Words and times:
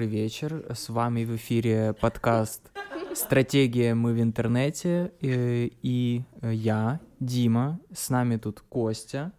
Добрый 0.00 0.18
вечер. 0.18 0.64
С 0.74 0.88
вами 0.88 1.26
в 1.26 1.36
эфире 1.36 1.92
подкаст 1.92 2.72
«Стратегия 3.12 3.94
мы 3.94 4.14
в 4.14 4.22
интернете» 4.22 5.12
и, 5.20 5.74
и 5.82 6.22
я, 6.40 7.00
Дима. 7.20 7.78
С 7.92 8.08
нами 8.08 8.38
тут 8.38 8.62
Костя, 8.62 9.34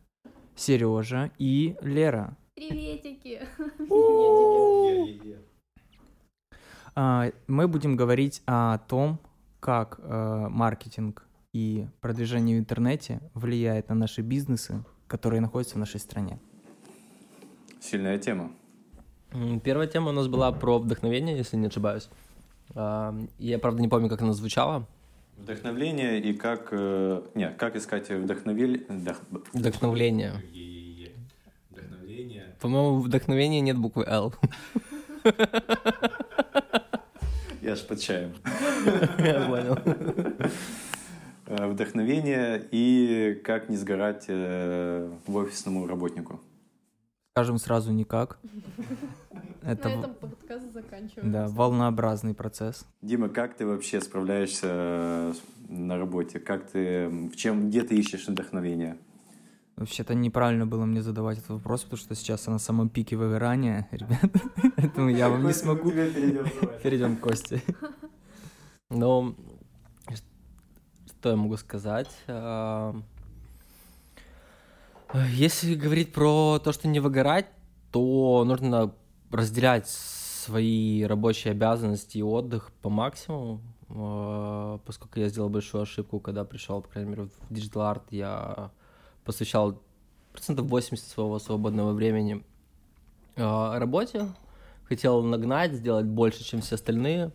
Сережа 0.56 1.32
и 1.40 1.76
Лера. 1.82 2.38
Приветики. 2.54 3.42
А, 6.94 7.32
Мы 7.48 7.68
будем 7.68 7.96
говорить 7.96 8.44
о 8.46 8.78
том, 8.78 9.20
как 9.60 10.00
э, 10.00 10.48
маркетинг 10.48 11.26
и 11.54 11.88
продвижение 12.02 12.58
в 12.58 12.60
интернете 12.60 13.20
влияет 13.34 13.90
на 13.90 13.96
наши 13.96 14.22
бизнесы, 14.22 14.84
которые 15.08 15.42
находятся 15.42 15.78
в 15.78 15.80
нашей 15.80 16.00
стране. 16.00 16.40
Сильная 17.80 18.20
тема. 18.20 18.52
Первая 19.64 19.88
тема 19.88 20.10
у 20.10 20.14
нас 20.14 20.28
была 20.28 20.52
про 20.52 20.80
вдохновение, 20.80 21.38
если 21.38 21.56
не 21.58 21.68
ошибаюсь. 21.68 22.10
А, 22.76 23.16
Я, 23.40 23.60
правда, 23.60 23.82
не 23.82 23.88
помню, 23.88 24.10
как 24.10 24.22
она 24.22 24.34
звучала. 24.34 24.86
Вдохновление 25.38 26.20
и 26.20 26.34
как... 26.34 26.68
э, 26.72 27.22
Не, 27.34 27.50
как 27.52 27.76
искать 27.76 28.10
вдохновение... 28.10 28.82
Вдохновление. 29.54 30.34
Вдохновение. 31.72 32.56
По-моему, 32.60 32.98
в 32.98 33.04
вдохновении 33.04 33.60
нет 33.62 33.78
буквы 33.78 34.04
«Л». 34.06 34.34
Я 37.62 37.76
ж 37.76 37.80
под 37.88 38.00
чаем. 38.02 38.34
Я 39.20 39.46
понял. 39.48 39.78
Э, 41.48 41.68
Вдохновение 41.68 42.62
и 42.72 43.40
как 43.44 43.70
не 43.70 43.78
сгорать 43.78 44.26
э, 44.28 45.10
в 45.28 45.36
офисному 45.38 45.88
работнику. 45.88 46.40
Скажем 47.42 47.58
сразу 47.58 47.92
никак. 47.92 48.38
Это 49.64 49.90
На 49.90 49.94
этом 49.94 50.14
подкаст 50.14 50.72
заканчивается. 50.74 51.32
да, 51.32 51.48
волнообразный 51.48 52.36
процесс. 52.36 52.86
Дима, 53.02 53.30
как 53.30 53.56
ты 53.56 53.66
вообще 53.66 54.00
справляешься 54.00 54.68
э, 54.70 55.34
на 55.68 55.98
работе? 55.98 56.40
Как 56.40 56.70
ты... 56.70 57.10
В 57.10 57.36
чем... 57.36 57.70
Где 57.70 57.82
ты 57.82 57.96
ищешь 57.96 58.28
вдохновение? 58.28 59.00
Вообще-то 59.76 60.14
неправильно 60.14 60.68
было 60.68 60.86
мне 60.86 61.02
задавать 61.02 61.40
этот 61.40 61.50
вопрос, 61.50 61.82
потому 61.82 61.98
что 61.98 62.14
сейчас 62.14 62.46
я 62.46 62.54
на 62.54 62.60
самом 62.60 62.90
пике 62.90 63.16
выгорания, 63.16 63.88
ребят. 63.92 64.32
Поэтому 64.76 65.10
я 65.10 65.28
вам 65.28 65.44
не 65.44 65.54
смогу. 65.54 65.90
Перейдем 66.84 67.18
к 67.18 67.22
Косте. 67.22 67.64
Ну, 68.92 69.36
что 71.08 71.30
я 71.32 71.36
могу 71.36 71.58
сказать? 71.58 72.16
А, 75.14 75.28
Если 75.28 75.76
говорить 75.76 76.14
про 76.14 76.60
то, 76.60 76.72
что 76.72 76.88
не 76.88 77.00
выгорать, 77.00 77.48
то 77.92 78.44
нужно 78.46 78.94
разделять 79.30 79.90
свои 79.90 81.04
рабочие 81.04 81.52
обязанности 81.52 82.18
и 82.18 82.24
отдых 82.24 82.72
по 82.82 82.90
максимуму, 82.90 83.62
А, 83.90 84.80
поскольку 84.86 85.20
я 85.20 85.28
сделал 85.28 85.50
большую 85.50 85.82
ошибку, 85.82 86.22
когда 86.22 86.46
пришел, 86.46 86.82
по 86.82 86.88
крайней 86.88 87.10
мере, 87.10 87.24
в 87.24 87.52
Digital 87.52 87.94
Art, 87.94 88.04
я 88.12 88.72
посвящал 89.26 89.82
процентов 90.32 90.68
80 90.68 91.06
своего 91.06 91.40
свободного 91.40 91.92
времени 91.92 92.44
а, 93.36 93.78
работе, 93.80 94.28
хотел 94.86 95.24
нагнать, 95.24 95.74
сделать 95.74 96.06
больше, 96.06 96.46
чем 96.46 96.62
все 96.62 96.76
остальные, 96.76 97.34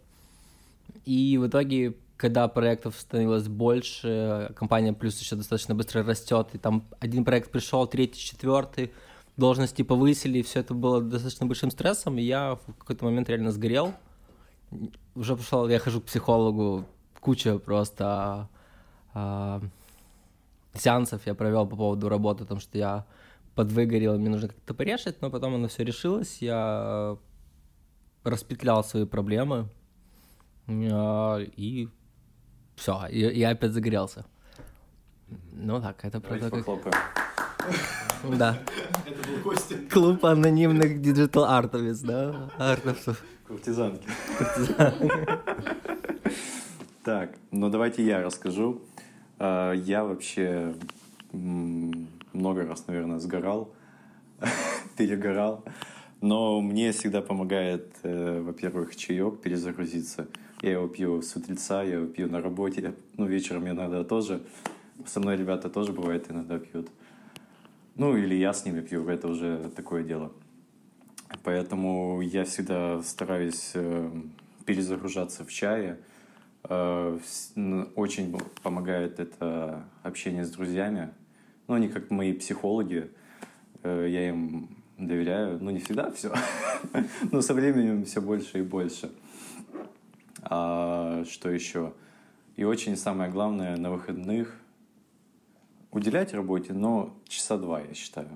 и 1.05 1.37
в 1.37 1.47
итоге, 1.47 1.95
когда 2.17 2.49
проектов 2.49 2.99
становилось 2.99 3.49
больше, 3.49 4.53
компания 4.57 4.93
плюс 4.93 5.21
еще 5.21 5.37
достаточно 5.37 5.75
быстро 5.75 6.03
растет, 6.03 6.49
и 6.55 6.59
там 6.59 6.87
один 6.99 7.25
проект 7.25 7.51
пришел, 7.51 7.87
третий, 7.87 8.21
четвертый, 8.21 8.93
должности 9.37 9.83
повысили, 9.83 10.39
и 10.39 10.43
все 10.43 10.61
это 10.61 10.73
было 10.73 11.03
достаточно 11.03 11.47
большим 11.47 11.71
стрессом, 11.71 12.19
и 12.19 12.23
я 12.23 12.55
в 12.55 12.75
какой-то 12.79 13.05
момент 13.05 13.29
реально 13.29 13.53
сгорел. 13.53 13.93
Уже 15.15 15.37
пошел, 15.37 15.69
я 15.69 15.79
хожу 15.79 16.01
к 16.01 16.05
психологу, 16.05 16.87
куча 17.21 17.59
просто 17.59 18.49
а, 19.13 19.61
сеансов 20.75 21.27
я 21.27 21.35
провел 21.35 21.67
по 21.67 21.77
поводу 21.77 22.09
работы, 22.09 22.45
потому 22.45 22.61
что 22.61 22.79
я 22.79 23.07
подвыгорел, 23.55 24.19
мне 24.19 24.31
нужно 24.31 24.49
как-то 24.49 24.75
порешать, 24.75 25.21
но 25.21 25.31
потом 25.31 25.55
оно 25.55 25.69
все 25.69 25.85
решилось, 25.85 26.39
я 26.41 27.17
распетлял 28.25 28.83
свои 28.85 29.05
проблемы, 29.05 29.69
а, 30.67 31.39
и 31.39 31.89
все, 32.77 33.07
я 33.11 33.51
опять 33.51 33.73
загорелся. 33.73 34.25
Ну 35.53 35.81
так, 35.81 36.05
это 36.05 36.21
Давайте 36.21 36.49
правда 36.49 36.57
как... 36.57 36.67
похлопаем. 36.67 36.97
Да. 38.39 38.59
Клуб 39.91 40.25
анонимных 40.25 41.01
digital-артовец, 41.01 42.01
да? 42.01 42.51
Артовцев. 42.59 43.23
Куртизанки. 43.47 44.09
Так, 47.05 47.37
ну 47.53 47.71
давайте 47.71 48.05
я 48.05 48.21
расскажу. 48.21 48.83
А, 49.39 49.73
Я 49.73 50.03
вообще 50.03 50.75
много 51.33 52.67
раз, 52.67 52.87
наверное, 52.89 53.21
сгорал, 53.21 53.73
перегорал. 54.97 55.65
Но 56.21 56.61
мне 56.61 56.91
всегда 56.91 57.23
помогает, 57.23 57.95
э, 58.03 58.41
во-первых, 58.41 58.97
чаек 58.97 59.41
перезагрузиться. 59.41 60.27
Я 60.63 60.73
его 60.73 60.89
пью 60.89 61.21
с 61.21 61.37
утреца, 61.37 61.83
я 61.83 61.95
его 61.95 62.07
пью 62.07 62.29
на 62.29 62.41
работе. 62.41 62.95
Ну, 63.17 63.27
вечером 63.27 63.69
иногда 63.69 64.05
тоже. 64.05 64.43
Со 65.05 65.21
мной 65.21 65.37
ребята 65.37 65.69
тоже 65.69 65.93
бывает 65.93 66.31
иногда 66.31 66.59
пьют. 66.59 66.89
Ну, 67.95 68.17
или 68.17 68.35
я 68.35 68.53
с 68.53 68.65
ними 68.65 68.81
пью, 68.81 69.07
это 69.09 69.29
уже 69.29 69.71
такое 69.77 70.03
дело. 70.03 70.33
Поэтому 71.45 72.21
я 72.23 72.45
всегда 72.45 73.03
стараюсь 73.03 73.73
э, 73.75 74.11
перезагружаться 74.65 75.45
в 75.45 75.53
чае. 75.53 75.99
Э, 76.65 77.19
Очень 77.95 78.39
помогает 78.63 79.21
это 79.21 79.85
общение 80.03 80.45
с 80.45 80.51
друзьями. 80.51 81.11
Ну, 81.69 81.75
они 81.75 81.89
как 81.89 82.11
мои 82.11 82.33
психологи. 82.33 83.11
Э, 83.83 84.07
Я 84.09 84.29
им 84.29 84.69
доверяю. 84.99 85.59
Ну, 85.63 85.71
не 85.71 85.81
всегда 85.81 86.11
все. 86.11 86.33
Но 87.31 87.43
со 87.43 87.53
временем 87.53 88.05
все 88.07 88.23
больше 88.23 88.61
и 88.61 88.63
больше. 88.63 89.11
А 90.49 91.25
что 91.29 91.51
еще? 91.51 91.93
И 92.55 92.65
очень 92.65 92.97
самое 92.97 93.31
главное, 93.31 93.77
на 93.77 93.91
выходных 93.91 94.57
уделять 95.91 96.35
работе, 96.35 96.73
но 96.73 97.17
часа 97.27 97.59
два, 97.59 97.81
я 97.81 97.95
считаю. 97.95 98.29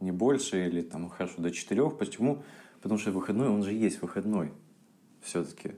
Не 0.00 0.12
больше 0.12 0.66
или 0.66 0.82
там, 0.82 1.08
хорошо, 1.08 1.34
до 1.38 1.50
четырех. 1.50 1.96
Почему? 1.96 2.42
Потому 2.82 2.98
что 2.98 3.10
выходной, 3.10 3.48
он 3.48 3.62
же 3.62 3.72
есть 3.72 4.02
выходной 4.02 4.52
все-таки. 5.22 5.72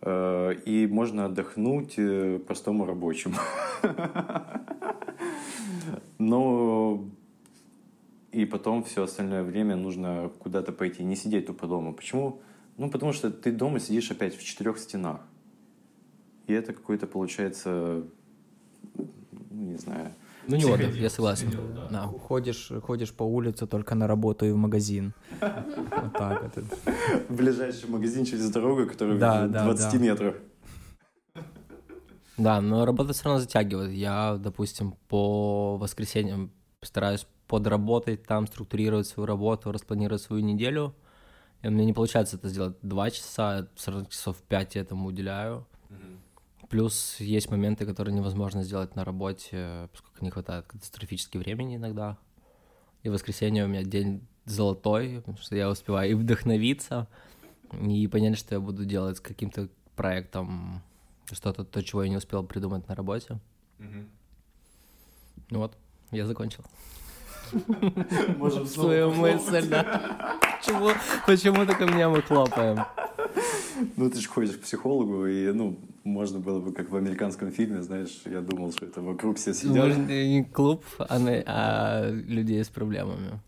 Э, 0.00 0.54
И 0.64 0.86
можно 0.86 1.26
отдохнуть 1.26 1.94
э, 1.98 2.38
простому 2.38 2.86
рабочему. 2.86 3.36
Но 6.18 7.04
и 8.32 8.46
потом 8.46 8.82
все 8.82 9.02
остальное 9.02 9.42
время 9.42 9.76
нужно 9.76 10.30
куда-то 10.38 10.72
пойти, 10.72 11.04
не 11.04 11.16
сидеть 11.16 11.46
тупо 11.46 11.66
дома. 11.66 11.92
Почему? 11.92 12.40
Ну, 12.76 12.90
потому 12.90 13.12
что 13.12 13.30
ты 13.30 13.52
дома 13.52 13.80
сидишь 13.80 14.10
опять 14.10 14.36
в 14.36 14.42
четырех 14.42 14.78
стенах. 14.78 15.20
И 16.46 16.52
это 16.52 16.72
какой-то 16.72 17.06
получается, 17.06 18.02
ну, 18.94 19.06
не 19.50 19.76
знаю, 19.76 20.12
Ну 20.46 20.56
не 20.56 20.64
отдых, 20.64 20.94
я 20.96 21.08
согласен. 21.08 21.50
Да. 21.90 22.02
Ходишь, 22.02 22.70
ходишь 22.82 23.12
по 23.12 23.22
улице 23.22 23.66
только 23.66 23.94
на 23.94 24.06
работу 24.06 24.44
и 24.44 24.50
в 24.50 24.56
магазин. 24.56 25.14
Вот 25.40 26.12
так 26.12 26.42
вот. 26.42 26.64
ближайший 27.28 27.88
магазин 27.88 28.24
через 28.24 28.50
дорогу, 28.50 28.86
который 28.86 29.18
Да, 29.18 29.46
в 29.46 29.50
да, 29.50 29.64
20 29.64 29.92
да. 29.92 29.98
метрах. 29.98 30.34
Да, 32.36 32.60
но 32.60 32.84
работа 32.84 33.12
все 33.12 33.24
равно 33.24 33.40
затягивает. 33.40 33.92
Я, 33.92 34.36
допустим, 34.36 34.96
по 35.08 35.76
воскресеньям 35.78 36.50
стараюсь 36.82 37.26
подработать 37.46 38.24
там, 38.24 38.46
структурировать 38.46 39.06
свою 39.06 39.26
работу, 39.26 39.70
распланировать 39.72 40.22
свою 40.22 40.42
неделю. 40.42 40.94
И 41.64 41.66
у 41.66 41.70
меня 41.70 41.86
не 41.86 41.94
получается 41.94 42.36
это 42.36 42.50
сделать 42.50 42.76
два 42.82 43.10
часа, 43.10 43.66
равно 43.86 44.04
часов 44.04 44.36
пять 44.42 44.74
я 44.74 44.82
этому 44.82 45.08
уделяю. 45.08 45.66
Плюс 46.68 47.16
есть 47.20 47.50
моменты, 47.50 47.86
которые 47.86 48.14
невозможно 48.14 48.62
сделать 48.62 48.94
на 48.96 49.04
работе, 49.04 49.88
поскольку 49.90 50.22
не 50.22 50.30
хватает 50.30 50.66
катастрофически 50.66 51.38
времени 51.38 51.76
иногда. 51.76 52.18
И 53.02 53.08
воскресенье 53.08 53.64
у 53.64 53.68
меня 53.68 53.82
день 53.82 54.26
золотой, 54.44 55.20
потому 55.20 55.38
что 55.38 55.56
я 55.56 55.70
успеваю 55.70 56.10
и 56.10 56.14
вдохновиться, 56.14 57.08
и 57.72 58.06
понять, 58.08 58.36
что 58.36 58.54
я 58.54 58.60
буду 58.60 58.84
делать 58.84 59.16
с 59.16 59.20
каким-то 59.20 59.70
проектом, 59.96 60.82
что-то, 61.32 61.64
то, 61.64 61.82
чего 61.82 62.02
я 62.02 62.10
не 62.10 62.16
успел 62.18 62.44
придумать 62.44 62.86
на 62.88 62.94
работе. 62.94 63.38
Ну 65.48 65.60
вот, 65.60 65.78
я 66.10 66.26
закончил. 66.26 66.62
Можем 68.38 68.66
Свою 68.66 69.10
мысль, 69.12 69.68
да. 69.68 70.38
Почему, 70.60 70.90
почему 71.26 71.66
только 71.66 71.84
меня 71.86 72.08
мы 72.08 72.22
хлопаем? 72.22 72.84
Ну, 73.96 74.08
ты 74.10 74.20
же 74.20 74.28
ходишь 74.28 74.52
к 74.56 74.60
психологу, 74.62 75.26
и, 75.26 75.52
ну, 75.52 75.78
можно 76.04 76.38
было 76.38 76.60
бы, 76.60 76.72
как 76.72 76.90
в 76.90 76.96
американском 76.96 77.50
фильме, 77.50 77.82
знаешь, 77.82 78.22
я 78.24 78.40
думал, 78.40 78.72
что 78.72 78.86
это 78.86 79.00
вокруг 79.00 79.36
все 79.36 79.52
сидят. 79.54 79.76
Может, 79.76 79.98
не 80.08 80.44
клуб, 80.44 80.84
а, 80.98 81.18
на- 81.18 81.42
а 81.46 82.10
людей 82.10 82.62
с 82.62 82.68
проблемами. 82.68 83.40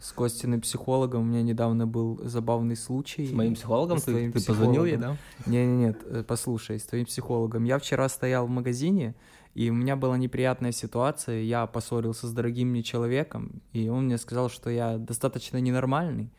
с 0.00 0.12
Костиным 0.12 0.60
психологом. 0.60 1.22
У 1.22 1.24
меня 1.24 1.42
недавно 1.42 1.86
был 1.86 2.20
забавный 2.24 2.76
случай. 2.76 3.26
С 3.26 3.32
моим 3.32 3.54
психологом? 3.54 3.98
С 3.98 4.02
Ты, 4.02 4.10
твоим 4.10 4.32
ты 4.32 4.44
позвонил 4.44 4.84
ей, 4.84 4.96
да? 4.98 5.16
Не, 5.46 5.64
не, 5.64 5.76
нет, 5.86 5.98
э, 6.04 6.22
послушай, 6.26 6.78
с 6.78 6.84
твоим 6.84 7.06
психологом. 7.06 7.64
Я 7.64 7.78
вчера 7.78 8.06
стоял 8.10 8.46
в 8.46 8.50
магазине, 8.50 9.14
и 9.54 9.70
у 9.70 9.74
меня 9.74 9.96
была 9.96 10.18
неприятная 10.18 10.72
ситуация. 10.72 11.40
Я 11.40 11.66
поссорился 11.66 12.26
с 12.26 12.32
дорогим 12.32 12.68
мне 12.68 12.82
человеком, 12.82 13.62
и 13.72 13.88
он 13.88 14.06
мне 14.06 14.18
сказал, 14.18 14.50
что 14.50 14.68
я 14.70 14.98
достаточно 14.98 15.58
ненормальный. 15.58 16.30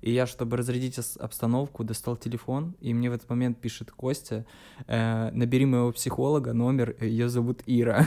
И 0.00 0.12
я, 0.12 0.26
чтобы 0.26 0.56
разрядить 0.58 0.98
обстановку, 1.18 1.82
достал 1.82 2.16
телефон, 2.16 2.74
и 2.80 2.92
мне 2.92 3.08
в 3.08 3.14
этот 3.14 3.30
момент 3.30 3.58
пишет 3.58 3.90
Костя, 3.90 4.44
э, 4.86 5.30
набери 5.32 5.64
моего 5.64 5.92
психолога, 5.92 6.52
номер, 6.52 6.94
ее 7.00 7.28
зовут 7.28 7.62
Ира. 7.66 8.06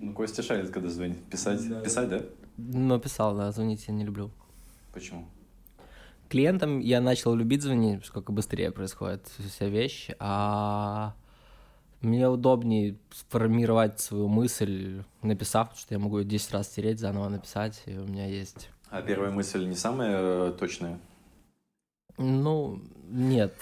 Ну, 0.00 0.12
Костя 0.12 0.44
шарит, 0.44 0.70
когда 0.70 0.88
звонит. 0.88 1.18
Писать, 1.24 1.60
писать, 1.82 2.08
да? 2.08 2.22
Ну, 2.56 3.00
писал, 3.00 3.36
да, 3.36 3.50
звонить 3.50 3.84
я 3.88 3.94
не 3.94 4.04
люблю. 4.04 4.30
Почему? 4.94 5.26
Клиентам 6.28 6.78
я 6.78 7.00
начал 7.00 7.34
любить 7.34 7.62
звонить, 7.62 8.04
сколько 8.04 8.30
быстрее 8.30 8.70
происходит 8.70 9.26
вся 9.26 9.66
вещь, 9.66 10.10
а 10.20 11.16
мне 12.00 12.28
удобнее 12.28 12.96
сформировать 13.10 14.00
свою 14.00 14.28
мысль, 14.28 15.02
написав, 15.22 15.68
потому 15.68 15.80
что 15.80 15.94
я 15.94 15.98
могу 15.98 16.18
ее 16.18 16.24
10 16.24 16.52
раз 16.52 16.68
стереть, 16.68 17.00
заново 17.00 17.28
написать, 17.28 17.82
и 17.86 17.96
у 17.96 18.04
меня 18.04 18.26
есть... 18.26 18.70
А 18.90 19.02
первая 19.02 19.30
мысль 19.30 19.66
не 19.66 19.74
самая 19.74 20.16
э, 20.20 20.52
точная? 20.58 20.98
Ну, 22.16 22.80
нет. 23.08 23.54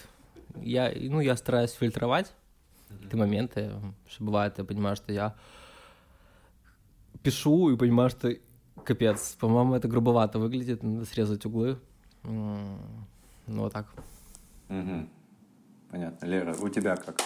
Я, 0.62 0.92
ну, 0.94 1.20
я 1.20 1.36
стараюсь 1.36 1.72
фильтровать 1.72 2.32
какие-то 2.88 3.16
моменты, 3.16 3.72
что 4.08 4.24
бывает, 4.24 4.54
я 4.58 4.64
понимаю, 4.64 4.96
что 4.96 5.12
я 5.12 5.34
пишу 7.22 7.70
и 7.70 7.76
понимаю, 7.76 8.10
что 8.10 8.32
капец, 8.84 9.36
по-моему, 9.40 9.74
это 9.74 9.88
грубовато 9.88 10.38
выглядит, 10.38 10.82
надо 10.82 11.04
срезать 11.06 11.44
углы. 11.44 11.78
Ну, 12.22 12.78
вот 13.46 13.72
так. 13.72 13.86
Угу. 14.68 15.08
Понятно. 15.90 16.26
Лера, 16.26 16.54
у 16.54 16.68
тебя 16.68 16.96
как? 16.96 17.16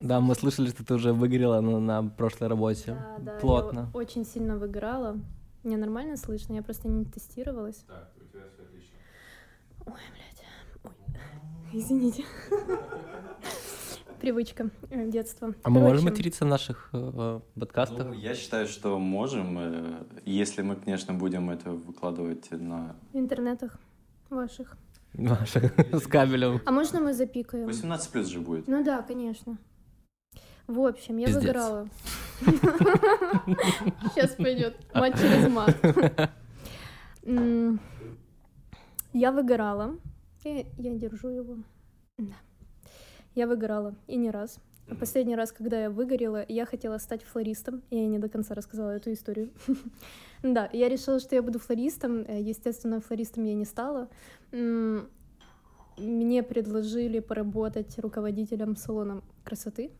Да, 0.00 0.20
мы 0.20 0.34
слышали, 0.34 0.68
что 0.68 0.84
ты 0.84 0.94
уже 0.94 1.14
выгорела 1.14 1.60
на, 1.60 1.80
на 1.80 2.08
прошлой 2.08 2.48
работе. 2.48 2.92
Да, 3.18 3.32
да, 3.32 3.38
Плотно. 3.38 3.90
я 3.92 3.98
очень 3.98 4.26
сильно 4.26 4.58
выиграла. 4.58 5.18
Мне 5.62 5.78
нормально 5.78 6.18
слышно, 6.18 6.52
я 6.52 6.62
просто 6.62 6.86
не 6.88 7.06
тестировалась. 7.06 7.76
Так, 7.86 8.12
у 8.16 8.24
тебя 8.24 8.42
все 8.52 8.62
отлично. 8.62 8.94
Ой, 9.86 9.94
блядь. 10.12 10.44
Ой. 10.84 10.92
Извините. 11.80 12.24
Привычка 14.20 14.70
э, 14.90 15.10
детства. 15.10 15.54
А 15.62 15.70
мы 15.70 15.80
можем 15.80 16.04
материться 16.04 16.44
в 16.44 16.48
наших 16.48 16.90
э, 16.92 17.40
подкастах? 17.58 18.08
Ну, 18.08 18.12
я 18.12 18.34
считаю, 18.34 18.68
что 18.68 18.98
можем, 18.98 19.58
э, 19.58 20.04
если 20.26 20.60
мы, 20.60 20.76
конечно, 20.76 21.14
будем 21.14 21.48
это 21.48 21.70
выкладывать 21.70 22.50
на... 22.50 22.96
В 23.14 23.16
интернетах 23.16 23.78
ваших. 24.28 24.76
Ваших 25.14 25.72
с 25.92 26.06
кабелем. 26.06 26.60
А 26.66 26.70
можно 26.70 27.00
мы 27.00 27.14
запикаем? 27.14 27.66
18 27.66 28.10
плюс 28.10 28.26
же 28.26 28.40
будет. 28.40 28.68
Ну 28.68 28.84
да, 28.84 29.00
конечно. 29.02 29.56
В 30.66 30.80
общем, 30.80 31.16
я 31.18 31.26
Пиздец. 31.26 31.42
выиграла. 31.44 31.88
Сейчас 34.14 34.32
пойдет 34.32 34.76
мать 34.94 35.14
через 35.14 35.48
мат. 35.48 35.76
Я 39.12 39.32
выгорала. 39.32 39.96
И 40.44 40.66
я 40.78 40.94
держу 40.94 41.28
его. 41.28 41.56
Да. 42.18 42.34
Я 43.34 43.46
выгорала. 43.46 43.94
И 44.06 44.16
не 44.16 44.30
раз. 44.30 44.58
Последний 45.00 45.34
раз, 45.34 45.50
когда 45.50 45.80
я 45.82 45.90
выгорела, 45.90 46.44
я 46.48 46.64
хотела 46.64 46.98
стать 46.98 47.22
флористом. 47.24 47.82
Я 47.90 48.06
не 48.06 48.18
до 48.18 48.28
конца 48.28 48.54
рассказала 48.54 48.90
эту 48.90 49.12
историю. 49.12 49.50
Да, 50.42 50.68
я 50.72 50.88
решила, 50.90 51.18
что 51.18 51.34
я 51.34 51.42
буду 51.42 51.58
флористом. 51.58 52.18
Э, 52.28 52.40
Естественно, 52.40 53.00
флористом 53.00 53.44
я 53.44 53.54
не 53.54 53.64
стала. 53.64 54.08
Мне 54.52 56.42
предложили 56.42 57.20
поработать 57.20 57.98
руководителем 57.98 58.76
салона 58.76 59.22
красоты. 59.44 59.90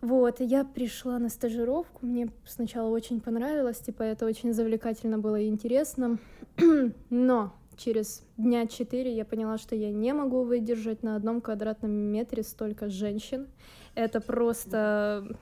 Вот, 0.00 0.40
я 0.40 0.64
пришла 0.64 1.18
на 1.18 1.28
стажировку, 1.28 2.06
мне 2.06 2.30
сначала 2.46 2.88
очень 2.88 3.20
понравилось, 3.20 3.80
типа 3.80 4.02
это 4.02 4.24
очень 4.24 4.54
завлекательно 4.54 5.18
было 5.18 5.38
и 5.38 5.48
интересно, 5.48 6.18
но 7.10 7.52
через 7.80 8.22
дня 8.36 8.66
четыре 8.66 9.14
я 9.14 9.24
поняла, 9.24 9.58
что 9.58 9.74
я 9.74 9.90
не 9.90 10.12
могу 10.12 10.44
выдержать 10.44 11.02
на 11.02 11.16
одном 11.16 11.40
квадратном 11.40 11.90
метре 11.90 12.42
столько 12.42 12.88
женщин. 12.88 13.48
Это 13.94 14.20
просто... 14.20 15.36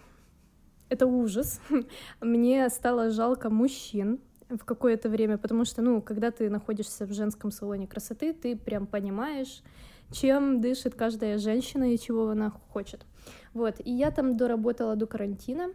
Это 0.88 1.06
ужас. 1.06 1.60
Мне 2.20 2.68
стало 2.70 3.10
жалко 3.10 3.50
мужчин 3.50 4.20
в 4.48 4.64
какое-то 4.64 5.08
время, 5.08 5.36
потому 5.36 5.64
что, 5.64 5.82
ну, 5.82 6.00
когда 6.00 6.30
ты 6.30 6.48
находишься 6.48 7.06
в 7.06 7.12
женском 7.12 7.50
салоне 7.50 7.86
красоты, 7.86 8.32
ты 8.32 8.56
прям 8.56 8.86
понимаешь, 8.86 9.62
чем 10.10 10.60
дышит 10.60 10.94
каждая 10.94 11.38
женщина 11.38 11.92
и 11.92 11.98
чего 11.98 12.30
она 12.30 12.50
хочет. 12.50 13.06
Вот, 13.54 13.80
и 13.84 13.90
я 13.90 14.10
там 14.10 14.36
доработала 14.36 14.96
до 14.96 15.06
карантина. 15.06 15.72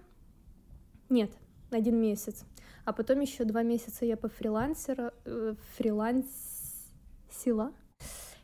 Нет, 1.09 1.31
один 1.71 1.99
месяц. 1.99 2.45
А 2.85 2.93
потом 2.93 3.21
еще 3.21 3.45
два 3.45 3.63
месяца 3.63 4.05
я 4.05 4.17
по 4.17 4.27
фрилансера, 4.27 5.13
э, 5.25 5.55
фрилансила, 5.77 7.71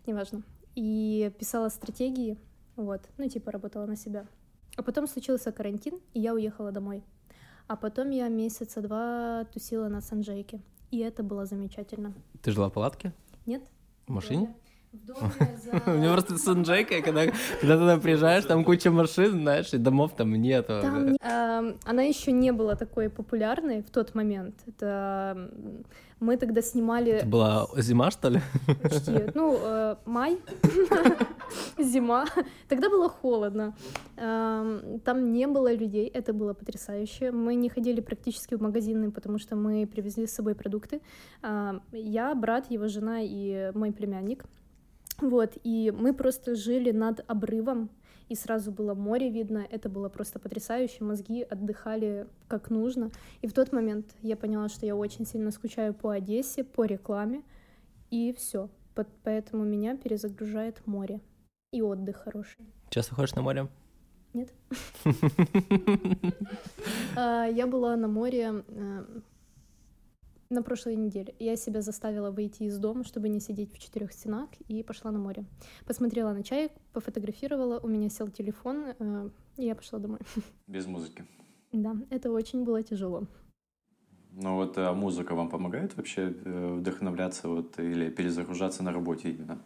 неважно, 0.06 0.44
и 0.75 1.31
писала 1.38 1.69
стратегии, 1.69 2.38
вот, 2.75 3.01
ну, 3.18 3.27
типа 3.27 3.51
работала 3.51 3.86
на 3.86 3.97
себя. 3.97 4.25
А 4.77 4.83
потом 4.83 5.07
случился 5.07 5.51
карантин, 5.51 6.00
и 6.13 6.21
я 6.21 6.33
уехала 6.33 6.71
домой. 6.71 7.03
А 7.68 7.75
потом 7.75 8.12
я 8.12 8.30
месяца 8.30 8.81
два 8.81 9.45
тусила 9.53 9.89
на 9.89 10.00
Санджейке, 10.00 10.62
и 10.89 11.00
это 11.00 11.21
было 11.21 11.45
замечательно. 11.45 12.13
Ты 12.41 12.51
жила 12.51 12.69
в 12.69 12.74
палатке? 12.74 13.12
Нет? 13.45 13.62
В 14.07 14.12
машине? 14.12 14.56
У 15.86 15.91
меня 15.91 16.12
просто 16.13 16.38
с 16.38 16.47
Анжейкой, 16.47 17.01
когда, 17.01 17.25
когда 17.62 17.77
туда 17.77 17.97
приезжаешь, 17.97 18.45
там 18.45 18.63
куча 18.63 18.89
машин, 18.91 19.31
знаешь, 19.41 19.74
и 19.74 19.77
домов 19.77 20.12
там 20.17 20.34
нету. 20.34 20.79
Там 20.81 21.12
не- 21.12 21.17
эм, 21.22 21.77
она 21.86 22.01
еще 22.03 22.31
не 22.31 22.51
была 22.51 22.75
такой 22.75 23.10
популярной 23.10 23.81
в 23.84 23.89
тот 23.91 24.15
момент. 24.15 24.55
Это 24.67 25.51
мы 26.19 26.38
тогда 26.38 26.62
снимали 26.62 27.12
Это 27.12 27.27
была 27.27 27.67
зима, 27.77 28.10
что 28.12 28.29
ли? 28.29 28.39
почти, 28.81 29.12
ну, 29.36 29.58
э, 29.62 29.96
май, 30.05 30.38
зима. 31.77 32.25
Тогда 32.67 32.89
было 32.89 33.10
холодно. 33.10 33.75
Эм, 34.17 35.00
Там 35.05 35.31
не 35.31 35.48
было 35.48 35.72
людей, 35.74 36.08
это 36.08 36.34
было 36.34 36.53
потрясающе. 36.53 37.31
Мы 37.31 37.55
не 37.55 37.69
ходили 37.69 38.01
практически 38.01 38.55
в 38.55 38.62
магазины, 38.62 39.12
потому 39.12 39.38
что 39.39 39.55
мы 39.55 39.86
привезли 39.88 40.25
с 40.25 40.34
собой 40.34 40.55
продукты. 40.55 41.00
Эм, 41.43 41.81
Я, 41.91 42.34
брат, 42.36 42.72
его 42.72 42.88
жена 42.88 43.19
и 43.22 43.72
мой 43.75 43.91
племянник. 43.91 44.46
Вот, 45.22 45.58
и 45.64 45.94
мы 45.96 46.14
просто 46.14 46.56
жили 46.56 46.92
над 46.92 47.24
обрывом, 47.28 47.90
и 48.30 48.36
сразу 48.36 48.72
было 48.72 48.94
море 48.94 49.30
видно, 49.30 49.66
это 49.70 49.90
было 49.90 50.08
просто 50.08 50.40
потрясающе, 50.40 51.04
мозги 51.04 51.42
отдыхали 51.42 52.28
как 52.48 52.70
нужно. 52.70 53.12
И 53.42 53.48
в 53.48 53.54
тот 53.54 53.74
момент 53.74 54.06
я 54.22 54.38
поняла, 54.38 54.70
что 54.70 54.86
я 54.86 54.96
очень 54.96 55.26
сильно 55.26 55.52
скучаю 55.52 55.94
по 55.94 56.12
Одессе, 56.12 56.64
по 56.64 56.86
рекламе, 56.86 57.44
и 58.12 58.34
все. 58.38 58.70
Поэтому 59.24 59.64
меня 59.64 59.98
перезагружает 59.98 60.86
море 60.86 61.22
и 61.72 61.82
отдых 61.82 62.18
хороший. 62.18 62.66
Часто 62.90 63.16
ходишь 63.16 63.36
на 63.36 63.42
море? 63.42 63.68
Нет? 64.34 64.54
А, 67.16 67.46
Я 67.46 67.68
была 67.68 67.96
на 67.96 68.08
море 68.08 68.64
э, 68.68 69.06
на 70.50 70.63
прошлой 70.63 70.96
неделе. 70.96 71.36
Я 71.39 71.56
себя 71.56 71.82
заставила 71.82 72.32
выйти 72.32 72.63
из 72.63 72.77
дома, 72.79 73.03
чтобы 73.03 73.29
не 73.29 73.39
сидеть 73.39 73.72
в 73.72 73.77
четырех 73.77 74.12
стенах, 74.12 74.50
и 74.68 74.82
пошла 74.82 75.12
на 75.12 75.20
море. 75.20 75.46
Посмотрела 75.86 76.34
на 76.34 76.44
чай, 76.44 76.72
пофотографировала, 76.91 77.79
у 77.79 77.88
меня 77.88 78.10
сел 78.10 78.27
телефон, 78.29 78.86
э, 78.98 79.29
и 79.58 79.65
я 79.65 79.75
пошла 79.75 80.00
домой. 80.00 80.20
Без 80.68 80.88
музыки. 80.88 81.24
Да, 81.72 81.96
это 82.10 82.32
очень 82.32 82.63
было 82.63 82.82
тяжело. 82.82 83.27
Ну 84.32 84.56
вот 84.56 84.77
а 84.77 84.94
музыка 84.94 85.36
вам 85.36 85.50
помогает 85.50 85.96
вообще 85.96 86.34
э, 86.44 86.74
вдохновляться 86.79 87.48
вот, 87.48 87.79
или 87.79 88.10
перезагружаться 88.10 88.82
на 88.84 88.91
работе 88.91 89.29
именно? 89.29 89.60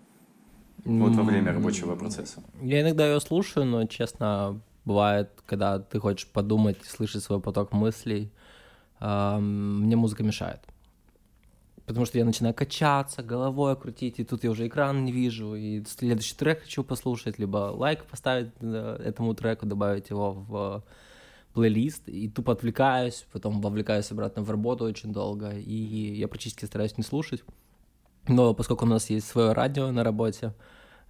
Вот 0.83 1.15
во 1.15 1.23
время 1.23 1.53
рабочего 1.53 1.95
процесса. 1.95 2.43
Я 2.61 2.81
иногда 2.81 3.07
ее 3.07 3.21
слушаю, 3.21 3.65
но, 3.65 3.85
честно, 3.85 4.59
бывает, 4.83 5.29
когда 5.45 5.79
ты 5.79 5.97
хочешь 5.99 6.27
подумать, 6.27 6.83
слышать 6.83 7.23
свой 7.23 7.39
поток 7.39 7.71
мыслей, 7.71 8.33
мне 8.99 9.95
музыка 9.95 10.23
мешает. 10.23 10.59
Потому 11.85 12.05
что 12.05 12.17
я 12.17 12.25
начинаю 12.25 12.53
качаться, 12.53 13.23
головой 13.23 13.75
крутить, 13.75 14.19
и 14.19 14.23
тут 14.23 14.43
я 14.43 14.51
уже 14.51 14.67
экран 14.67 15.03
не 15.03 15.11
вижу, 15.11 15.55
и 15.55 15.83
следующий 15.85 16.35
трек 16.35 16.61
хочу 16.61 16.83
послушать, 16.83 17.39
либо 17.39 17.71
лайк 17.75 18.05
поставить 18.05 18.51
э, 18.61 19.01
этому 19.03 19.33
треку, 19.33 19.65
добавить 19.65 20.09
его 20.09 20.31
в 20.31 20.83
плейлист, 21.53 22.07
и 22.07 22.29
тупо 22.29 22.53
отвлекаюсь, 22.53 23.25
потом 23.33 23.61
вовлекаюсь 23.61 24.11
обратно 24.11 24.43
в 24.43 24.49
работу 24.49 24.85
очень 24.85 25.11
долго, 25.11 25.51
и 25.51 25.73
я 25.73 26.27
практически 26.27 26.65
стараюсь 26.65 26.97
не 26.97 27.03
слушать. 27.03 27.43
Но 28.27 28.53
поскольку 28.53 28.85
у 28.85 28.87
нас 28.87 29.09
есть 29.09 29.27
свое 29.27 29.51
радио 29.51 29.91
на 29.91 30.03
работе, 30.03 30.53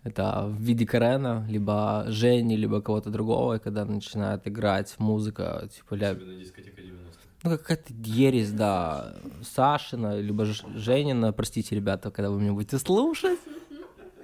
это 0.03 0.48
в 0.48 0.60
виде 0.60 0.86
Карена, 0.86 1.46
либо 1.48 2.06
Жени, 2.08 2.58
либо 2.58 2.82
кого-то 2.82 3.10
другого, 3.10 3.56
и 3.56 3.60
когда 3.60 3.86
начинает 3.86 4.48
играть 4.48 4.94
музыка, 4.98 5.70
типа 5.74 5.94
ля... 5.94 6.15
дискотека 6.15 6.82
90 6.82 7.12
Ну, 7.44 7.58
какая-то 7.58 7.94
ересь, 7.94 8.52
да. 8.52 9.16
Сашина, 9.44 10.20
либо 10.20 10.46
Женина, 10.46 11.34
простите, 11.34 11.76
ребята, 11.76 12.10
когда 12.10 12.30
вы 12.30 12.40
меня 12.40 12.54
будете 12.54 12.80
слушать. 12.80 13.40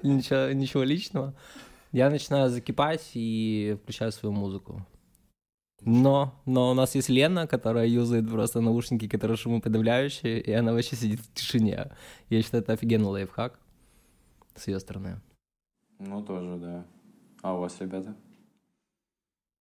Ничего, 0.04 0.54
ничего 0.54 0.84
личного. 0.84 1.36
Я 1.92 2.10
начинаю 2.10 2.50
закипать 2.50 3.12
и 3.16 3.78
включаю 3.84 4.14
свою 4.14 4.34
музыку. 4.34 4.86
Но, 5.82 6.34
но 6.46 6.72
у 6.72 6.74
нас 6.74 6.96
есть 6.96 7.10
Лена, 7.10 7.48
которая 7.48 7.88
юзает 7.88 8.30
просто 8.30 8.62
наушники, 8.62 9.08
которые 9.08 9.38
шумоподавляющие, 9.38 10.40
и 10.40 10.52
она 10.52 10.74
вообще 10.74 10.96
сидит 10.96 11.20
в 11.20 11.34
тишине. 11.34 11.92
Я 12.30 12.42
считаю, 12.42 12.64
это 12.64 12.74
офигенный 12.74 13.08
лайфхак 13.08 13.60
с 14.56 14.68
ее 14.68 14.80
стороны. 14.80 15.22
Ну, 16.00 16.24
тоже, 16.24 16.58
да. 16.58 16.86
А 17.42 17.56
у 17.56 17.60
вас, 17.60 17.80
ребята? 17.80 18.16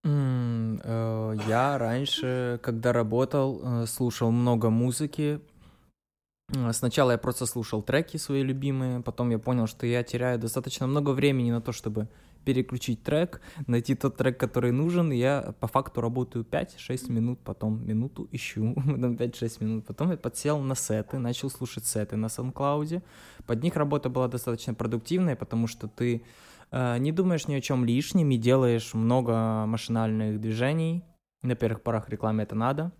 М, 0.03 0.79
э, 0.83 1.35
Я 1.47 1.77
раньше, 1.77 2.59
когда 2.63 2.93
работал, 2.93 3.61
э, 3.63 3.85
слушал 3.87 4.31
много 4.31 4.69
музыки. 4.69 5.39
Э, 6.55 6.73
Сначала 6.73 7.11
я 7.11 7.17
просто 7.17 7.45
слушал 7.45 7.81
треки 7.83 8.17
свои 8.17 8.43
любимые, 8.43 9.01
потом 9.01 9.29
я 9.31 9.39
понял, 9.39 9.67
что 9.67 9.85
я 9.85 10.03
теряю 10.03 10.39
достаточно 10.39 10.87
много 10.87 11.11
времени 11.11 11.51
на 11.51 11.61
то, 11.61 11.71
чтобы 11.71 12.07
переключить 12.45 13.03
трек, 13.03 13.41
найти 13.67 13.95
тот 13.95 14.15
трек, 14.17 14.39
который 14.39 14.71
нужен. 14.71 15.11
Я 15.11 15.53
по 15.59 15.67
факту 15.67 16.01
работаю 16.01 16.45
5-6 16.45 17.09
минут, 17.09 17.39
потом 17.43 17.85
минуту 17.85 18.27
ищу, 18.31 18.73
потом 18.75 19.15
5-6 19.15 19.63
минут. 19.63 19.85
Потом 19.85 20.11
я 20.11 20.17
подсел 20.17 20.59
на 20.59 20.75
сеты, 20.75 21.19
начал 21.19 21.49
слушать 21.49 21.85
сеты 21.85 22.15
на 22.15 22.27
SoundCloud. 22.27 23.01
Под 23.45 23.63
них 23.63 23.75
работа 23.75 24.09
была 24.09 24.27
достаточно 24.27 24.73
продуктивная, 24.73 25.35
потому 25.35 25.67
что 25.67 25.87
ты 25.87 26.23
не 26.71 27.11
думаешь 27.11 27.47
ни 27.47 27.55
о 27.55 27.61
чем 27.61 27.85
лишнем 27.85 28.29
и 28.31 28.37
делаешь 28.37 28.93
много 28.93 29.65
машинальных 29.65 30.39
движений. 30.39 31.03
На 31.41 31.55
первых 31.55 31.81
порах 31.81 32.09
рекламе 32.09 32.43
это 32.43 32.55
надо. 32.55 32.91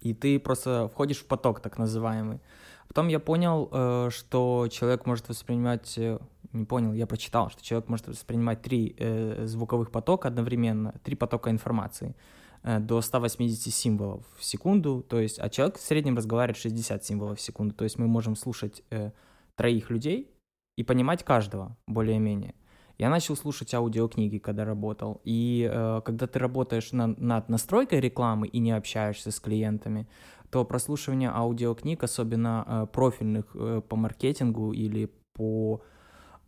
И 0.00 0.14
ты 0.14 0.38
просто 0.38 0.88
входишь 0.88 1.18
в 1.18 1.26
поток, 1.26 1.60
так 1.60 1.78
называемый. 1.78 2.40
Потом 2.88 3.08
я 3.08 3.20
понял, 3.20 3.68
э, 3.72 4.08
что 4.10 4.68
человек 4.70 5.06
может 5.06 5.28
воспринимать... 5.28 5.98
э, 5.98 6.18
Не 6.52 6.64
понял, 6.64 6.92
я 6.94 7.06
прочитал, 7.06 7.50
что 7.50 7.62
человек 7.62 7.88
может 7.88 8.06
воспринимать 8.08 8.62
три 8.62 8.94
э, 8.98 9.46
звуковых 9.46 9.90
потока 9.90 10.28
одновременно, 10.28 10.92
три 11.02 11.16
потока 11.16 11.50
информации 11.50 12.14
э, 12.62 12.78
до 12.78 13.00
180 13.00 13.74
символов 13.74 14.24
в 14.38 14.44
секунду, 14.44 15.02
то 15.02 15.18
есть, 15.18 15.38
а 15.40 15.48
человек 15.48 15.78
в 15.78 15.80
среднем 15.80 16.16
разговаривает 16.16 16.58
60 16.58 17.04
символов 17.04 17.38
в 17.38 17.40
секунду, 17.40 17.74
то 17.74 17.84
есть 17.84 17.98
мы 17.98 18.06
можем 18.06 18.36
слушать 18.36 18.82
э, 18.90 19.10
троих 19.56 19.90
людей 19.90 20.30
и 20.78 20.84
понимать 20.84 21.24
каждого 21.24 21.76
более-менее. 21.86 22.54
Я 22.98 23.10
начал 23.10 23.36
слушать 23.36 23.74
аудиокниги, 23.74 24.38
когда 24.38 24.64
работал, 24.64 25.20
и 25.24 25.68
э, 25.70 26.00
когда 26.04 26.26
ты 26.26 26.38
работаешь 26.38 26.92
на- 26.92 27.08
над 27.18 27.48
настройкой 27.48 28.00
рекламы 28.00 28.46
и 28.46 28.60
не 28.60 28.70
общаешься 28.72 29.30
с 29.30 29.40
клиентами, 29.40 30.06
то 30.50 30.64
прослушивание 30.64 31.30
аудиокниг, 31.30 32.04
особенно 32.04 32.64
э, 32.66 32.86
профильных 32.92 33.46
э, 33.54 33.82
по 33.88 33.96
маркетингу 33.96 34.72
или 34.72 35.10
по, 35.32 35.82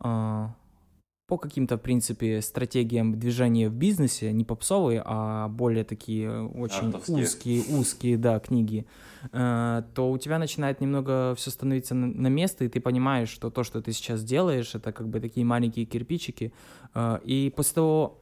э, 0.05 0.47
по 1.27 1.39
каким-то, 1.39 1.77
в 1.77 1.81
принципе, 1.81 2.41
стратегиям 2.41 3.19
движения 3.19 3.69
в 3.69 3.75
бизнесе, 3.75 4.33
не 4.33 4.45
попсовые, 4.45 5.03
а 5.05 5.49
более 5.49 5.83
такие 5.85 6.29
э, 6.29 6.43
очень 6.45 6.87
Артовские. 6.87 7.23
узкие, 7.23 7.63
узкие, 7.69 8.17
да, 8.17 8.39
книги, 8.39 8.87
э, 9.33 9.83
то 9.95 10.11
у 10.11 10.19
тебя 10.19 10.39
начинает 10.39 10.81
немного 10.81 11.35
все 11.37 11.51
становиться 11.51 11.95
на, 11.95 12.29
место, 12.29 12.65
и 12.65 12.69
ты 12.69 12.81
понимаешь, 12.81 13.29
что 13.29 13.51
то, 13.51 13.65
что 13.65 13.83
ты 13.83 13.93
сейчас 13.93 14.23
делаешь, 14.23 14.75
это 14.77 14.93
как 14.93 15.09
бы 15.09 15.19
такие 15.19 15.45
маленькие 15.45 15.85
кирпичики, 15.85 16.53
э, 16.95 17.19
и 17.25 17.53
после 17.57 17.75
того, 17.75 18.21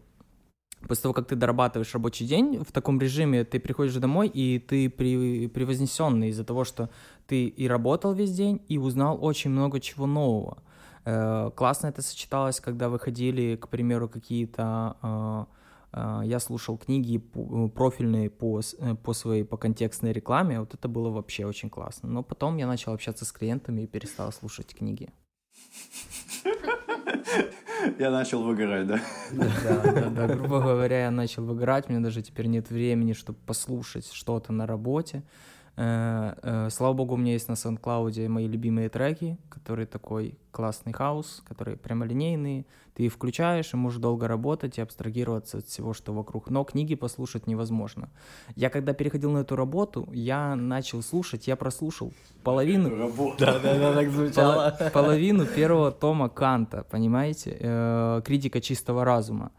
после 0.89 1.03
того, 1.03 1.13
как 1.13 1.27
ты 1.27 1.37
дорабатываешь 1.37 1.93
рабочий 1.93 2.27
день 2.27 2.65
в 2.65 2.73
таком 2.73 2.99
режиме, 2.99 3.45
ты 3.45 3.61
приходишь 3.61 3.95
домой, 3.97 4.29
и 4.29 4.59
ты 4.59 4.89
при, 4.89 5.49
превознесенный 5.49 6.31
из-за 6.31 6.45
того, 6.45 6.65
что 6.65 6.89
ты 7.27 7.45
и 7.45 7.69
работал 7.69 8.15
весь 8.15 8.33
день, 8.33 8.63
и 8.69 8.79
узнал 8.79 9.19
очень 9.23 9.51
много 9.51 9.79
чего 9.79 10.07
нового. 10.07 10.63
Э, 11.05 11.51
Классно 11.55 11.89
это 11.89 12.03
сочеталось, 12.03 12.61
когда 12.61 12.89
выходили, 12.89 13.57
к 13.57 13.69
примеру, 13.69 14.09
какие-то... 14.09 14.97
э, 15.03 15.45
э, 15.93 16.21
Я 16.27 16.41
слушал 16.41 16.79
книги 16.79 17.19
профильные 17.75 18.31
по, 18.31 18.61
э, 18.61 18.95
по 18.95 19.13
своей, 19.13 19.45
по 19.45 19.57
контекстной 19.57 20.13
рекламе, 20.13 20.61
вот 20.61 20.75
это 20.75 20.89
было 20.89 21.11
вообще 21.11 21.47
очень 21.47 21.71
классно. 21.71 22.09
Но 22.09 22.23
потом 22.23 22.57
я 22.57 22.67
начал 22.67 22.93
общаться 22.93 23.25
с 23.25 23.33
клиентами 23.33 23.83
и 23.83 23.87
перестал 23.87 24.33
слушать 24.33 24.75
книги. 24.75 25.11
Я 27.99 28.11
начал 28.11 28.43
выгорать, 28.43 28.87
да? 28.87 29.01
Да, 29.33 29.83
да, 29.85 30.11
да. 30.11 30.35
Грубо 30.35 30.61
говоря, 30.61 31.05
я 31.05 31.11
начал 31.11 31.45
выгорать, 31.45 31.89
у 31.89 31.93
меня 31.93 32.03
даже 32.03 32.23
теперь 32.23 32.47
нет 32.47 32.71
времени, 32.71 33.13
чтобы 33.13 33.39
послушать 33.47 34.11
что-то 34.11 34.53
на 34.53 34.67
работе. 34.67 35.23
Э, 35.77 36.35
э, 36.43 36.69
Слава 36.71 36.93
богу, 36.95 37.15
у 37.15 37.17
меня 37.17 37.33
есть 37.33 37.49
на 37.49 37.55
SoundCloud 37.55 38.29
мои 38.29 38.47
любимые 38.47 38.89
треки, 38.89 39.37
которые 39.49 39.87
такой 39.87 40.39
классный 40.53 40.93
хаус, 40.93 41.43
которые 41.49 41.77
прямолинейные. 41.77 42.65
Ты 42.95 43.03
их 43.07 43.13
включаешь 43.13 43.75
и 43.75 43.77
можешь 43.77 43.99
долго 43.99 44.29
работать 44.29 44.79
и 44.79 44.81
абстрагироваться 44.81 45.59
от 45.59 45.67
всего, 45.67 45.93
что 45.93 46.13
вокруг. 46.13 46.49
Но 46.49 46.63
книги 46.63 46.95
послушать 46.95 47.49
невозможно. 47.49 48.09
Я 48.55 48.71
когда 48.71 48.93
переходил 48.93 49.33
на 49.33 49.39
эту 49.39 49.57
работу, 49.57 50.09
я 50.13 50.55
начал 50.55 51.03
слушать, 51.03 51.49
я 51.49 51.57
прослушал 51.57 52.13
половину, 52.45 52.97
Работа. 52.97 53.47
Да-да-да, 53.47 53.95
так 53.95 54.09
Поло- 54.35 54.91
половину 54.93 55.45
первого 55.47 55.91
тома 55.91 56.29
Канта, 56.29 56.85
понимаете, 56.89 57.57
Э, 57.59 58.23
критика 58.25 58.61
чистого 58.61 59.05
разума. 59.05 59.51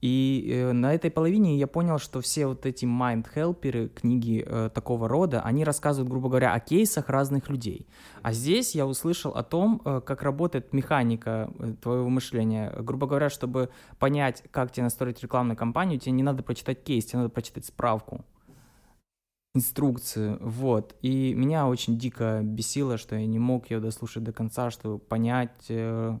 И 0.00 0.48
э, 0.48 0.72
на 0.72 0.94
этой 0.94 1.10
половине 1.10 1.58
я 1.58 1.66
понял, 1.66 1.98
что 1.98 2.20
все 2.20 2.46
вот 2.46 2.66
эти 2.66 2.84
майнд-хелперы, 2.84 3.88
книги 3.88 4.44
э, 4.46 4.70
такого 4.72 5.08
рода, 5.08 5.42
они 5.42 5.64
рассказывают, 5.64 6.08
грубо 6.08 6.28
говоря, 6.28 6.54
о 6.54 6.60
кейсах 6.60 7.08
разных 7.08 7.48
людей. 7.48 7.86
А 8.22 8.32
здесь 8.32 8.76
я 8.76 8.86
услышал 8.86 9.32
о 9.32 9.42
том, 9.42 9.82
э, 9.84 10.00
как 10.04 10.22
работает 10.22 10.72
механика 10.72 11.50
э, 11.58 11.74
твоего 11.82 12.08
мышления. 12.08 12.72
Грубо 12.78 13.08
говоря, 13.08 13.28
чтобы 13.28 13.70
понять, 13.98 14.44
как 14.52 14.70
тебе 14.70 14.84
настроить 14.84 15.20
рекламную 15.22 15.56
кампанию, 15.56 15.98
тебе 15.98 16.12
не 16.12 16.22
надо 16.22 16.44
прочитать 16.44 16.84
кейс, 16.84 17.06
тебе 17.06 17.18
надо 17.18 17.30
прочитать 17.30 17.66
справку 17.66 18.24
инструкцию, 19.54 20.38
вот. 20.40 20.94
И 21.02 21.34
меня 21.34 21.66
очень 21.66 21.98
дико 21.98 22.40
бесило, 22.42 22.96
что 22.96 23.16
я 23.16 23.26
не 23.26 23.40
мог 23.40 23.70
ее 23.70 23.80
дослушать 23.80 24.22
до 24.22 24.32
конца, 24.32 24.70
чтобы 24.70 24.98
понять, 24.98 25.66
э, 25.68 26.18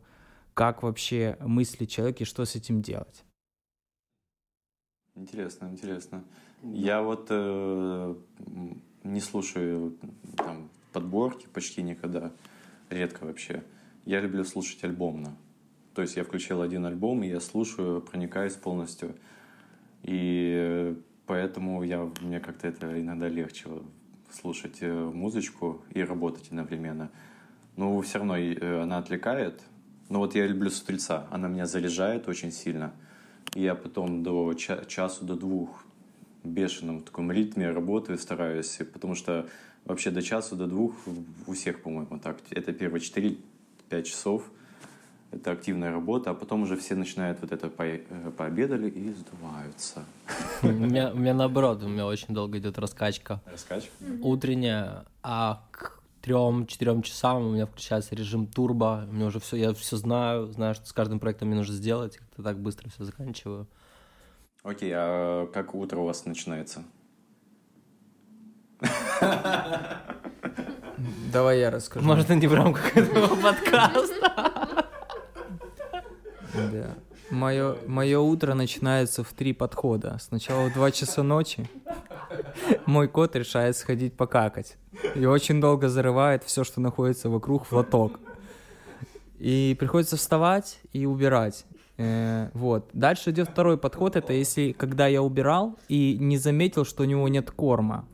как 0.54 0.82
вообще 0.82 1.36
мыслит 1.40 1.88
человек 1.88 2.20
и 2.20 2.24
что 2.24 2.44
с 2.44 2.56
этим 2.56 2.82
делать. 2.82 3.24
Интересно, 5.18 5.66
интересно. 5.66 6.24
Я 6.62 7.02
вот 7.02 7.26
э, 7.30 8.14
не 9.02 9.20
слушаю 9.20 9.96
там 10.36 10.70
подборки 10.92 11.46
почти 11.52 11.82
никогда, 11.82 12.32
редко 12.88 13.24
вообще. 13.24 13.64
Я 14.04 14.20
люблю 14.20 14.44
слушать 14.44 14.82
альбомно. 14.84 15.36
То 15.94 16.02
есть 16.02 16.16
я 16.16 16.22
включил 16.22 16.62
один 16.62 16.86
альбом, 16.86 17.24
и 17.24 17.28
я 17.28 17.40
слушаю, 17.40 18.00
проникаюсь 18.00 18.54
полностью. 18.54 19.16
И 20.04 20.96
поэтому 21.26 21.82
я, 21.82 22.08
мне 22.20 22.38
как-то 22.38 22.68
это 22.68 23.00
иногда 23.00 23.28
легче 23.28 23.68
слушать 24.30 24.78
э, 24.82 24.92
музычку 24.92 25.82
и 25.90 26.02
работать 26.04 26.46
одновременно. 26.48 27.10
Но 27.76 28.00
все 28.02 28.18
равно 28.18 28.36
э, 28.36 28.82
она 28.82 28.98
отвлекает. 28.98 29.62
Но 30.10 30.20
вот 30.20 30.36
я 30.36 30.46
люблю 30.46 30.70
с 30.70 30.80
утреца. 30.80 31.26
Она 31.32 31.48
меня 31.48 31.66
заряжает 31.66 32.28
очень 32.28 32.52
сильно. 32.52 32.92
Я 33.58 33.74
потом 33.74 34.22
до 34.22 34.54
ча- 34.54 34.84
часу, 34.84 35.24
до 35.24 35.34
двух 35.34 35.82
в 36.44 36.48
бешеном 36.48 37.00
таком 37.02 37.32
ритме 37.32 37.68
работаю, 37.72 38.16
стараюсь, 38.16 38.78
потому 38.92 39.16
что 39.16 39.48
вообще 39.84 40.12
до 40.12 40.22
часу, 40.22 40.54
до 40.54 40.68
двух 40.68 40.92
у 41.48 41.52
всех, 41.54 41.82
по-моему, 41.82 42.20
так. 42.20 42.36
Это 42.50 42.72
первые 42.72 43.00
4-5 43.02 44.02
часов, 44.04 44.44
это 45.32 45.50
активная 45.50 45.90
работа, 45.90 46.30
а 46.30 46.34
потом 46.34 46.62
уже 46.62 46.76
все 46.76 46.94
начинают 46.94 47.40
вот 47.40 47.50
это 47.50 47.68
по- 47.68 47.82
э, 47.82 48.30
пообедали 48.36 48.88
и 48.88 49.12
сдуваются. 49.12 50.04
У 50.62 50.68
меня, 50.68 51.10
у 51.12 51.16
меня 51.16 51.34
наоборот, 51.34 51.82
у 51.82 51.88
меня 51.88 52.06
очень 52.06 52.32
долго 52.34 52.58
идет 52.58 52.78
раскачка 52.78 53.40
Раскачка? 53.44 53.90
утренняя, 54.22 55.04
а 55.24 55.64
к 55.72 55.97
трем-четырем 56.22 57.02
часам 57.02 57.46
у 57.46 57.50
меня 57.52 57.66
включается 57.66 58.14
режим 58.14 58.46
турбо, 58.46 59.06
у 59.08 59.12
меня 59.12 59.26
уже 59.26 59.40
все, 59.40 59.56
я 59.56 59.74
все 59.74 59.96
знаю, 59.96 60.46
знаю, 60.52 60.74
что 60.74 60.86
с 60.86 60.92
каждым 60.92 61.20
проектом 61.20 61.48
мне 61.48 61.56
нужно 61.56 61.74
сделать, 61.74 62.16
и 62.16 62.18
как-то 62.18 62.42
так 62.42 62.58
быстро 62.58 62.88
все 62.90 63.04
заканчиваю. 63.04 63.66
Окей, 64.62 64.92
а 64.94 65.46
как 65.46 65.74
утро 65.74 66.00
у 66.00 66.04
вас 66.04 66.24
начинается? 66.26 66.84
Давай 71.32 71.60
я 71.60 71.70
расскажу. 71.70 72.04
Может, 72.04 72.28
не 72.30 72.46
в 72.46 72.54
рамках 72.54 72.96
этого 72.96 73.34
подкаста. 73.36 74.86
Да. 76.54 76.94
Мое, 77.30 77.76
мое 77.86 78.18
утро 78.18 78.54
начинается 78.54 79.22
в 79.22 79.32
три 79.32 79.52
подхода. 79.52 80.16
Сначала 80.20 80.68
в 80.68 80.72
2 80.72 80.90
часа 80.92 81.22
ночи 81.22 81.68
мой 82.86 83.08
кот 83.08 83.36
решает 83.36 83.76
сходить 83.76 84.16
покакать. 84.16 84.76
И 85.14 85.24
очень 85.26 85.60
долго 85.60 85.88
зарывает 85.88 86.44
все, 86.44 86.64
что 86.64 86.80
находится 86.80 87.28
вокруг, 87.28 87.66
в 87.66 87.72
лоток. 87.72 88.20
И 89.38 89.76
приходится 89.78 90.16
вставать 90.16 90.80
и 90.92 91.06
убирать. 91.06 91.64
Э, 91.96 92.50
вот. 92.54 92.90
Дальше 92.92 93.30
идет 93.30 93.48
второй 93.50 93.78
подход. 93.78 94.16
Это 94.16 94.32
если 94.32 94.72
когда 94.72 95.06
я 95.06 95.22
убирал 95.22 95.76
и 95.88 96.16
не 96.18 96.38
заметил, 96.38 96.84
что 96.84 97.02
у 97.02 97.06
него 97.06 97.28
нет 97.28 97.50
корма. 97.50 98.04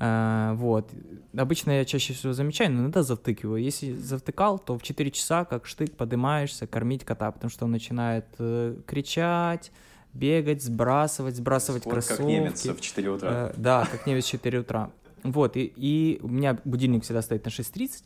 А, 0.00 0.54
вот. 0.54 0.90
Обычно 1.36 1.72
я 1.72 1.84
чаще 1.84 2.12
всего 2.14 2.32
замечаю, 2.32 2.72
но 2.72 2.80
иногда 2.82 3.02
завтыкиваю. 3.02 3.62
Если 3.62 3.92
завтыкал, 3.92 4.58
то 4.58 4.78
в 4.78 4.82
4 4.82 5.10
часа 5.10 5.44
как 5.44 5.66
штык 5.66 5.96
поднимаешься 5.96 6.66
кормить 6.66 7.04
кота, 7.04 7.32
потому 7.32 7.50
что 7.50 7.64
он 7.64 7.72
начинает 7.72 8.26
э, 8.38 8.76
кричать, 8.86 9.72
бегать, 10.12 10.62
сбрасывать, 10.62 11.36
сбрасывать 11.36 11.84
Вот 11.84 11.92
кроссовки. 11.92 12.20
как 12.22 12.26
немец 12.26 12.64
в 12.64 12.80
4 12.80 13.08
утра. 13.10 13.30
Э, 13.30 13.52
да, 13.56 13.86
как 13.90 14.06
немец 14.06 14.24
в 14.24 14.28
4 14.28 14.58
утра. 14.58 14.90
Вот, 15.22 15.56
и, 15.56 15.72
и 15.76 16.20
у 16.22 16.28
меня 16.28 16.58
будильник 16.64 17.04
всегда 17.04 17.22
стоит 17.22 17.44
на 17.44 17.50
6.30. 17.50 18.04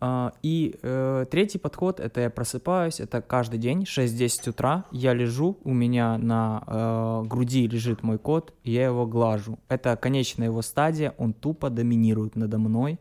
А, 0.00 0.32
и 0.42 0.78
э, 0.82 1.24
третий 1.30 1.58
подход, 1.58 2.00
это 2.00 2.20
я 2.20 2.30
просыпаюсь, 2.30 3.00
это 3.00 3.22
каждый 3.22 3.58
день, 3.58 3.82
6-10 3.84 4.50
утра, 4.50 4.84
я 4.92 5.14
лежу, 5.14 5.58
у 5.64 5.72
меня 5.72 6.18
на 6.18 6.62
э, 6.66 7.22
груди 7.26 7.66
лежит 7.66 8.02
мой 8.02 8.18
кот, 8.18 8.54
и 8.64 8.72
я 8.72 8.86
его 8.86 9.06
глажу. 9.06 9.58
Это 9.68 9.96
конечная 9.96 10.48
его 10.48 10.62
стадия, 10.62 11.14
он 11.16 11.32
тупо 11.32 11.70
доминирует 11.70 12.36
надо 12.36 12.58
мной, 12.58 12.98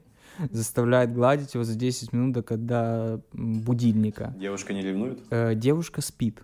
заставляет 0.51 1.13
гладить 1.13 1.53
его 1.55 1.63
за 1.63 1.75
10 1.75 2.13
минут 2.13 2.33
до 2.33 2.43
когда 2.43 3.19
будильника. 3.33 4.33
Девушка 4.37 4.73
не 4.73 4.81
ревнует? 4.81 5.19
Э, 5.29 5.55
девушка 5.55 6.01
спит. 6.01 6.43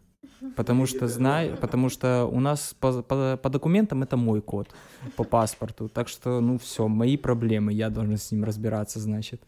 Потому 0.55 0.85
что 0.85 1.07
знаю, 1.07 1.57
потому 1.57 1.89
что 1.89 2.25
у 2.25 2.39
нас 2.39 2.75
по, 2.79 3.01
по, 3.01 3.38
по 3.38 3.50
документам 3.50 4.03
это 4.03 4.17
мой 4.17 4.41
код 4.41 4.67
по 5.15 5.23
паспорту, 5.23 5.88
так 5.89 6.07
что 6.07 6.41
ну 6.41 6.57
все, 6.57 6.88
мои 6.88 7.17
проблемы, 7.17 7.73
я 7.73 7.89
должен 7.89 8.17
с 8.17 8.31
ним 8.31 8.43
разбираться, 8.43 9.00
значит. 9.00 9.41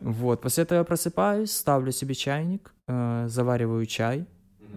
Вот, 0.00 0.40
после 0.40 0.64
этого 0.64 0.78
я 0.78 0.84
просыпаюсь, 0.84 1.50
ставлю 1.50 1.92
себе 1.92 2.14
чайник, 2.14 2.74
э, 2.86 3.26
завариваю 3.28 3.86
чай, 3.86 4.26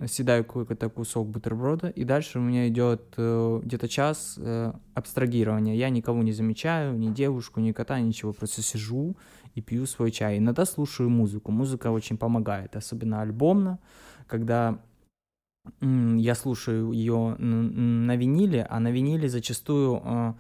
съедаю 0.07 0.45
какой-то 0.45 0.89
кусок 0.89 1.27
бутерброда, 1.27 1.89
и 1.89 2.03
дальше 2.03 2.39
у 2.39 2.41
меня 2.41 2.67
идет 2.67 3.13
э, 3.17 3.61
где-то 3.63 3.87
час 3.87 4.35
э, 4.37 4.73
абстрагирования. 4.93 5.75
Я 5.75 5.89
никого 5.89 6.23
не 6.23 6.31
замечаю, 6.31 6.97
ни 6.97 7.09
девушку, 7.09 7.59
ни 7.59 7.71
кота, 7.71 7.99
ничего, 7.99 8.33
просто 8.33 8.61
сижу 8.61 9.17
и 9.55 9.61
пью 9.61 9.85
свой 9.85 10.11
чай. 10.11 10.37
Иногда 10.37 10.65
слушаю 10.65 11.09
музыку. 11.09 11.51
Музыка 11.51 11.91
очень 11.91 12.17
помогает, 12.17 12.75
особенно 12.75 13.21
альбомно, 13.21 13.79
когда 14.27 14.79
я 15.81 16.35
слушаю 16.35 16.91
ее 16.91 17.35
на 17.37 18.15
виниле, 18.15 18.65
а 18.69 18.79
на 18.79 18.91
виниле 18.91 19.29
зачастую 19.29 20.01
э, 20.03 20.33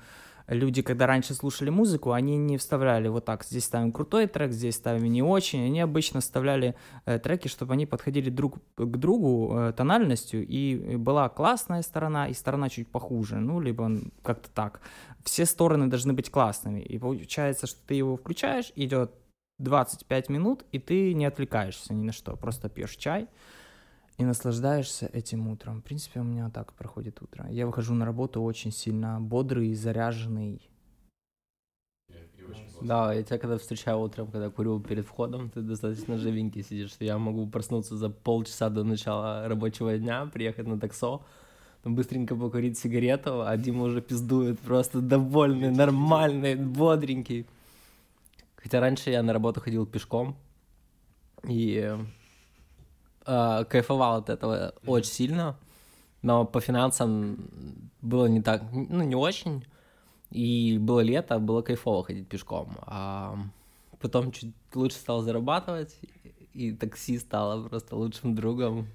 люди, 0.49 0.81
когда 0.81 1.07
раньше 1.07 1.33
слушали 1.33 1.69
музыку, 1.69 2.11
они 2.11 2.37
не 2.37 2.57
вставляли 2.57 3.07
вот 3.07 3.25
так, 3.25 3.43
здесь 3.43 3.65
ставим 3.65 3.91
крутой 3.91 4.27
трек, 4.27 4.51
здесь 4.51 4.75
ставим 4.75 5.11
не 5.11 5.21
очень, 5.21 5.65
они 5.65 5.79
обычно 5.79 6.21
вставляли 6.21 6.75
э, 7.05 7.19
треки, 7.19 7.47
чтобы 7.47 7.73
они 7.73 7.85
подходили 7.85 8.29
друг 8.29 8.57
к 8.75 8.97
другу 8.97 9.55
э, 9.55 9.73
тональностью, 9.73 10.45
и 10.45 10.95
была 10.97 11.29
классная 11.29 11.81
сторона 11.81 12.27
и 12.27 12.33
сторона 12.33 12.69
чуть 12.69 12.87
похуже, 12.87 13.37
ну, 13.37 13.59
либо 13.59 13.91
как-то 14.23 14.49
так. 14.49 14.81
Все 15.23 15.45
стороны 15.45 15.87
должны 15.87 16.13
быть 16.13 16.31
классными, 16.31 16.79
и 16.81 16.97
получается, 16.97 17.67
что 17.67 17.79
ты 17.85 17.93
его 17.93 18.15
включаешь, 18.17 18.71
идет 18.75 19.11
25 19.59 20.29
минут, 20.29 20.65
и 20.71 20.79
ты 20.79 21.13
не 21.13 21.25
отвлекаешься 21.25 21.93
ни 21.93 22.03
на 22.03 22.11
что, 22.11 22.35
просто 22.35 22.69
пьешь 22.69 22.95
чай, 22.95 23.27
и 24.19 24.25
наслаждаешься 24.25 25.09
этим 25.13 25.47
утром. 25.47 25.79
В 25.79 25.83
принципе, 25.83 26.19
у 26.19 26.23
меня 26.23 26.49
так 26.49 26.73
проходит 26.73 27.21
утро. 27.21 27.47
Я 27.49 27.65
выхожу 27.65 27.93
на 27.93 28.05
работу 28.05 28.41
очень 28.41 28.71
сильно 28.71 29.21
бодрый, 29.21 29.73
заряженный. 29.73 30.61
Да, 32.81 33.13
я 33.13 33.23
тебя 33.23 33.37
когда 33.37 33.57
встречаю 33.57 33.99
утром, 33.99 34.27
когда 34.27 34.49
курю 34.49 34.81
перед 34.81 35.05
входом, 35.05 35.49
ты 35.49 35.61
достаточно 35.61 36.17
живенький 36.17 36.63
сидишь, 36.63 36.91
что 36.91 37.05
я 37.05 37.17
могу 37.17 37.47
проснуться 37.47 37.95
за 37.95 38.09
полчаса 38.09 38.69
до 38.69 38.83
начала 38.83 39.47
рабочего 39.47 39.97
дня, 39.97 40.25
приехать 40.25 40.67
на 40.67 40.77
таксо, 40.77 41.21
быстренько 41.85 42.35
покурить 42.35 42.77
сигарету, 42.77 43.41
а 43.45 43.55
Дима 43.55 43.83
уже 43.83 44.01
пиздует, 44.01 44.59
просто 44.59 44.99
довольный, 44.99 45.71
нормальный, 45.71 46.55
бодренький. 46.55 47.45
Хотя 48.55 48.81
раньше 48.81 49.11
я 49.11 49.23
на 49.23 49.31
работу 49.31 49.61
ходил 49.61 49.85
пешком, 49.85 50.35
и 51.47 51.95
э, 53.29 53.65
кайфовал 53.65 54.17
от 54.17 54.29
этого 54.29 54.73
очень 54.85 55.11
сильно, 55.11 55.55
но 56.21 56.45
по 56.45 56.59
финансам 56.59 57.37
было 58.01 58.25
не 58.25 58.41
так, 58.41 58.63
ну, 58.71 59.03
не 59.03 59.15
очень. 59.15 59.65
И 60.31 60.77
было 60.79 60.99
лето, 60.99 61.39
было 61.39 61.61
кайфово 61.61 62.03
ходить 62.03 62.27
пешком. 62.27 62.77
А 62.81 63.35
потом 63.99 64.31
чуть 64.31 64.53
лучше 64.75 64.97
стал 64.97 65.21
зарабатывать, 65.21 65.95
и 66.53 66.71
такси 66.71 67.19
стало 67.19 67.67
просто 67.67 67.95
лучшим 67.95 68.35
другом. 68.35 68.87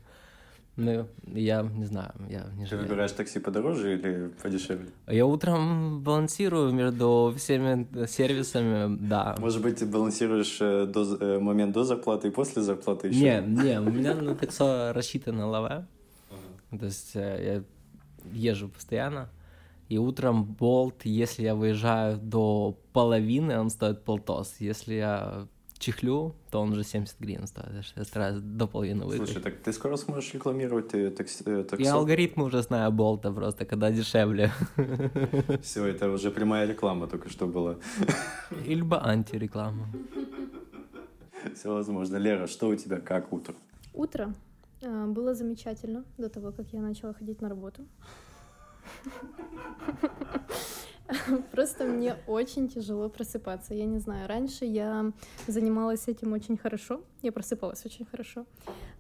Ну, 0.77 1.07
я 1.27 1.63
не 1.63 1.85
знаю, 1.85 2.13
я 2.29 2.47
не 2.57 2.65
Ты 2.65 2.71
жалею. 2.71 2.89
выбираешь 2.89 3.13
такси 3.13 3.39
подороже 3.39 3.95
или 3.95 4.31
подешевле? 4.43 4.89
Я 5.07 5.25
утром 5.25 6.03
балансирую 6.03 6.73
между 6.73 7.33
всеми 7.37 7.87
сервисами, 8.07 8.97
да. 9.01 9.37
Может 9.39 9.63
быть, 9.63 9.79
ты 9.79 9.87
балансируешь 9.87 10.59
э, 10.61 10.87
до, 10.87 11.17
э, 11.17 11.39
момент 11.39 11.73
до 11.75 11.85
зарплаты 11.85 12.29
и 12.29 12.31
после 12.33 12.63
зарплаты 12.63 13.09
еще? 13.09 13.41
Не, 13.41 13.63
не, 13.63 13.81
у 13.81 13.91
меня 13.91 14.15
на 14.15 14.35
таксо 14.35 14.93
рассчитано 14.93 15.47
лаве. 15.47 15.87
То 16.77 16.87
есть 16.87 17.13
э, 17.15 17.63
я 18.35 18.51
езжу 18.53 18.69
постоянно. 18.69 19.29
И 19.89 19.99
утром 19.99 20.45
болт, 20.45 21.05
если 21.05 21.45
я 21.45 21.55
выезжаю 21.55 22.17
до 22.17 22.77
половины, 22.93 23.61
он 23.61 23.71
стоит 23.71 24.03
полтос. 24.03 24.57
Если 24.59 24.95
я 24.95 25.47
чихлю, 25.85 26.35
то 26.51 26.61
он 26.61 26.73
уже 26.73 26.85
70 26.85 27.21
гривен 27.21 27.47
стоит. 27.47 27.85
Я 27.97 28.05
стараюсь 28.05 28.41
до 28.41 28.67
половины 28.67 29.05
выиграть. 29.05 29.29
Слушай, 29.29 29.43
так 29.43 29.55
ты 29.57 29.73
скоро 29.73 29.97
сможешь 29.97 30.35
рекламировать 30.35 30.95
э, 30.95 31.11
такси, 31.11 31.45
э, 31.47 31.65
таксо? 31.65 31.85
Я 31.85 31.95
алгоритмы 31.95 32.45
уже 32.45 32.63
знаю 32.63 32.91
болта 32.93 33.33
просто, 33.33 33.65
когда 33.67 33.91
дешевле. 33.91 34.51
Все, 35.63 35.85
это 35.85 36.11
уже 36.11 36.31
прямая 36.31 36.67
реклама 36.67 37.07
только 37.07 37.29
что 37.29 37.47
была. 37.47 37.77
И 38.67 38.75
либо 38.75 38.97
антиреклама. 39.07 39.87
Все 41.55 41.75
возможно. 41.75 42.17
Лера, 42.17 42.47
что 42.47 42.69
у 42.69 42.77
тебя, 42.77 43.01
как 43.01 43.33
утро? 43.33 43.55
Утро 43.93 44.35
а, 44.83 45.07
было 45.07 45.35
замечательно 45.35 46.05
до 46.19 46.29
того, 46.29 46.53
как 46.53 46.73
я 46.73 46.81
начала 46.81 47.13
ходить 47.13 47.43
на 47.43 47.49
работу. 47.49 47.83
Просто 51.53 51.85
мне 51.85 52.17
очень 52.27 52.69
тяжело 52.69 53.09
просыпаться. 53.09 53.75
Я 53.75 53.85
не 53.85 53.99
знаю, 53.99 54.29
раньше 54.29 54.65
я 54.65 55.13
занималась 55.47 56.09
этим 56.09 56.33
очень 56.33 56.57
хорошо, 56.57 57.03
я 57.23 57.33
просыпалась 57.33 57.85
очень 57.85 58.05
хорошо. 58.05 58.47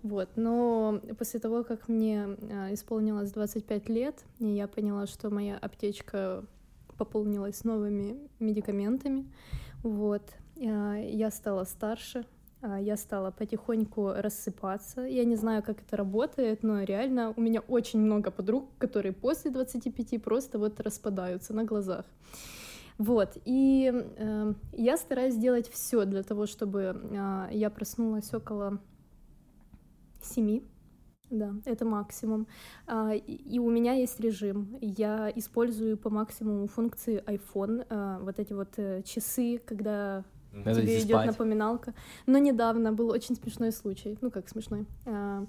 Вот, 0.03 0.29
но 0.37 1.01
после 1.19 1.41
того, 1.41 1.65
как 1.65 1.89
мне 1.89 2.37
а, 2.51 2.73
исполнилось 2.75 3.33
25 3.33 3.89
лет, 3.89 4.23
и 4.39 4.47
я 4.47 4.69
поняла, 4.69 5.07
что 5.07 5.31
моя 5.31 5.57
аптечка 5.57 6.45
пополнилась 6.99 7.65
новыми 7.65 8.19
медикаментами, 8.39 9.27
вот, 9.83 10.23
а, 10.57 10.97
я 10.97 11.31
стала 11.31 11.65
старше, 11.65 12.27
я 12.81 12.97
стала 12.97 13.31
потихоньку 13.31 14.13
рассыпаться. 14.17 15.03
Я 15.03 15.25
не 15.25 15.37
знаю, 15.37 15.63
как 15.63 15.83
это 15.83 15.97
работает, 15.97 16.63
но 16.63 16.83
реально 16.83 17.33
у 17.37 17.41
меня 17.41 17.61
очень 17.61 18.01
много 18.01 18.31
подруг, 18.31 18.69
которые 18.79 19.13
после 19.13 19.51
25 19.51 20.23
просто 20.23 20.59
вот 20.59 20.81
распадаются 20.81 21.53
на 21.55 21.65
глазах. 21.65 22.05
Вот, 22.97 23.37
и 23.45 23.93
э, 23.93 24.55
я 24.73 24.97
стараюсь 24.97 25.35
делать 25.35 25.69
все 25.69 26.05
для 26.05 26.23
того, 26.23 26.47
чтобы 26.47 26.97
э, 27.11 27.49
я 27.51 27.69
проснулась 27.71 28.33
около 28.33 28.79
7. 30.23 30.61
Да, 31.31 31.53
это 31.65 31.85
максимум. 31.85 32.47
А, 32.87 33.13
и- 33.15 33.59
у 33.59 33.71
меня 33.71 33.95
есть 33.95 34.21
режим. 34.21 34.79
Я 34.81 35.33
использую 35.35 35.97
по 35.97 36.11
максимуму 36.11 36.69
функции 36.69 37.23
iPhone, 37.27 37.85
а, 37.91 38.19
вот 38.21 38.39
эти 38.39 38.53
вот 38.53 38.69
э, 38.77 39.03
часы, 39.03 39.59
когда 39.65 40.25
Надо 40.55 40.83
тебе 40.83 40.99
идет 40.99 41.09
спать. 41.09 41.27
напоминалка. 41.27 41.95
Но 42.27 42.39
недавно 42.39 42.93
был 42.93 43.09
очень 43.11 43.37
смешной 43.37 43.73
случай. 43.73 44.19
Ну, 44.21 44.31
как 44.31 44.49
смешной. 44.49 44.87
А, 45.07 45.47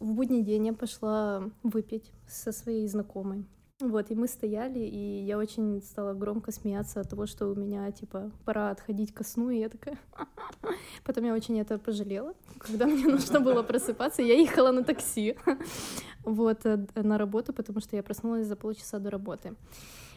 В 0.00 0.12
будний 0.12 0.42
день 0.42 0.66
я 0.66 0.72
пошла 0.72 1.50
выпить 1.62 2.12
со 2.26 2.52
своей 2.52 2.86
знакомой. 2.88 3.44
Вот, 3.82 4.10
и 4.10 4.14
мы 4.14 4.28
стояли, 4.28 4.78
и 4.78 5.24
я 5.24 5.36
очень 5.38 5.82
стала 5.82 6.14
громко 6.14 6.52
смеяться 6.52 7.00
от 7.00 7.10
того, 7.10 7.26
что 7.26 7.48
у 7.48 7.54
меня, 7.56 7.90
типа, 7.90 8.30
пора 8.44 8.70
отходить 8.70 9.12
ко 9.12 9.24
сну, 9.24 9.50
и 9.50 9.58
я 9.58 9.68
такая... 9.68 9.98
Потом 11.04 11.24
я 11.24 11.34
очень 11.34 11.58
это 11.58 11.78
пожалела. 11.78 12.34
Когда 12.58 12.86
мне 12.86 13.06
нужно 13.12 13.40
было 13.40 13.64
просыпаться, 13.64 14.22
я 14.22 14.34
ехала 14.34 14.70
на 14.70 14.84
такси, 14.84 15.36
вот, 16.24 16.64
э, 16.64 16.86
на 16.94 17.18
работу, 17.18 17.52
потому 17.52 17.80
что 17.80 17.96
я 17.96 18.02
проснулась 18.04 18.46
за 18.46 18.54
полчаса 18.54 19.00
до 19.00 19.10
работы. 19.10 19.56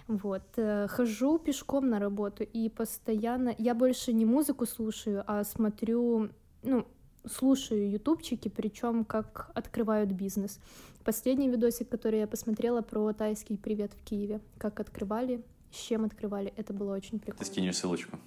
Вот, 0.08 0.44
э, 0.58 0.88
хожу 0.88 1.40
пешком 1.40 1.90
на 1.90 2.00
работу, 2.00 2.44
и 2.44 2.70
постоянно... 2.70 3.56
Я 3.58 3.74
больше 3.74 4.14
не 4.14 4.26
музыку 4.26 4.68
слушаю, 4.68 5.24
а 5.26 5.44
смотрю, 5.44 6.30
ну, 6.62 6.86
слушаю 7.26 7.90
ютубчики, 7.90 8.50
причем 8.50 9.04
как 9.04 9.50
открывают 9.56 10.12
бизнес. 10.12 10.60
Последний 11.04 11.50
видосик, 11.50 11.90
который 11.90 12.20
я 12.20 12.28
посмотрела 12.28 12.82
про 12.82 13.14
тайский 13.14 13.58
привет 13.58 13.94
в 13.94 14.04
Киеве, 14.04 14.42
как 14.60 14.80
открывали, 14.80 15.44
с 15.72 15.78
чем 15.78 16.06
открывали, 16.06 16.54
это 16.56 16.72
было 16.74 16.96
очень 16.96 17.20
Ты 17.20 17.26
прикольно. 17.26 17.46
скинешь 17.46 17.78
ссылочку. 17.78 18.20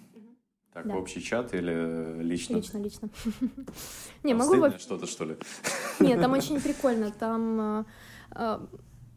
Так, 0.73 0.87
Да. 0.87 0.95
в 0.95 0.99
общий 0.99 1.23
чат 1.23 1.55
или 1.55 1.73
э, 1.73 2.23
лично? 2.23 2.57
Лично, 2.57 2.79
лично. 2.79 3.09
Не, 4.23 4.35
могу... 4.35 4.71
что-то, 4.79 5.07
что 5.07 5.25
ли? 5.25 5.37
Нет, 6.01 6.21
там 6.21 6.33
очень 6.35 6.61
прикольно. 6.61 7.11
Там 7.11 7.87
э, 8.35 8.59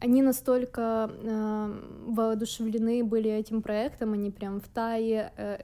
они 0.02 0.20
настолько 0.20 1.10
э, 1.12 1.80
воодушевлены 2.06 3.04
были 3.04 3.30
этим 3.30 3.62
проектом, 3.62 4.14
они 4.14 4.32
прям 4.32 4.60
в 4.60 4.68
Тае. 4.68 5.32
Э, 5.36 5.58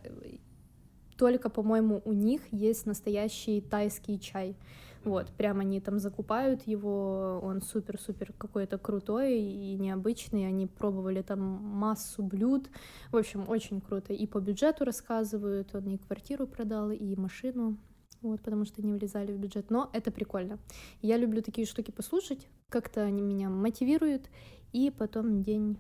только, 1.17 1.51
по-моему, 1.51 2.01
у 2.05 2.13
них 2.13 2.43
есть 2.53 2.87
настоящий 2.87 3.61
тайский 3.61 4.21
чай. 4.21 4.55
Вот, 5.03 5.27
прям 5.31 5.59
они 5.59 5.81
там 5.81 5.99
закупают 5.99 6.67
его, 6.69 7.41
он 7.43 7.63
супер-супер 7.63 8.33
какой-то 8.39 8.79
крутой 8.79 9.41
и 9.41 9.77
необычный, 9.77 10.47
они 10.47 10.67
пробовали 10.67 11.23
там 11.23 11.41
массу 11.41 12.23
блюд, 12.23 12.69
в 13.11 13.17
общем, 13.17 13.45
очень 13.49 13.81
круто. 13.81 14.13
И 14.13 14.27
по 14.27 14.39
бюджету 14.39 14.85
рассказывают, 14.85 15.75
он 15.75 15.89
и 15.89 15.99
квартиру 15.99 16.47
продал, 16.47 16.91
и 16.91 17.17
машину, 17.17 17.77
вот, 18.23 18.41
потому 18.41 18.65
что 18.65 18.83
не 18.83 18.93
влезали 18.93 19.33
в 19.33 19.39
бюджет, 19.39 19.71
но 19.71 19.91
это 19.93 20.11
прикольно. 20.11 20.59
Я 21.03 21.17
люблю 21.17 21.43
такие 21.43 21.67
штуки 21.67 21.91
послушать, 21.91 22.49
как-то 22.69 23.03
они 23.03 23.23
меня 23.23 23.49
мотивируют, 23.49 24.29
и 24.73 24.91
потом 24.91 25.43
день 25.43 25.79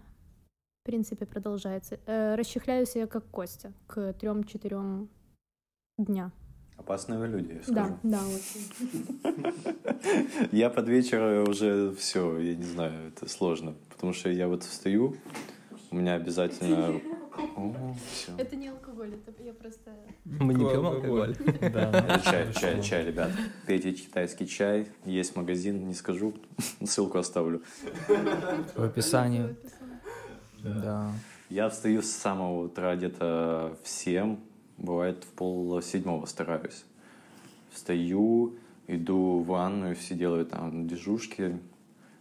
в 0.81 0.91
принципе, 0.91 1.27
продолжается. 1.27 2.01
Э, 2.07 2.35
расчехляюсь 2.35 2.97
я 2.97 3.07
как 3.07 3.27
Костя 3.27 3.75
к 3.87 4.15
трем-четырем 4.15 5.11
дня. 5.99 6.33
Опасные 6.79 7.19
вы 7.19 7.27
люди, 7.27 7.53
я 7.53 7.63
скажу. 7.63 7.99
Да, 8.05 8.19
да, 8.19 8.21
очень. 8.27 8.63
Я 10.53 10.71
под 10.71 10.89
вечер 10.89 11.49
уже 11.49 11.93
все, 11.97 12.39
я 12.39 12.55
не 12.55 12.63
знаю, 12.63 13.09
это 13.09 13.29
сложно. 13.29 13.75
Потому 13.91 14.13
что 14.13 14.31
я 14.31 14.47
вот 14.47 14.63
встаю, 14.63 15.17
у 15.91 15.97
меня 15.97 16.15
обязательно... 16.15 17.01
Это 18.39 18.57
не 18.57 18.69
алкоголь, 18.69 19.15
это 19.15 19.43
я 19.45 19.53
просто... 19.53 19.93
Мы 20.25 20.55
не 20.55 20.65
пьем 20.65 20.87
алкоголь. 20.87 21.37
Чай, 22.25 22.53
чай, 22.53 22.83
чай, 22.83 23.07
ребят. 23.07 23.31
Пейте 23.65 23.93
китайский 23.93 24.49
чай. 24.49 24.89
Есть 25.05 25.37
магазин, 25.37 25.87
не 25.87 25.95
скажу. 25.95 26.35
Ссылку 26.85 27.19
оставлю. 27.19 27.63
В 28.75 28.83
описании. 28.83 29.55
Да. 30.65 31.13
Я 31.49 31.69
встаю 31.69 32.03
с 32.03 32.11
самого 32.11 32.65
утра 32.65 32.97
где-то 32.97 33.77
в 33.83 33.89
7, 33.89 34.37
бывает 34.77 35.25
в 35.25 35.29
пол 35.29 35.81
седьмого 35.81 36.27
стараюсь. 36.27 36.85
Встаю, 37.73 38.59
иду 38.87 39.39
в 39.39 39.47
ванную, 39.47 39.95
все 39.95 40.15
делают 40.15 40.51
там 40.51 40.87
дежушки, 40.87 41.59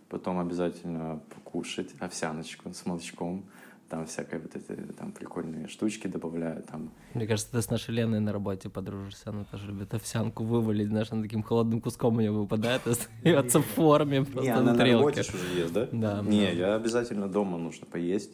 потом 0.10 0.40
обязательно 0.40 1.20
покушать 1.34 1.90
овсяночку 2.00 2.74
с 2.74 2.86
молочком, 2.86 3.44
там 3.90 4.06
всякие 4.06 4.40
вот 4.40 4.56
эти 4.56 4.80
там 4.94 5.12
прикольные 5.12 5.68
штучки 5.68 6.08
добавляю, 6.08 6.64
там 6.64 6.92
Мне 7.14 7.28
кажется, 7.28 7.52
ты 7.52 7.62
с 7.62 7.70
нашей 7.70 7.96
Леной 7.96 8.20
на 8.20 8.34
работе 8.34 8.70
подружишься. 8.70 9.30
Она 9.30 9.46
тоже 9.46 9.68
любит 9.68 9.94
овсянку 9.94 10.44
вывалить, 10.44 10.88
знаешь, 10.90 11.08
она 11.12 11.22
таким 11.22 11.44
холодным 11.44 11.82
куском 11.82 12.18
у 12.18 12.20
нее 12.20 12.32
выпадает 12.32 12.86
и 12.86 12.92
остается 12.92 13.60
в 13.60 13.66
форме 13.66 14.24
просто 14.24 14.42
Не, 14.42 14.54
на 14.54 14.60
она 14.60 14.72
на 14.72 14.78
тарелке. 14.78 15.22
работе 15.22 15.22
уже 15.22 15.60
ест, 15.62 15.74
да? 15.74 15.88
Да, 15.92 16.22
Не, 16.22 16.54
я 16.54 16.76
обязательно 16.76 17.28
дома 17.28 17.58
нужно 17.58 17.86
поесть, 17.86 18.32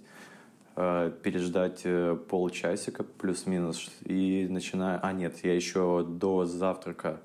э, 0.76 1.12
переждать 1.22 1.82
э, 1.84 2.18
полчасика 2.30 3.04
плюс-минус 3.04 3.92
и 4.06 4.48
начинаю... 4.50 5.00
А, 5.04 5.14
нет, 5.14 5.44
я 5.44 5.56
еще 5.56 6.06
до 6.08 6.46
завтрака 6.46 7.22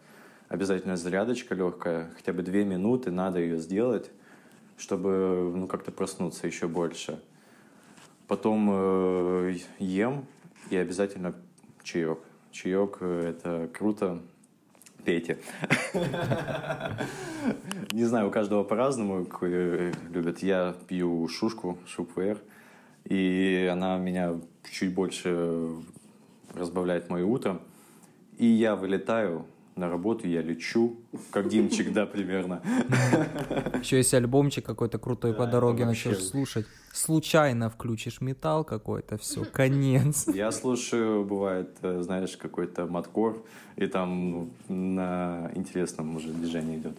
обязательно 0.48 0.96
зарядочка 0.96 1.54
легкая, 1.54 2.10
хотя 2.16 2.32
бы 2.32 2.42
две 2.42 2.64
минуты, 2.64 3.10
надо 3.10 3.38
ее 3.38 3.58
сделать, 3.58 4.10
чтобы, 4.76 5.52
ну, 5.54 5.66
как-то 5.66 5.92
проснуться 5.92 6.46
еще 6.46 6.68
больше. 6.68 7.20
Потом 8.28 8.68
э, 8.70 9.56
ем 9.78 10.26
и 10.68 10.76
обязательно 10.76 11.34
чаек. 11.82 12.18
Чаек 12.52 12.98
э, 13.00 13.30
это 13.30 13.70
круто. 13.72 14.20
Пейте. 15.04 15.38
Не 17.92 18.04
знаю, 18.04 18.28
у 18.28 18.30
каждого 18.30 18.64
по-разному 18.64 19.26
э, 19.40 19.92
любят. 20.10 20.42
Я 20.42 20.76
пью 20.88 21.26
шушку, 21.28 21.78
шупвер, 21.86 22.38
и 23.04 23.66
она 23.72 23.96
меня 23.96 24.34
чуть 24.70 24.92
больше 24.92 25.70
разбавляет 26.54 27.08
мое 27.08 27.24
утро. 27.24 27.62
И 28.36 28.44
я 28.44 28.76
вылетаю 28.76 29.46
на 29.74 29.88
работу, 29.88 30.28
я 30.28 30.42
лечу, 30.42 30.96
как 31.30 31.48
Димчик, 31.48 31.92
да, 31.92 32.04
примерно. 32.04 32.60
Еще 33.80 33.96
если 33.96 34.16
альбомчик 34.16 34.66
какой-то 34.66 34.98
крутой 34.98 35.32
по 35.32 35.46
дороге 35.46 35.86
начнешь 35.86 36.22
слушать, 36.22 36.66
случайно 36.98 37.70
включишь 37.70 38.20
металл 38.20 38.64
какой-то, 38.64 39.16
все, 39.16 39.44
конец. 39.44 40.26
Я 40.34 40.50
слушаю, 40.50 41.24
бывает, 41.24 41.76
э, 41.82 42.02
знаешь, 42.02 42.36
какой-то 42.36 42.86
маткор, 42.86 43.42
и 43.76 43.86
там 43.86 44.50
на 44.68 45.50
интересном 45.54 46.16
уже 46.16 46.28
движении 46.32 46.78
идет. 46.78 46.96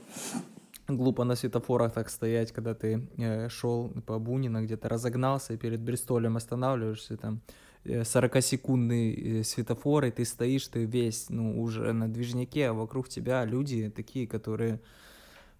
Глупо 0.87 1.23
на 1.23 1.35
светофорах 1.35 1.93
так 1.93 2.09
стоять, 2.09 2.51
когда 2.51 2.73
ты 2.73 3.07
э, 3.17 3.49
шел 3.49 3.89
по 4.05 4.17
Бунина, 4.19 4.63
где-то 4.63 4.89
разогнался 4.89 5.53
и 5.53 5.57
перед 5.57 5.81
Бристолем 5.81 6.37
останавливаешься, 6.37 7.17
там 7.17 7.41
э, 7.83 8.01
40-секундный 8.01 9.41
э, 9.41 9.43
светофор, 9.43 10.05
и 10.05 10.11
ты 10.11 10.25
стоишь, 10.25 10.67
ты 10.67 10.85
весь, 10.85 11.29
ну, 11.29 11.61
уже 11.61 11.93
на 11.93 12.07
движнике, 12.07 12.69
а 12.69 12.73
вокруг 12.73 13.09
тебя 13.09 13.45
люди 13.45 13.89
такие, 13.89 14.27
которые 14.27 14.79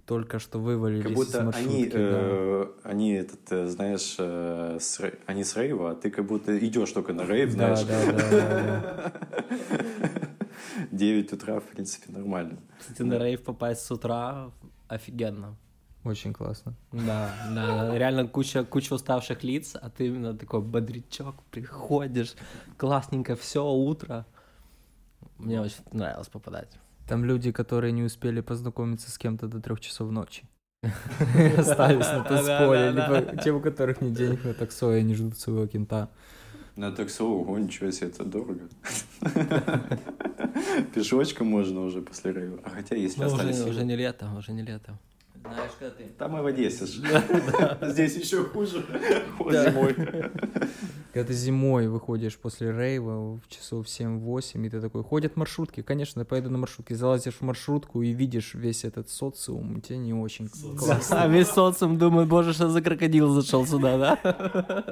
только 0.10 0.40
что 0.40 0.58
вывалились 0.60 1.04
Как 1.04 1.12
из 1.12 1.16
будто 1.18 1.44
маршрутки. 1.44 1.70
они, 1.72 1.86
да. 1.86 1.98
э, 2.02 2.66
они 2.84 3.12
этот, 3.14 3.52
э, 3.52 3.68
знаешь, 3.68 4.16
э, 4.18 4.78
с 4.80 5.00
они 5.28 5.44
с 5.44 5.56
рейва, 5.56 5.92
а 5.92 5.96
ты 5.96 6.10
как 6.10 6.26
будто 6.26 6.58
идешь 6.58 6.92
только 6.92 7.14
на 7.14 7.28
рейв, 7.28 7.56
Да, 7.56 7.76
знаешь. 7.76 7.84
да, 7.84 8.30
да, 8.32 9.12
да. 9.12 10.88
9 10.92 11.34
утра, 11.34 11.60
в 11.60 11.64
принципе, 11.66 12.12
нормально. 12.12 12.58
Кстати, 12.80 13.04
на 13.04 13.20
рейв 13.20 13.44
попасть 13.44 13.82
с 13.86 13.92
утра 13.92 14.50
офигенно. 14.88 15.56
Очень 16.04 16.34
классно. 16.34 16.74
Да, 16.92 17.32
да, 17.54 17.96
реально 17.96 18.28
куча, 18.28 18.64
куча 18.64 18.94
уставших 18.96 19.44
лиц, 19.44 19.76
а 19.80 19.92
ты 19.92 20.08
именно 20.08 20.36
такой 20.36 20.62
бодрячок, 20.62 21.36
приходишь, 21.52 22.34
классненько, 22.78 23.36
все 23.36 23.64
утро. 23.64 24.26
Мне 25.38 25.62
очень 25.62 25.84
нравилось 25.92 26.30
попадать. 26.30 26.70
Там 27.10 27.26
люди, 27.26 27.52
которые 27.52 27.92
не 27.92 28.04
успели 28.04 28.40
познакомиться 28.40 29.10
с 29.10 29.18
кем-то 29.18 29.48
до 29.48 29.60
трех 29.60 29.80
часов 29.80 30.12
ночи. 30.12 30.44
Остались 31.58 32.06
на 32.06 32.24
танцполе, 32.24 32.92
либо 32.92 33.36
те, 33.44 33.52
у 33.52 33.60
которых 33.60 34.00
нет 34.02 34.14
денег 34.14 34.46
на 34.46 34.54
таксо, 34.54 34.94
и 34.94 35.00
они 35.00 35.16
ждут 35.16 35.40
своего 35.40 35.66
кента. 35.66 36.10
На 36.76 36.92
таксо, 36.92 37.24
ого, 37.24 37.58
ничего 37.58 37.90
себе, 37.90 38.10
это 38.10 38.24
дорого. 38.24 38.70
Пешочком 40.94 41.48
можно 41.48 41.82
уже 41.82 42.02
после 42.04 42.32
рейва. 42.32 42.60
А 42.64 42.70
хотя, 42.70 42.96
если 42.96 43.22
Ну, 43.22 43.26
остались 43.26 43.66
уже 43.66 43.84
не 43.84 43.96
лето, 43.96 44.30
уже 44.38 44.52
не 44.52 44.62
лето. 44.62 44.96
Знаешь, 45.42 45.72
когда 45.80 45.96
ты... 45.96 46.04
Там 46.18 46.38
и 46.38 46.42
в 46.42 46.46
Одессе. 46.46 46.86
Здесь 46.86 48.18
еще 48.18 48.44
хуже. 48.44 48.86
Зимой. 49.40 49.96
Когда 51.14 51.28
ты 51.28 51.34
зимой 51.34 51.88
выходишь 51.88 52.38
после 52.38 52.72
рейва 52.72 53.38
в 53.38 53.48
часов 53.48 53.88
7-8, 53.88 54.66
и 54.66 54.70
ты 54.70 54.82
такой, 54.82 55.04
ходят 55.04 55.38
маршрутки, 55.38 55.82
конечно, 55.82 56.24
поеду 56.26 56.50
на 56.50 56.58
маршрутке, 56.58 56.96
залазишь 56.96 57.36
в 57.36 57.42
маршрутку 57.42 58.02
и 58.02 58.12
видишь 58.12 58.54
весь 58.54 58.84
этот 58.84 59.10
социум, 59.10 59.82
тебе 59.82 59.98
не 59.98 60.14
очень 60.14 60.50
классно. 60.50 61.24
А 61.24 61.28
весь 61.28 61.48
социум 61.48 61.98
думает, 61.98 62.28
боже, 62.28 62.54
что 62.54 62.70
за 62.70 62.82
крокодил 62.82 63.30
зашел 63.30 63.66
сюда, 63.66 63.98
да? 63.98 64.86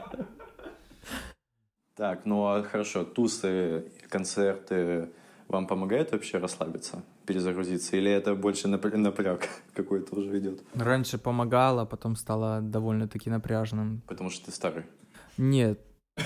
Так, 1.95 2.25
ну 2.25 2.45
а 2.45 2.63
хорошо, 2.63 3.03
тусы, 3.03 3.85
концерты 4.09 5.09
вам 5.47 5.67
помогают 5.67 6.11
вообще 6.11 6.37
расслабиться, 6.37 7.03
перезагрузиться? 7.25 7.97
Или 7.97 8.11
это 8.11 8.35
больше 8.35 8.67
напр- 8.67 8.95
напряг 8.97 9.47
какой-то 9.73 10.15
уже 10.15 10.37
идет? 10.39 10.61
Раньше 10.75 11.17
помогало, 11.17 11.85
потом 11.85 12.15
стало 12.15 12.61
довольно-таки 12.61 13.29
напряжным. 13.29 14.01
Потому 14.07 14.29
что 14.29 14.45
ты 14.45 14.51
старый. 14.51 14.83
Нет. 15.37 15.79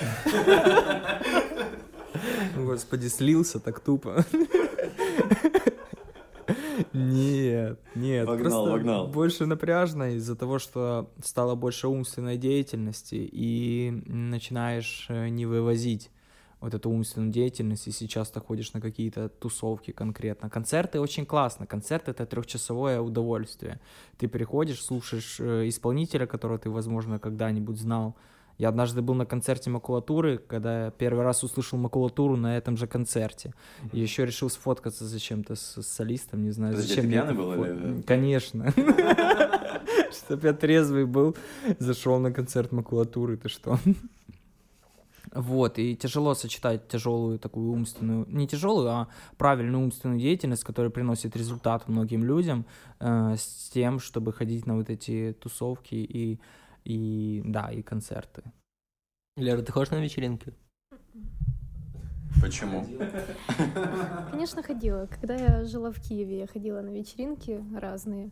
Господи, 2.56 3.08
слился 3.08 3.60
так 3.60 3.80
тупо. 3.80 4.24
Нет, 6.92 7.80
нет. 7.94 8.26
Вогнал, 8.26 8.50
просто 8.50 8.70
вогнал. 8.72 9.08
Больше 9.08 9.46
напряжно 9.46 10.14
из-за 10.16 10.36
того, 10.36 10.58
что 10.58 11.10
стало 11.24 11.54
больше 11.54 11.88
умственной 11.88 12.36
деятельности, 12.36 13.14
и 13.14 13.90
начинаешь 14.06 15.06
э, 15.08 15.28
не 15.28 15.46
вывозить 15.46 16.10
вот 16.62 16.72
эту 16.74 16.88
умственную 16.90 17.30
деятельность, 17.32 17.86
и 17.88 17.90
сейчас 17.90 18.30
ты 18.30 18.40
ходишь 18.40 18.72
на 18.72 18.80
какие-то 18.80 19.28
тусовки 19.28 19.90
конкретно. 19.90 20.48
Концерты 20.48 21.00
очень 21.00 21.26
классно. 21.26 21.66
Концерт— 21.66 22.04
это 22.08 22.24
трехчасовое 22.24 23.00
удовольствие. 23.00 23.80
Ты 24.16 24.28
приходишь, 24.28 24.80
слушаешь 24.82 25.38
э, 25.40 25.68
исполнителя, 25.68 26.26
которого 26.26 26.58
ты, 26.58 26.70
возможно, 26.70 27.18
когда-нибудь 27.18 27.78
знал, 27.78 28.14
я 28.58 28.68
однажды 28.68 29.02
был 29.02 29.14
на 29.14 29.26
концерте 29.26 29.70
макулатуры, 29.70 30.38
когда 30.38 30.84
я 30.84 30.90
первый 30.90 31.24
раз 31.24 31.42
услышал 31.42 31.78
макулатуру 31.78 32.36
на 32.36 32.56
этом 32.56 32.76
же 32.76 32.86
концерте. 32.86 33.54
И 33.92 33.98
еще 33.98 34.24
решил 34.24 34.48
сфоткаться 34.50 35.04
зачем-то 35.04 35.56
с, 35.56 35.82
с 35.82 35.86
солистом, 35.88 36.44
не 36.44 36.50
знаю, 36.52 36.74
Подожди, 36.74 36.94
зачем. 36.94 37.04
ты 37.06 37.10
пьяный 37.10 37.34
был 37.34 37.52
фо- 37.54 37.94
или- 37.94 38.02
Конечно. 38.02 38.72
Чтоб 40.12 40.44
я 40.44 40.52
трезвый 40.52 41.06
был, 41.06 41.34
зашел 41.78 42.18
на 42.20 42.30
концерт 42.32 42.72
макулатуры, 42.72 43.36
ты 43.36 43.48
что? 43.48 43.78
Вот, 45.34 45.78
и 45.78 45.96
тяжело 45.96 46.34
сочетать 46.34 46.88
тяжелую 46.88 47.38
такую 47.38 47.72
умственную, 47.72 48.26
не 48.28 48.46
тяжелую, 48.46 48.88
а 48.90 49.08
правильную 49.38 49.82
умственную 49.82 50.20
деятельность, 50.20 50.64
которая 50.64 50.90
приносит 50.90 51.36
результат 51.36 51.88
многим 51.88 52.22
людям, 52.22 52.66
э, 53.00 53.36
с 53.38 53.70
тем, 53.70 53.98
чтобы 53.98 54.32
ходить 54.32 54.66
на 54.66 54.76
вот 54.76 54.90
эти 54.90 55.36
тусовки 55.40 55.94
и 55.94 56.38
и 56.84 57.42
да, 57.44 57.70
и 57.70 57.82
концерты. 57.82 58.42
Лера, 59.36 59.62
ты 59.62 59.72
ходишь 59.72 59.90
на 59.90 60.02
вечеринки? 60.02 60.52
Почему? 62.40 62.84
Конечно, 64.30 64.62
ходила. 64.62 65.06
Когда 65.06 65.34
я 65.34 65.64
жила 65.64 65.92
в 65.92 66.00
Киеве, 66.00 66.40
я 66.40 66.46
ходила 66.46 66.80
на 66.80 66.90
вечеринки 66.90 67.64
разные. 67.74 68.30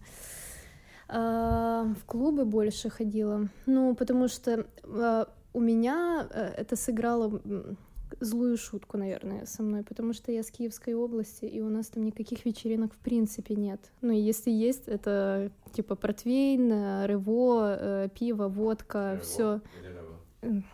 А, 1.08 1.84
В 2.00 2.04
клубы 2.06 2.44
больше 2.44 2.90
ходила. 2.90 3.48
Ну, 3.66 3.94
потому 3.94 4.28
что 4.28 4.66
а, 4.84 5.28
у 5.52 5.60
меня 5.60 6.28
э, 6.30 6.54
это 6.56 6.76
сыграло 6.76 7.40
злую 8.20 8.56
шутку, 8.56 8.98
наверное, 8.98 9.46
со 9.46 9.62
мной, 9.62 9.82
потому 9.84 10.12
что 10.12 10.32
я 10.32 10.42
с 10.42 10.50
Киевской 10.50 10.94
области, 10.94 11.44
и 11.44 11.60
у 11.60 11.68
нас 11.68 11.88
там 11.88 12.04
никаких 12.04 12.44
вечеринок 12.44 12.92
в 12.92 12.98
принципе 12.98 13.54
нет. 13.54 13.80
Ну, 14.00 14.12
и 14.12 14.18
если 14.18 14.50
есть, 14.50 14.88
это 14.88 15.50
типа 15.72 15.94
портвейн, 15.94 16.72
э, 16.72 17.06
рево, 17.06 17.76
э, 17.78 18.08
пиво, 18.14 18.48
водка, 18.48 19.20
все. 19.22 19.60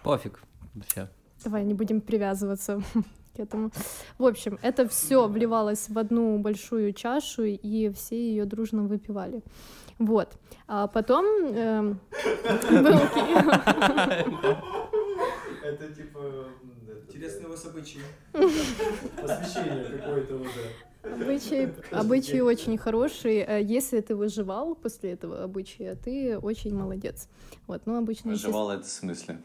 Пофиг. 0.02 0.42
Вообще. 0.74 1.08
Давай 1.44 1.64
не 1.64 1.74
будем 1.74 2.00
привязываться 2.00 2.82
к 3.36 3.40
этому. 3.40 3.70
В 4.18 4.26
общем, 4.26 4.58
это 4.62 4.88
все 4.88 5.28
вливалось 5.28 5.88
в 5.88 5.98
одну 5.98 6.38
большую 6.38 6.92
чашу, 6.92 7.44
и 7.44 7.90
все 7.90 8.16
ее 8.16 8.44
дружно 8.44 8.84
выпивали. 8.84 9.42
Вот. 9.98 10.36
А 10.66 10.86
потом 10.88 11.24
эм, 11.46 12.00
был 12.70 12.98
Это 15.62 15.94
типа... 15.94 16.20
Интересные 17.08 17.46
у 17.46 17.50
вас 17.50 17.64
обычаи. 17.64 18.00
Посвящение 18.32 19.98
какое-то 19.98 20.34
уже. 20.36 20.72
обычай, 21.02 21.72
обычай 21.92 22.40
очень 22.40 22.76
хороший. 22.76 23.38
Э, 23.38 23.62
Если 23.62 24.00
ты 24.00 24.14
выживал 24.14 24.74
после 24.74 25.12
этого 25.12 25.42
обычая, 25.42 25.94
ты 25.94 26.38
очень 26.38 26.74
молодец. 26.74 27.28
Вот, 27.66 27.82
ну 27.86 27.96
обычно 27.96 28.32
Выживал 28.32 28.70
это 28.70 28.84
в 28.84 28.88
смысле? 28.88 29.40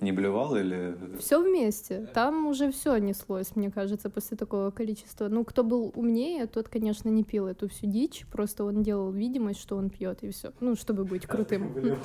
Не 0.00 0.12
блевал 0.12 0.56
или... 0.56 0.96
все 1.18 1.42
вместе. 1.42 2.08
Там 2.14 2.46
уже 2.46 2.70
все 2.72 2.96
неслось, 2.96 3.54
мне 3.54 3.70
кажется, 3.70 4.08
после 4.08 4.36
такого 4.36 4.70
количества. 4.70 5.28
Ну, 5.28 5.44
кто 5.44 5.62
был 5.62 5.92
умнее, 5.94 6.46
тот, 6.46 6.68
конечно, 6.68 7.08
не 7.10 7.22
пил 7.22 7.46
эту 7.46 7.68
всю 7.68 7.86
дичь. 7.86 8.24
Просто 8.32 8.64
он 8.64 8.82
делал 8.82 9.10
видимость, 9.10 9.60
что 9.60 9.76
он 9.76 9.90
пьет, 9.90 10.22
и 10.22 10.30
все. 10.30 10.52
Ну, 10.60 10.74
чтобы 10.74 11.04
быть 11.04 11.26
крутым. 11.26 11.74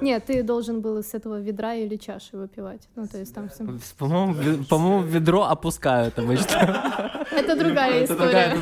Нет, 0.00 0.24
ты 0.26 0.42
должен 0.42 0.80
был 0.80 1.02
с 1.02 1.14
этого 1.14 1.40
ведра 1.40 1.74
или 1.74 1.96
чаши 1.96 2.36
выпивать. 2.36 2.88
Ну, 2.96 3.06
то 3.06 3.18
есть 3.18 3.34
там 3.34 3.48
все. 3.48 3.64
По-моему, 3.96 4.34
ве- 4.34 4.66
по-моему, 4.68 5.02
ведро 5.04 5.44
опускают 5.44 6.18
обычно. 6.18 7.24
Это 7.30 7.56
другая 7.56 8.04
история. 8.04 8.56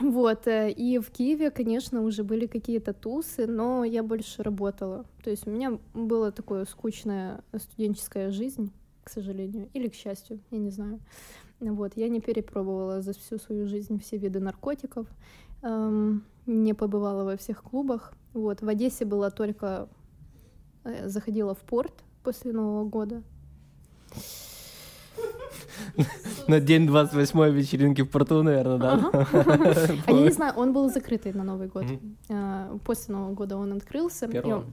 Вот, 0.02 0.48
э, 0.48 0.72
и 0.72 0.98
в 0.98 1.12
Киеве, 1.12 1.52
конечно, 1.52 2.02
уже 2.02 2.24
были 2.24 2.48
какие-то 2.48 2.94
тусы, 2.94 3.46
но 3.46 3.84
я 3.84 4.02
больше 4.04 4.42
работала. 4.44 5.06
То 5.24 5.30
есть 5.30 5.48
у 5.48 5.52
меня 5.52 5.80
была 5.94 6.32
такая 6.32 6.66
скучная 6.66 7.44
студенческая 7.56 8.32
жизнь, 8.32 8.72
к 9.04 9.10
сожалению, 9.10 9.70
или 9.74 9.90
к 9.90 9.94
счастью, 9.94 10.40
я 10.50 10.58
не 10.58 10.72
знаю. 10.72 11.00
Вот, 11.60 11.92
я 11.96 12.10
не 12.10 12.20
перепробовала 12.20 13.02
за 13.02 13.14
всю 13.14 13.38
свою 13.38 13.68
жизнь 13.68 14.00
все 14.00 14.18
виды 14.18 14.40
наркотиков, 14.40 15.08
эм, 15.62 16.24
не 16.48 16.74
побывала 16.74 17.24
во 17.24 17.38
всех 17.38 17.62
клубах. 17.62 18.14
Вот, 18.34 18.62
в 18.62 18.68
Одессе 18.68 19.06
была 19.06 19.30
только... 19.30 19.88
э, 20.84 21.08
Заходила 21.08 21.54
в 21.54 21.60
порт 21.60 21.94
после 22.24 22.54
Нового 22.54 22.86
года. 22.90 23.22
На 26.48 26.60
день 26.60 26.88
28 26.88 27.50
вечеринки 27.52 28.02
в 28.02 28.10
порту, 28.10 28.44
наверное, 28.44 28.78
да? 28.78 29.10
А 30.06 30.12
я 30.12 30.22
не 30.22 30.32
знаю, 30.32 30.54
он 30.58 30.74
был 30.74 30.90
закрытый 30.90 31.34
на 31.34 31.44
Новый 31.44 31.68
год. 31.68 31.86
А, 32.30 32.78
После 32.86 33.16
Нового 33.16 33.34
года 33.34 33.58
он 33.58 33.74
открылся. 33.74 34.28
Первого? 34.28 34.66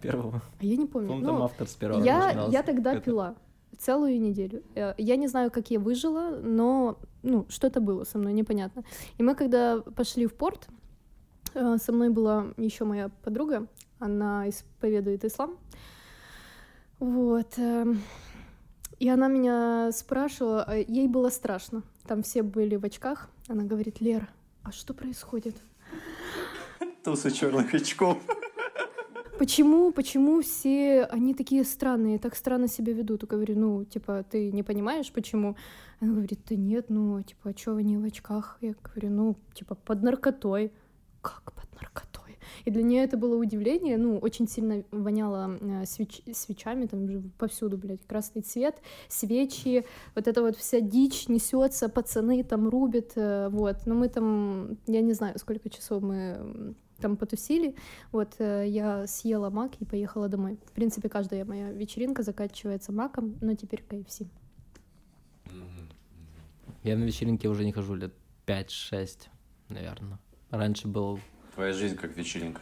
Первого. 0.00 0.42
А 0.60 0.64
я 0.64 0.76
не 0.76 0.86
помню. 0.86 1.08
По-моему, 1.08 1.26
там 1.26 1.42
автор 1.42 1.66
с 1.66 1.74
первого 1.74 2.02
я, 2.02 2.62
тогда 2.62 3.00
пила 3.00 3.34
целую 3.78 4.20
неделю. 4.20 4.62
Э, 4.74 4.94
Я 4.96 5.16
не 5.16 5.28
знаю, 5.28 5.50
как 5.50 5.70
я 5.70 5.78
выжила, 5.78 6.38
но 6.42 6.98
ну, 7.22 7.46
что-то 7.48 7.80
было 7.80 8.04
со 8.04 8.18
мной, 8.18 8.32
непонятно. 8.32 8.84
И 9.18 9.22
мы, 9.22 9.34
когда 9.34 9.80
пошли 9.80 10.26
в 10.26 10.34
порт, 10.34 10.68
э, 11.54 11.76
со 11.78 11.92
мной 11.92 12.08
была 12.08 12.46
еще 12.56 12.84
моя 12.84 13.10
подруга, 13.22 13.66
она 13.98 14.48
исповедует 14.48 15.24
ислам. 15.24 15.56
Вот. 16.98 17.58
И 18.98 19.08
она 19.08 19.28
меня 19.28 19.90
спрашивала, 19.92 20.64
а 20.64 20.76
ей 20.76 21.06
было 21.06 21.28
страшно. 21.28 21.82
Там 22.06 22.22
все 22.22 22.42
были 22.42 22.76
в 22.76 22.84
очках. 22.84 23.28
Она 23.48 23.64
говорит, 23.64 24.00
Лера, 24.00 24.28
а 24.62 24.72
что 24.72 24.94
происходит? 24.94 25.56
Тусы 27.04 27.30
черных 27.30 27.74
очков. 27.74 28.18
Почему, 29.38 29.92
почему 29.92 30.40
все 30.40 31.04
они 31.04 31.34
такие 31.34 31.62
странные, 31.64 32.18
так 32.18 32.34
странно 32.34 32.68
себя 32.68 32.94
ведут? 32.94 33.22
Я 33.22 33.28
говорю, 33.28 33.58
ну, 33.58 33.84
типа, 33.84 34.24
ты 34.30 34.50
не 34.50 34.62
понимаешь, 34.62 35.12
почему? 35.12 35.56
Она 36.00 36.12
говорит, 36.12 36.40
да 36.48 36.56
нет, 36.56 36.86
ну, 36.88 37.22
типа, 37.22 37.50
а 37.50 37.52
чё 37.52 37.78
не 37.80 37.98
в 37.98 38.04
очках? 38.04 38.56
Я 38.62 38.74
говорю, 38.82 39.10
ну, 39.10 39.36
типа, 39.52 39.74
под 39.74 40.02
наркотой. 40.02 40.72
Как 41.20 41.52
под 41.52 41.70
наркотой? 41.74 42.15
И 42.64 42.70
для 42.70 42.82
нее 42.82 43.04
это 43.04 43.16
было 43.16 43.36
удивление, 43.36 43.96
ну, 43.98 44.18
очень 44.18 44.48
сильно 44.48 44.84
воняло 44.90 45.56
э, 45.60 45.82
свеч- 45.84 46.32
свечами, 46.32 46.86
там 46.86 47.08
же 47.08 47.22
повсюду, 47.38 47.78
блядь, 47.78 48.06
красный 48.06 48.42
цвет, 48.42 48.76
свечи, 49.08 49.84
вот 50.14 50.28
эта 50.28 50.42
вот 50.42 50.56
вся 50.56 50.80
дичь 50.80 51.28
несется, 51.28 51.88
пацаны 51.88 52.44
там 52.44 52.68
рубят, 52.68 53.12
э, 53.16 53.48
вот. 53.50 53.86
Но 53.86 53.94
мы 53.94 54.08
там, 54.08 54.78
я 54.86 55.00
не 55.00 55.12
знаю, 55.12 55.38
сколько 55.38 55.68
часов 55.70 56.02
мы 56.02 56.74
там 57.00 57.16
потусили, 57.16 57.74
вот 58.12 58.36
э, 58.38 58.64
я 58.68 59.06
съела 59.06 59.50
мак 59.50 59.72
и 59.80 59.84
поехала 59.84 60.28
домой. 60.28 60.58
В 60.66 60.72
принципе, 60.72 61.08
каждая 61.08 61.44
моя 61.44 61.70
вечеринка 61.72 62.22
заканчивается 62.22 62.92
маком, 62.92 63.36
но 63.40 63.54
теперь 63.54 63.84
KFC. 63.88 64.26
Я 66.82 66.96
на 66.96 67.04
вечеринке 67.04 67.48
уже 67.48 67.64
не 67.64 67.72
хожу 67.72 67.94
лет 67.94 68.14
5-6, 68.46 69.28
наверное. 69.68 70.18
Раньше 70.50 70.88
был... 70.88 71.18
Твоя 71.56 71.72
жизнь 71.72 71.96
как 71.96 72.16
вечеринка. 72.16 72.60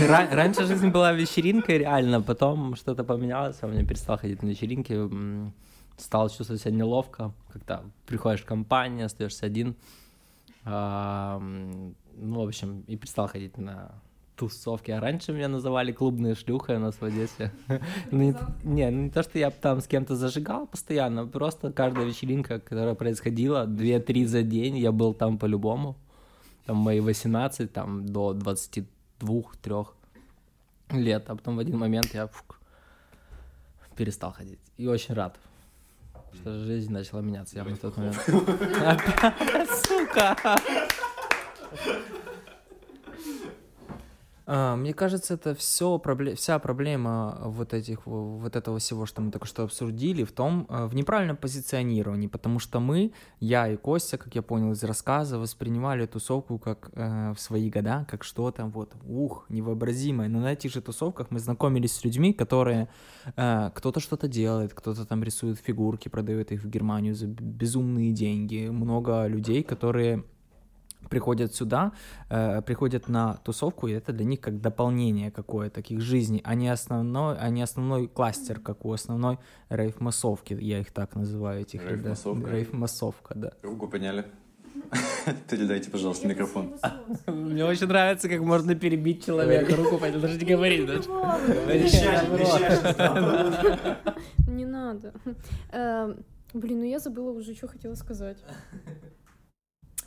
Ра- 0.00 0.32
Раньше 0.34 0.64
жизнь 0.64 0.88
была 0.90 1.12
вечеринкой, 1.12 1.78
реально. 1.78 2.22
Потом 2.22 2.76
что-то 2.76 3.02
поменялось, 3.04 3.58
я 3.62 3.68
не 3.68 3.84
перестал 3.84 4.16
ходить 4.16 4.42
на 4.42 4.48
вечеринки. 4.48 4.96
Стал 5.98 6.28
чувствовать 6.28 6.62
себя 6.62 6.70
неловко, 6.72 7.32
когда 7.52 7.82
приходишь 8.06 8.42
в 8.42 8.46
компанию, 8.46 9.06
остаешься 9.06 9.46
один. 9.46 9.74
А, 10.64 11.40
Ну, 11.40 12.40
в 12.44 12.46
общем, 12.46 12.84
и 12.86 12.96
перестал 12.96 13.26
ходить 13.28 13.58
на 13.58 13.90
тусовки. 14.36 14.90
А 14.92 15.00
раньше 15.00 15.32
меня 15.32 15.48
называли 15.48 15.90
клубные 15.92 16.34
шлюхой 16.36 16.76
у 16.76 16.80
нас 16.80 16.94
в 17.00 17.02
Одессе. 17.04 17.50
Ну, 18.12 18.18
Не, 18.18 18.34
не, 18.64 18.90
ну 18.90 19.02
не 19.04 19.10
то, 19.10 19.22
что 19.24 19.38
я 19.38 19.50
там 19.50 19.80
с 19.80 19.86
кем-то 19.88 20.14
зажигал 20.14 20.66
постоянно, 20.68 21.26
просто 21.26 21.72
каждая 21.72 22.04
вечеринка, 22.06 22.60
которая 22.60 22.94
происходила, 22.94 23.66
2-3 23.66 24.26
за 24.26 24.42
день, 24.42 24.78
я 24.78 24.92
был 24.92 25.12
там 25.14 25.38
по-любому. 25.38 25.96
Там 26.66 26.76
мои 26.76 27.00
18, 27.00 27.72
там 27.72 28.06
до 28.06 28.32
22-3 28.34 29.86
лет, 30.90 31.30
а 31.30 31.36
потом 31.36 31.56
в 31.56 31.58
один 31.60 31.78
момент 31.78 32.14
я 32.14 32.26
фук, 32.26 32.60
перестал 33.96 34.32
ходить. 34.32 34.58
И 34.76 34.86
очень 34.88 35.14
рад, 35.14 35.38
что 36.34 36.58
жизнь 36.64 36.92
начала 36.92 37.20
меняться 37.20 37.56
явно 37.56 37.76
в 37.76 37.78
тот 37.78 37.96
момент. 37.96 38.18
Опять, 38.28 39.70
сука! 39.86 40.36
А, 44.48 44.76
Мне 44.76 44.94
кажется, 44.94 45.34
это 45.34 45.54
все 45.56 46.00
вся 46.36 46.58
проблема 46.60 47.40
вот 47.46 47.74
этих 47.74 48.06
во- 48.06 48.38
вот 48.38 48.54
этого 48.54 48.78
всего, 48.78 49.04
что 49.04 49.20
мы 49.20 49.32
только 49.32 49.46
что 49.46 49.64
обсудили, 49.64 50.22
в 50.22 50.30
том 50.30 50.66
э, 50.68 50.86
в 50.86 50.94
неправильном 50.94 51.36
позиционировании, 51.36 52.28
потому 52.28 52.60
что 52.60 52.78
мы, 52.78 53.12
я 53.40 53.66
и 53.68 53.76
Костя, 53.76 54.18
как 54.18 54.36
я 54.36 54.42
понял 54.42 54.70
из 54.70 54.84
рассказа, 54.84 55.40
воспринимали 55.40 56.06
тусовку 56.06 56.58
как 56.60 56.90
э, 56.92 57.32
в 57.32 57.40
свои 57.40 57.70
года, 57.70 58.06
как 58.08 58.22
что-то 58.22 58.66
вот 58.66 58.94
ух 59.04 59.46
невообразимое. 59.48 60.28
Но 60.28 60.38
на 60.38 60.52
этих 60.52 60.72
же 60.72 60.80
тусовках 60.80 61.26
мы 61.30 61.40
знакомились 61.40 61.96
с 61.96 62.04
людьми, 62.04 62.32
которые 62.32 62.88
э, 63.36 63.70
кто-то 63.74 63.98
что-то 63.98 64.28
делает, 64.28 64.74
кто-то 64.74 65.04
там 65.06 65.24
рисует 65.24 65.58
фигурки, 65.58 66.08
продает 66.08 66.52
их 66.52 66.62
в 66.62 66.68
Германию 66.68 67.16
за 67.16 67.26
безумные 67.26 68.12
деньги. 68.12 68.68
Много 68.68 69.26
людей, 69.26 69.64
которые 69.64 70.22
приходят 71.10 71.54
сюда, 71.54 71.92
э, 72.30 72.62
приходят 72.62 73.08
на 73.08 73.34
тусовку, 73.44 73.88
и 73.88 73.92
это 73.92 74.12
для 74.12 74.24
них 74.24 74.40
как 74.40 74.60
дополнение 74.60 75.30
какое-то 75.30 75.82
к 75.82 75.90
их 75.90 76.00
жизни, 76.00 76.40
а 76.44 76.54
не 76.54 76.68
основной, 76.68 77.36
а 77.38 77.48
не 77.50 77.62
основной 77.62 78.08
кластер, 78.08 78.60
как 78.60 78.84
у 78.84 78.92
основной 78.92 79.38
рейв-массовки, 79.68 80.54
я 80.60 80.80
их 80.80 80.92
так 80.92 81.14
называю, 81.14 81.62
этих 81.62 81.82
ребят. 81.82 81.96
Рейв-массовка? 81.96 82.50
Рейв-массовка, 82.50 83.34
да. 83.34 83.52
Руку 83.62 83.88
подняли. 83.88 84.24
Передайте, 85.50 85.90
пожалуйста, 85.90 86.28
микрофон. 86.28 86.76
Мне 87.26 87.64
очень 87.64 87.86
нравится, 87.86 88.28
как 88.28 88.40
можно 88.40 88.74
перебить 88.74 89.24
человека, 89.24 89.74
руку 89.74 89.98
поднять, 89.98 90.20
даже 90.20 90.38
не 90.38 90.44
говорить. 90.44 90.86
даже. 90.86 91.08
Не 94.46 94.64
надо. 94.64 95.12
Эм, 95.72 96.24
Блин, 96.56 96.78
ну 96.78 96.84
я 96.84 96.98
забыла 96.98 97.32
уже, 97.32 97.54
что 97.54 97.68
хотела 97.68 97.94
сказать. 97.94 98.38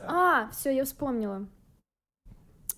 А, 0.02 0.50
все, 0.52 0.70
я 0.76 0.84
вспомнила. 0.86 1.46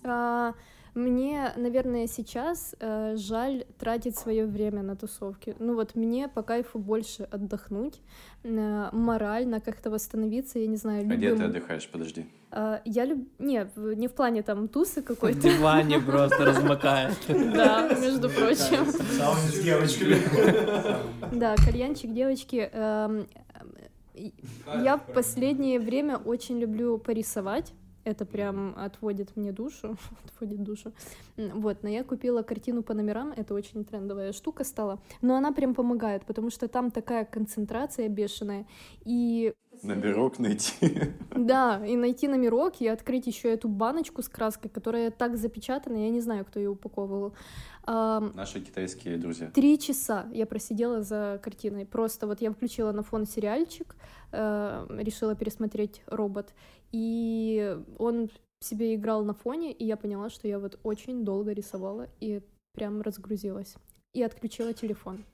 А, 0.04 0.54
Мне, 0.94 1.52
наверное, 1.56 2.06
сейчас 2.06 2.74
э, 2.78 3.14
жаль 3.16 3.64
тратить 3.78 4.14
свое 4.18 4.44
время 4.46 4.82
на 4.82 4.94
тусовки. 4.94 5.56
Ну 5.58 5.74
вот 5.74 5.94
мне 5.94 6.28
по 6.28 6.42
кайфу 6.42 6.78
больше 6.78 7.22
отдохнуть, 7.30 8.02
э, 8.44 8.88
морально 8.92 9.60
как-то 9.60 9.88
восстановиться, 9.90 10.58
я 10.58 10.66
не 10.66 10.76
знаю, 10.76 11.02
А 11.10 11.16
где 11.16 11.30
ты 11.30 11.36
любым- 11.36 11.46
отдыхаешь? 11.46 11.88
Подожди. 11.88 12.26
А, 12.50 12.82
Я 12.84 13.06
люб... 13.06 13.26
Не, 13.38 13.64
в- 13.74 13.94
не 13.94 14.06
в 14.08 14.12
плане 14.12 14.42
там 14.42 14.68
тусы 14.68 15.00
В 15.00 15.04
какой-то, 15.04 15.40
диване 15.40 15.98
просто 15.98 16.44
размокает. 16.44 17.16
да, 17.28 17.88
между 17.98 18.28
прочим. 18.28 18.84
С 18.90 19.62
девочками. 19.62 20.18
Да, 21.34 21.54
кальянчик, 21.56 22.12
девочки. 22.12 22.70
Я 24.14 24.96
в 24.96 25.12
последнее 25.12 25.80
время 25.80 26.18
очень 26.18 26.58
люблю 26.58 26.98
порисовать. 26.98 27.72
Это 28.04 28.26
прям 28.26 28.74
отводит 28.76 29.36
мне 29.36 29.52
душу, 29.52 29.96
отводит 30.24 30.62
душу. 30.62 30.92
Вот, 31.36 31.82
но 31.82 31.88
я 31.88 32.04
купила 32.04 32.42
картину 32.42 32.82
по 32.82 32.94
номерам, 32.94 33.32
это 33.36 33.54
очень 33.54 33.84
трендовая 33.84 34.32
штука 34.32 34.64
стала, 34.64 35.00
но 35.20 35.36
она 35.36 35.52
прям 35.52 35.74
помогает, 35.74 36.24
потому 36.24 36.50
что 36.50 36.68
там 36.68 36.90
такая 36.90 37.24
концентрация 37.24 38.08
бешеная, 38.08 38.66
и 39.04 39.54
Номерок 39.82 40.38
найти. 40.38 41.12
да, 41.30 41.84
и 41.84 41.96
найти 41.96 42.28
номерок, 42.28 42.80
и 42.80 42.86
открыть 42.86 43.26
еще 43.26 43.48
эту 43.48 43.68
баночку 43.68 44.22
с 44.22 44.28
краской, 44.28 44.70
которая 44.70 45.10
так 45.10 45.36
запечатана, 45.36 45.96
я 45.96 46.10
не 46.10 46.20
знаю, 46.20 46.44
кто 46.44 46.60
ее 46.60 46.70
упаковывал. 46.70 47.34
Наши 47.86 48.60
китайские 48.60 49.16
друзья. 49.16 49.50
Три 49.50 49.78
часа 49.78 50.26
я 50.32 50.46
просидела 50.46 51.02
за 51.02 51.40
картиной. 51.42 51.84
Просто 51.84 52.26
вот 52.26 52.40
я 52.40 52.52
включила 52.52 52.92
на 52.92 53.02
фон 53.02 53.26
сериальчик, 53.26 53.96
э, 54.30 54.86
решила 54.90 55.34
пересмотреть 55.34 56.02
робот, 56.06 56.54
и 56.92 57.76
он 57.98 58.30
себе 58.60 58.94
играл 58.94 59.24
на 59.24 59.34
фоне, 59.34 59.72
и 59.72 59.84
я 59.84 59.96
поняла, 59.96 60.30
что 60.30 60.46
я 60.46 60.58
вот 60.58 60.78
очень 60.82 61.24
долго 61.24 61.52
рисовала 61.52 62.08
и 62.20 62.42
прям 62.72 63.00
разгрузилась. 63.02 63.74
И 64.12 64.22
отключила 64.22 64.72
телефон. 64.72 65.24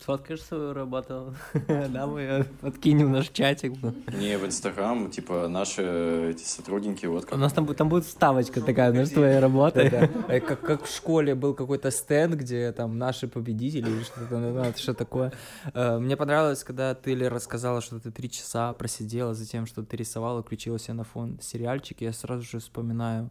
Сфоткаешь 0.00 0.42
свою 0.42 0.72
работу? 0.74 1.34
Да, 1.66 2.06
мы 2.06 2.20
её 2.20 2.44
подкинем 2.60 3.06
в 3.06 3.10
наш 3.10 3.30
чатик. 3.30 3.72
Не, 4.16 4.38
в 4.38 4.46
Инстаграм, 4.46 5.10
типа, 5.10 5.48
наши 5.48 6.30
эти 6.30 6.44
сотрудники, 6.44 7.04
вот 7.06 7.24
У 7.24 7.26
как... 7.26 7.38
нас 7.38 7.52
там, 7.52 7.64
будет- 7.66 7.78
там 7.78 7.88
будет 7.88 8.04
вставочка 8.04 8.60
такая, 8.60 8.92
знаешь, 8.92 9.08
твоей 9.08 9.40
работы. 9.40 9.90
Да-да. 9.90 10.08
Э, 10.32 10.40
Как, 10.40 10.60
как 10.60 10.84
в 10.84 10.94
школе 10.94 11.34
был 11.34 11.52
какой-то 11.52 11.90
стенд, 11.90 12.34
где 12.36 12.70
там 12.72 12.96
наши 12.96 13.26
победители 13.26 13.90
или 13.90 14.02
что-то, 14.04 14.38
ну, 14.38 14.52
ну, 14.54 14.72
что 14.76 14.94
такое. 14.94 15.32
Э, 15.74 15.98
Мне 15.98 16.16
понравилось, 16.16 16.62
когда 16.62 16.94
ты, 16.94 17.14
Лера, 17.14 17.34
рассказала, 17.34 17.80
что 17.80 17.98
ты 17.98 18.12
три 18.12 18.30
часа 18.30 18.72
просидела 18.74 19.34
за 19.34 19.46
тем, 19.46 19.66
что 19.66 19.82
ты 19.82 19.96
рисовала, 19.96 20.42
включила 20.42 20.78
себе 20.78 20.94
на 20.94 21.04
фон 21.04 21.40
сериальчик. 21.42 22.00
Я 22.02 22.12
сразу 22.12 22.42
же 22.42 22.60
вспоминаю 22.60 23.30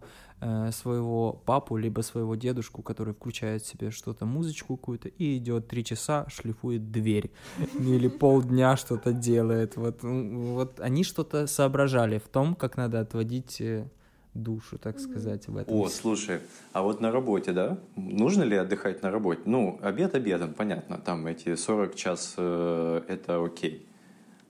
своего 0.72 1.34
папу, 1.34 1.78
либо 1.78 2.02
своего 2.02 2.36
дедушку, 2.36 2.82
который 2.84 3.14
включает 3.14 3.66
себе 3.66 3.90
что-то, 3.90 4.26
музычку 4.26 4.78
какую-то, 4.78 5.10
и 5.10 5.38
идет 5.38 5.68
три 5.68 5.84
часа, 5.84 6.28
шлифует 6.30 6.92
дверь. 6.92 7.32
Или 7.80 8.08
полдня 8.08 8.78
что-то 8.78 9.14
делает. 9.14 9.76
Вот, 9.78 10.04
вот 10.04 10.80
они 10.80 11.04
что-то 11.04 11.48
соображали 11.48 12.20
в 12.20 12.28
том, 12.28 12.56
как 12.56 12.78
надо 12.78 13.00
отводить 13.00 13.62
э, 13.62 13.90
душу, 14.38 14.78
так 14.78 15.00
сказать, 15.00 15.48
в 15.48 15.58
этом. 15.58 15.76
О, 15.76 15.90
слушай, 15.90 16.40
а 16.74 16.82
вот 16.82 17.02
на 17.02 17.12
работе, 17.12 17.52
да? 17.52 17.78
Нужно 17.96 18.44
ли 18.44 18.56
отдыхать 18.56 19.02
на 19.02 19.12
работе? 19.12 19.42
Ну, 19.46 19.80
обед 19.82 20.16
обедом, 20.16 20.54
понятно, 20.54 20.98
там 20.98 21.28
эти 21.28 21.56
40 21.56 21.96
час 21.96 22.36
э, 22.38 23.02
это 23.08 23.44
окей. 23.44 23.88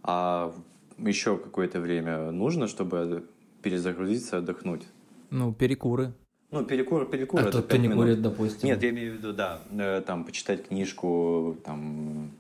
А 0.04 0.54
еще 0.98 1.38
какое-то 1.38 1.80
время 1.80 2.32
нужно, 2.32 2.68
чтобы 2.68 3.28
перезагрузиться, 3.62 4.38
отдохнуть? 4.38 4.84
Ну, 5.30 5.54
перекуры. 5.54 6.14
Ну, 6.52 6.64
перекур, 6.64 7.10
перекур 7.10 7.42
А 7.42 7.44
это 7.44 7.52
тот, 7.52 7.66
кто 7.66 7.78
не 7.78 7.88
минут. 7.88 8.06
курит, 8.06 8.22
допустим. 8.22 8.70
Нет, 8.70 8.82
я 8.82 8.90
имею 8.90 9.14
в 9.14 9.18
виду, 9.18 9.34
да, 9.34 9.60
э, 9.72 10.02
там, 10.02 10.24
почитать 10.24 10.68
книжку, 10.68 11.58
там, 11.66 12.32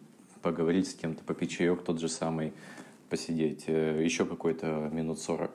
поговорить 0.41 0.89
с 0.89 0.93
кем-то, 0.93 1.23
попить 1.25 1.51
чаек 1.51 1.83
тот 1.83 1.99
же 1.99 2.07
самый, 2.07 2.53
посидеть, 3.09 3.65
э, 3.67 4.01
еще 4.03 4.25
какой-то 4.25 4.89
минут 4.93 5.19
40. 5.19 5.51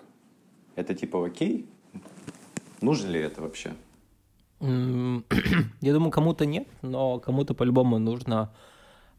Это 0.77 0.95
типа 0.95 1.25
окей? 1.25 1.67
Нужно 2.83 3.09
ли 3.09 3.21
это 3.21 3.41
вообще? 3.41 3.73
Я 4.61 5.93
думаю, 5.93 6.11
кому-то 6.11 6.45
нет, 6.47 6.69
но 6.83 7.19
кому-то 7.21 7.55
по-любому 7.55 7.99
нужно, 7.99 8.53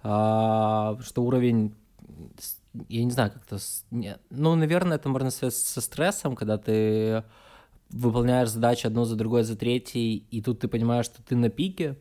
а, 0.03 0.97
что 1.01 1.23
уровень, 1.23 1.73
я 2.87 3.03
не 3.03 3.11
знаю, 3.11 3.31
как-то, 3.31 3.57
ну, 4.29 4.55
наверное, 4.55 4.97
это 4.97 5.09
можно 5.09 5.31
связать 5.31 5.57
со 5.57 5.81
стрессом, 5.81 6.35
когда 6.35 6.57
ты 6.57 7.23
выполняешь 7.93 8.49
задачи 8.49 8.87
одну 8.87 9.05
за 9.05 9.15
другой, 9.15 9.43
за 9.43 9.55
третьей, 9.55 10.25
и 10.31 10.41
тут 10.41 10.59
ты 10.59 10.67
понимаешь, 10.67 11.05
что 11.05 11.21
ты 11.23 11.35
на 11.35 11.49
пике, 11.49 11.97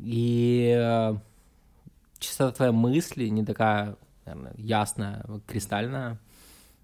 и 0.00 0.74
э, 0.78 1.14
частота 2.18 2.52
твоей 2.52 2.72
мысли 2.72 3.26
не 3.28 3.44
такая, 3.44 3.96
наверное, 4.24 4.54
ясная, 4.56 5.24
кристальная, 5.46 6.20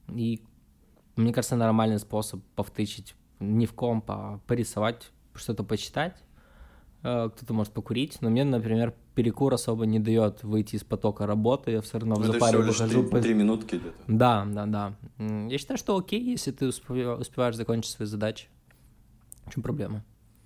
и 0.08 0.42
мне 1.16 1.32
кажется, 1.32 1.56
нормальный 1.56 1.98
способ 1.98 2.42
повтычить 2.56 3.14
не 3.38 3.66
в 3.66 3.74
комп, 3.74 4.04
а 4.08 4.40
порисовать, 4.46 5.10
что-то 5.34 5.62
почитать. 5.64 6.16
Э, 7.02 7.28
Кто-то 7.34 7.52
может 7.52 7.72
покурить, 7.72 8.18
но 8.22 8.30
мне, 8.30 8.44
например, 8.44 8.94
перекур 9.14 9.52
особо 9.54 9.86
не 9.86 9.98
дает 10.00 10.42
выйти 10.42 10.76
из 10.76 10.84
потока 10.84 11.26
работы, 11.26 11.70
я 11.72 11.80
все 11.80 11.98
равно 11.98 12.16
в 12.16 12.20
Ну, 12.20 12.24
это 12.24 12.32
запаре 12.34 12.58
выхожу. 12.58 13.02
три, 13.02 13.10
по- 13.10 13.20
три 13.20 13.34
минутки 13.34 13.76
где-то. 13.76 13.96
Да, 14.08 14.44
да, 14.46 14.66
да. 14.66 14.94
Я 15.48 15.58
считаю, 15.58 15.78
что 15.78 15.96
окей, 15.96 16.22
если 16.22 16.50
ты 16.52 16.66
успе- 16.66 17.18
успеваешь 17.20 17.56
закончить 17.56 17.92
свои 17.92 18.06
задачи. 18.06 18.48
В 19.46 19.52
чем 19.54 19.62
проблема? 19.62 20.02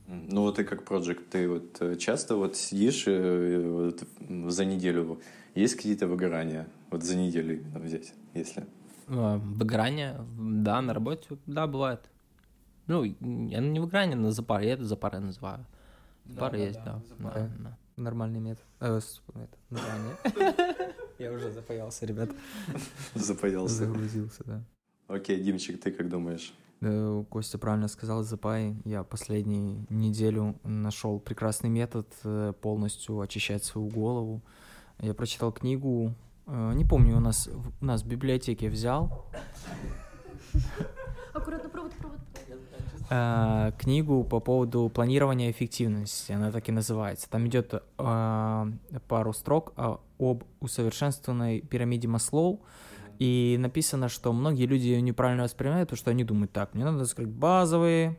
Ну 0.08 0.42
вот 0.42 0.56
ты 0.56 0.64
как 0.64 0.84
проект, 0.84 1.30
ты 1.30 1.48
вот 1.48 1.76
э, 1.80 1.96
часто 1.96 2.36
вот 2.36 2.56
сидишь 2.56 3.04
э, 3.08 3.60
вот, 3.68 4.04
м, 4.28 4.50
за 4.50 4.64
неделю, 4.64 5.20
есть 5.56 5.74
какие-то 5.74 6.06
выгорания? 6.06 6.68
Вот 6.90 7.02
за 7.02 7.16
неделю 7.16 7.60
именно 7.60 7.80
взять, 7.80 8.14
если... 8.34 8.64
Э, 9.08 9.36
Выгорание, 9.38 10.16
да, 10.38 10.80
на 10.80 10.94
работе, 10.94 11.36
да, 11.46 11.66
бывает. 11.66 12.00
Ну, 12.86 13.02
я 13.02 13.58
не 13.60 13.80
выгорание, 13.80 14.16
на 14.16 14.30
запар, 14.30 14.60
я 14.62 14.74
это 14.74 14.84
запары 14.84 15.18
называю. 15.18 15.66
Запары 16.24 16.58
есть, 16.58 16.78
да. 16.84 16.94
да, 16.94 17.02
запары. 17.08 17.50
да. 17.58 17.76
Нормальный 17.96 18.40
метод. 18.40 18.64
Э, 18.80 19.00
название. 19.70 20.16
Я 21.18 21.32
уже 21.32 21.50
запаялся, 21.50 22.04
ребят. 22.04 22.28
Запаялся. 23.14 23.86
Загрузился, 23.86 24.44
да. 24.44 24.62
Окей, 25.08 25.42
Димчик, 25.42 25.80
ты 25.80 25.90
как 25.90 26.08
думаешь? 26.10 26.52
Костя 27.30 27.56
правильно 27.56 27.88
сказал, 27.88 28.22
запай. 28.22 28.76
Я 28.84 29.02
последнюю 29.02 29.86
неделю 29.88 30.58
нашел 30.62 31.18
прекрасный 31.18 31.70
метод 31.70 32.06
э, 32.24 32.52
полностью 32.60 33.18
очищать 33.20 33.64
свою 33.64 33.88
голову. 33.88 34.42
Я 34.98 35.14
прочитал 35.14 35.52
книгу, 35.52 36.14
э, 36.46 36.72
не 36.74 36.84
помню, 36.84 37.16
у 37.16 37.20
нас, 37.20 37.46
в- 37.46 37.72
у 37.80 37.84
нас 37.84 38.02
в 38.02 38.06
библиотеке 38.06 38.68
взял 38.68 39.24
Аккуратно. 41.32 41.70
Э, 43.10 43.72
книгу 43.78 44.24
по 44.24 44.40
поводу 44.40 44.88
планирования 44.88 45.50
эффективности. 45.50 46.32
Она 46.32 46.50
так 46.50 46.68
и 46.68 46.72
называется. 46.72 47.28
Там 47.30 47.46
идет 47.46 47.74
э, 47.74 48.72
пару 49.08 49.32
строк 49.32 49.72
о- 49.76 50.00
об 50.18 50.44
усовершенствованной 50.60 51.60
пирамиде 51.60 52.08
Маслоу. 52.08 52.60
И 53.18 53.56
написано, 53.58 54.08
что 54.08 54.32
многие 54.32 54.66
люди 54.66 54.88
ее 54.88 55.00
неправильно 55.00 55.44
воспринимают, 55.44 55.88
потому 55.88 55.98
что 55.98 56.10
они 56.10 56.22
думают, 56.24 56.52
так, 56.52 56.74
мне 56.74 56.84
надо 56.84 57.04
закрыть 57.04 57.28
базовые, 57.28 58.18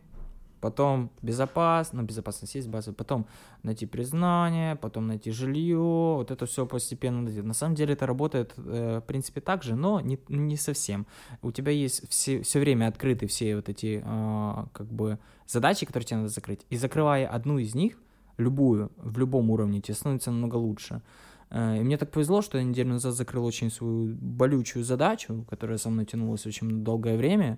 потом 0.59 1.09
безопасность, 1.21 1.93
ну, 1.93 2.03
безопасность 2.03 2.55
есть 2.55 2.67
базовая, 2.67 2.95
потом 2.95 3.25
найти 3.63 3.85
признание, 3.85 4.75
потом 4.75 5.07
найти 5.07 5.31
жилье, 5.31 5.77
вот 6.17 6.31
это 6.31 6.45
все 6.45 6.65
постепенно. 6.65 7.21
На 7.43 7.53
самом 7.53 7.75
деле 7.75 7.93
это 7.93 8.05
работает, 8.05 8.53
э, 8.57 8.99
в 9.03 9.07
принципе, 9.07 9.41
так 9.41 9.63
же, 9.63 9.75
но 9.75 9.99
не, 9.99 10.19
не 10.29 10.57
совсем. 10.57 11.05
У 11.41 11.51
тебя 11.51 11.71
есть 11.71 12.09
все, 12.09 12.41
все 12.41 12.59
время 12.59 12.87
открыты 12.87 13.27
все 13.27 13.55
вот 13.55 13.69
эти, 13.69 14.03
э, 14.03 14.65
как 14.73 14.87
бы, 14.87 15.19
задачи, 15.47 15.85
которые 15.85 16.05
тебе 16.05 16.17
надо 16.17 16.29
закрыть, 16.29 16.65
и 16.69 16.77
закрывая 16.77 17.27
одну 17.27 17.57
из 17.57 17.75
них, 17.75 17.97
любую, 18.37 18.91
в 18.97 19.17
любом 19.17 19.49
уровне, 19.49 19.81
тебе 19.81 19.95
становится 19.95 20.31
намного 20.31 20.55
лучше. 20.55 21.01
Э, 21.49 21.77
И 21.77 21.83
мне 21.83 21.97
так 21.97 22.11
повезло, 22.11 22.41
что 22.41 22.57
я 22.57 22.63
неделю 22.63 22.89
назад 22.89 23.13
закрыл 23.13 23.45
очень 23.45 23.71
свою 23.71 24.15
болючую 24.15 24.83
задачу, 24.83 25.45
которая 25.49 25.77
со 25.77 25.89
мной 25.89 26.05
тянулась 26.05 26.45
очень 26.45 26.83
долгое 26.83 27.17
время. 27.17 27.57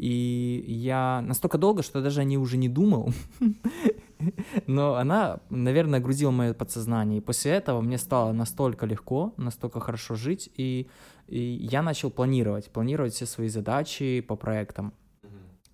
И 0.00 0.64
я 0.66 1.22
настолько 1.26 1.58
долго, 1.58 1.82
что 1.82 2.00
даже 2.00 2.22
о 2.22 2.24
ней 2.24 2.38
уже 2.38 2.56
не 2.56 2.70
думал. 2.70 3.12
Но 4.66 4.94
она, 4.94 5.40
наверное, 5.50 6.00
грузила 6.00 6.30
мое 6.30 6.54
подсознание. 6.54 7.18
И 7.18 7.20
после 7.20 7.50
этого 7.50 7.82
мне 7.82 7.98
стало 7.98 8.32
настолько 8.32 8.86
легко, 8.86 9.34
настолько 9.36 9.78
хорошо 9.78 10.14
жить. 10.14 10.48
И, 10.56 10.88
и 11.26 11.38
я 11.38 11.82
начал 11.82 12.10
планировать, 12.10 12.70
планировать 12.70 13.12
все 13.12 13.26
свои 13.26 13.48
задачи 13.48 14.22
по 14.22 14.36
проектам. 14.36 14.94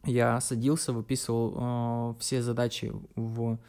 Я 0.05 0.41
садился, 0.41 0.93
выписывал 0.93 1.55
э, 1.57 2.14
все 2.18 2.43
задачи 2.43 2.93
в 3.14 3.61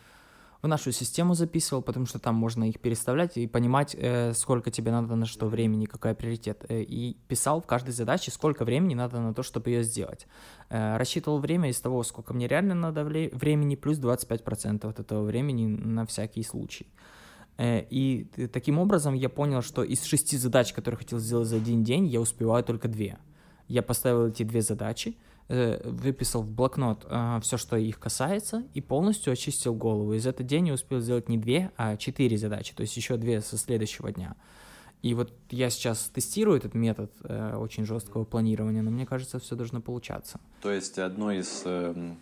в 0.62 0.68
нашу 0.68 0.92
систему 0.92 1.34
записывал, 1.34 1.82
потому 1.82 2.06
что 2.06 2.20
там 2.20 2.36
можно 2.36 2.68
их 2.68 2.80
переставлять 2.80 3.38
и 3.38 3.48
понимать, 3.48 3.96
э, 3.98 4.34
сколько 4.34 4.72
тебе 4.72 4.92
надо 4.92 5.16
на 5.16 5.26
что 5.26 5.48
времени, 5.48 5.86
какой 5.86 6.16
приоритет. 6.16 6.66
Э, 6.70 6.82
и 6.82 7.18
писал 7.28 7.62
в 7.62 7.66
каждой 7.66 7.92
задаче, 7.92 8.32
сколько 8.32 8.66
времени 8.66 8.96
надо 8.96 9.20
на 9.20 9.34
то, 9.34 9.44
чтобы 9.44 9.70
ее 9.70 9.84
сделать. 9.84 10.28
Э, 10.70 10.98
рассчитывал 10.98 11.40
время 11.40 11.70
из 11.70 11.80
того, 11.80 12.04
сколько 12.04 12.34
мне 12.34 12.48
реально 12.48 12.76
надо 12.76 13.04
времени, 13.04 13.76
плюс 13.76 14.00
25% 14.00 14.90
от 14.90 15.00
этого 15.00 15.24
времени 15.24 15.68
на 15.68 16.06
всякий 16.06 16.44
случай. 16.44 16.88
Э, 17.58 17.82
И 17.90 18.26
таким 18.52 18.80
образом 18.80 19.14
я 19.14 19.30
понял, 19.30 19.62
что 19.62 19.84
из 19.84 20.04
шести 20.04 20.38
задач, 20.38 20.74
которые 20.74 20.98
хотел 20.98 21.20
сделать 21.20 21.48
за 21.48 21.58
один 21.58 21.84
день, 21.84 22.08
я 22.08 22.20
успеваю 22.20 22.64
только 22.64 22.88
две. 22.88 23.18
Я 23.68 23.82
поставил 23.82 24.28
эти 24.28 24.44
две 24.44 24.62
задачи, 24.62 25.18
выписал 25.48 26.42
в 26.42 26.52
блокнот 26.52 27.06
все, 27.42 27.58
что 27.58 27.78
их 27.78 28.00
касается, 28.00 28.64
и 28.74 28.82
полностью 28.82 29.32
очистил 29.34 29.74
голову. 29.74 30.14
И 30.14 30.20
за 30.20 30.32
этот 30.32 30.46
день 30.46 30.68
я 30.68 30.74
успел 30.74 31.00
сделать 31.00 31.30
не 31.30 31.38
две, 31.38 31.72
а 31.78 31.96
четыре 31.98 32.38
задачи, 32.38 32.74
то 32.76 32.82
есть 32.82 32.98
еще 32.98 33.18
две 33.18 33.42
со 33.42 33.58
следующего 33.58 34.12
дня. 34.12 34.36
И 35.04 35.14
вот 35.14 35.32
я 35.52 35.70
сейчас 35.70 36.10
тестирую 36.14 36.58
этот 36.58 36.74
метод 36.74 37.12
э, 37.24 37.56
очень 37.56 37.86
жесткого 37.86 38.26
планирования, 38.26 38.82
но 38.82 38.90
мне 38.90 39.06
кажется, 39.06 39.38
все 39.40 39.56
должно 39.56 39.80
получаться. 39.80 40.40
То 40.62 40.72
есть 40.72 40.98
одно 40.98 41.32
из, 41.32 41.62
м, 41.66 42.18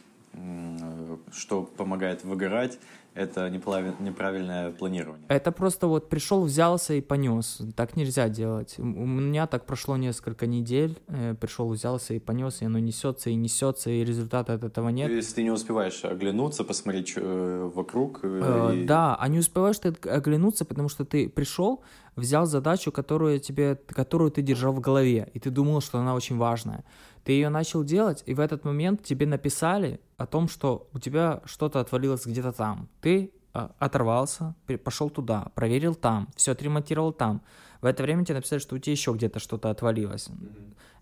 что 1.32 1.64
помогает 1.64 2.24
выгорать, 2.24 2.80
это 3.14 3.50
неправильное 3.50 4.72
планирование. 4.72 5.26
Это 5.30 5.52
просто 5.54 5.88
вот 5.88 6.10
пришел, 6.10 6.44
взялся 6.44 6.94
и 6.94 7.02
понес. 7.02 7.62
Так 7.76 7.96
нельзя 7.96 8.28
делать. 8.28 8.76
У 8.78 8.84
меня 8.84 9.48
так 9.48 9.66
прошло 9.66 9.96
несколько 9.98 10.48
недель. 10.48 10.98
э, 11.08 11.34
пришел, 11.40 11.70
взялся 11.70 12.14
и 12.14 12.20
понес, 12.20 12.62
и 12.62 12.66
оно 12.66 12.80
несется 12.80 13.30
и 13.30 13.36
несется, 13.36 13.90
и 13.90 14.04
результата 14.04 14.54
от 14.54 14.64
этого 14.66 14.90
нет. 14.90 15.10
Если 15.12 15.36
ты 15.36 15.44
не 15.44 15.52
успеваешь 15.52 16.04
оглянуться, 16.04 16.64
посмотреть 16.66 17.08
чё, 17.08 17.22
э, 17.24 17.72
вокруг. 17.74 18.20
э, 18.24 18.42
Э, 18.44 18.76
и- 18.76 18.86
Да, 18.86 19.16
а 19.16 19.28
не 19.30 19.40
успеваешь 19.40 19.80
ты 19.80 19.90
оглянуться, 20.10 20.66
потому 20.66 20.90
что 20.90 21.06
ты 21.06 21.30
пришел, 21.30 21.82
взял 22.18 22.46
задачу, 22.46 22.92
которую 22.92 23.40
тебе, 23.40 23.76
которую 23.88 24.30
ты 24.32 24.42
держал 24.42 24.74
в 24.74 24.82
голове, 24.82 25.30
и 25.34 25.40
ты 25.40 25.50
думал, 25.52 25.80
что 25.82 26.00
она 26.00 26.16
очень 26.16 26.38
важная. 26.38 26.84
Ты 27.26 27.32
ее 27.32 27.50
начал 27.50 27.84
делать, 27.84 28.24
и 28.28 28.36
в 28.36 28.40
этот 28.40 28.64
момент 28.66 29.04
тебе 29.04 29.26
написали 29.26 30.00
о 30.16 30.28
том, 30.28 30.48
что 30.48 30.88
у 30.94 31.00
тебя 31.00 31.42
что-то 31.46 31.80
отвалилось 31.80 32.26
где-то 32.28 32.52
там. 32.52 32.88
Ты 33.02 33.32
а, 33.52 33.72
оторвался, 33.80 34.54
пошел 34.84 35.10
туда, 35.10 35.48
проверил 35.56 35.96
там, 35.96 36.30
все 36.36 36.52
отремонтировал 36.52 37.12
там. 37.12 37.42
В 37.82 37.86
это 37.86 38.04
время 38.04 38.26
тебе 38.26 38.36
написали, 38.36 38.60
что 38.60 38.76
у 38.76 38.80
тебя 38.80 38.92
еще 38.92 39.12
где-то 39.12 39.40
что-то 39.40 39.72
отвалилось. 39.72 40.30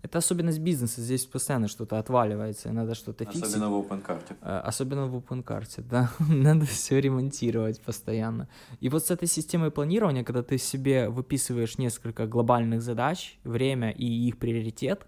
Это 0.00 0.18
особенность 0.18 0.60
бизнеса, 0.60 1.02
здесь 1.02 1.26
постоянно 1.26 1.68
что-то 1.68 1.98
отваливается, 1.98 2.70
и 2.70 2.72
надо 2.72 2.94
что-то 2.94 3.26
фиксить. 3.26 3.42
Особенно 3.42 3.68
в 3.68 3.80
OpenCart. 3.80 4.36
Э, 4.40 4.58
Особенно 4.60 5.06
в 5.06 5.16
OpenCart, 5.16 5.82
да. 5.82 6.10
Надо 6.28 6.64
все 6.64 7.00
ремонтировать 7.00 7.82
постоянно. 7.82 8.48
И 8.80 8.88
вот 8.88 9.04
с 9.04 9.10
этой 9.10 9.28
системой 9.28 9.70
планирования, 9.70 10.24
когда 10.24 10.42
ты 10.42 10.56
себе 10.56 11.10
выписываешь 11.10 11.76
несколько 11.76 12.26
глобальных 12.26 12.80
задач, 12.80 13.38
время 13.44 13.90
и 13.90 14.06
их 14.06 14.38
приоритет, 14.38 15.06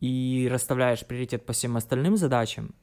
и 0.00 0.48
расставляешь 0.50 1.06
приоритет 1.06 1.44
по 1.44 1.52
всем 1.52 1.76
остальным 1.76 2.16
задачам, 2.16 2.74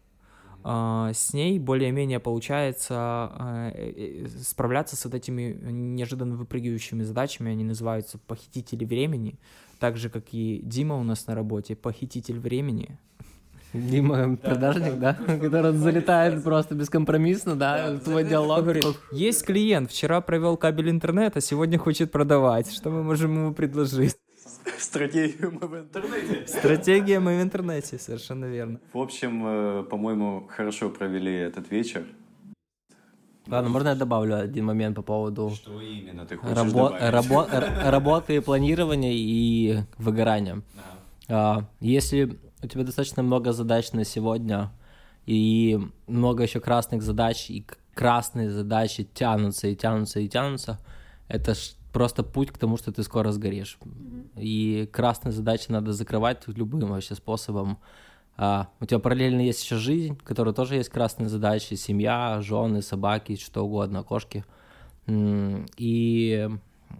а, 0.67 1.11
с 1.13 1.31
ней 1.31 1.59
более-менее 1.59 2.19
получается 2.19 3.31
э, 3.75 4.23
э, 4.25 4.27
справляться 4.41 4.95
с 4.95 5.05
вот 5.05 5.13
этими 5.13 5.55
неожиданно 5.69 6.35
выпрыгивающими 6.35 7.03
задачами. 7.03 7.51
Они 7.51 7.63
называются 7.63 8.17
похитители 8.17 8.83
времени, 8.83 9.37
так 9.79 9.95
же, 9.95 10.09
как 10.09 10.23
и 10.31 10.61
Дима 10.63 10.95
у 10.95 11.03
нас 11.03 11.27
на 11.27 11.35
работе, 11.35 11.75
похититель 11.75 12.39
времени. 12.39 12.97
Дима 13.73 14.37
продажник, 14.37 14.97
да? 14.97 15.13
Который 15.13 15.73
залетает 15.73 16.43
просто 16.43 16.73
бескомпромиссно, 16.73 17.55
да? 17.55 17.99
Твой 17.99 18.23
диалог. 18.23 18.61
Говорит, 18.61 18.85
есть 19.11 19.45
клиент, 19.45 19.91
вчера 19.91 20.19
провел 20.19 20.57
кабель 20.57 20.89
интернета, 20.89 21.41
сегодня 21.41 21.77
хочет 21.77 22.11
продавать. 22.11 22.73
Что 22.73 22.89
мы 22.89 23.03
можем 23.03 23.35
ему 23.35 23.53
предложить? 23.53 24.17
Стратегию 24.79 25.51
мы 25.59 25.67
в 25.67 25.75
интернете. 25.77 26.47
Стратегия 26.47 27.19
мы 27.19 27.39
в 27.39 27.41
интернете, 27.41 27.97
совершенно 27.97 28.45
верно. 28.45 28.79
В 28.93 28.97
общем, 28.99 29.43
э, 29.45 29.83
по-моему, 29.83 30.47
хорошо 30.49 30.89
провели 30.89 31.33
этот 31.33 31.71
вечер. 31.71 32.05
Ладно, 33.47 33.69
можно 33.69 33.89
я 33.89 33.95
добавлю 33.95 34.39
один 34.39 34.65
момент 34.65 34.95
по 34.95 35.01
поводу 35.03 35.51
Что 35.51 35.79
именно 35.81 36.25
ты 36.25 36.35
хочешь 36.35 36.57
рабо- 36.57 36.97
рабо- 36.99 37.89
работы, 37.89 38.41
планирования 38.41 39.13
и 39.13 39.83
выгорания. 39.97 40.61
А, 41.29 41.65
Если 41.79 42.37
у 42.63 42.67
тебя 42.67 42.83
достаточно 42.83 43.21
много 43.23 43.51
задач 43.51 43.91
на 43.91 44.03
сегодня 44.03 44.71
и 45.27 45.79
много 46.07 46.43
еще 46.43 46.59
красных 46.59 47.01
задач, 47.03 47.49
и 47.49 47.65
красные 47.93 48.49
задачи 48.49 49.03
тянутся 49.03 49.67
и 49.67 49.75
тянутся 49.75 50.19
и 50.19 50.27
тянутся, 50.27 50.79
это 51.27 51.53
просто 51.95 52.23
путь 52.23 52.51
к 52.51 52.57
тому, 52.57 52.75
что 52.75 52.91
ты 52.91 53.03
скоро 53.03 53.31
сгоришь. 53.31 53.77
И 54.35 54.89
красные 54.91 55.31
задачи 55.31 55.67
надо 55.71 55.93
закрывать 55.93 56.45
любым 56.47 56.89
вообще 56.89 57.15
способом. 57.15 57.77
А, 58.35 58.67
у 58.81 58.85
тебя 58.85 58.99
параллельно 58.99 59.39
есть 59.39 59.63
еще 59.63 59.77
жизнь, 59.77 60.17
в 60.17 60.23
которой 60.23 60.53
тоже 60.53 60.75
есть 60.75 60.89
красные 60.89 61.29
задачи, 61.29 61.75
семья, 61.75 62.41
жены, 62.41 62.81
собаки, 62.81 63.37
что 63.37 63.63
угодно, 63.63 64.03
кошки. 64.03 64.43
И 65.07 66.49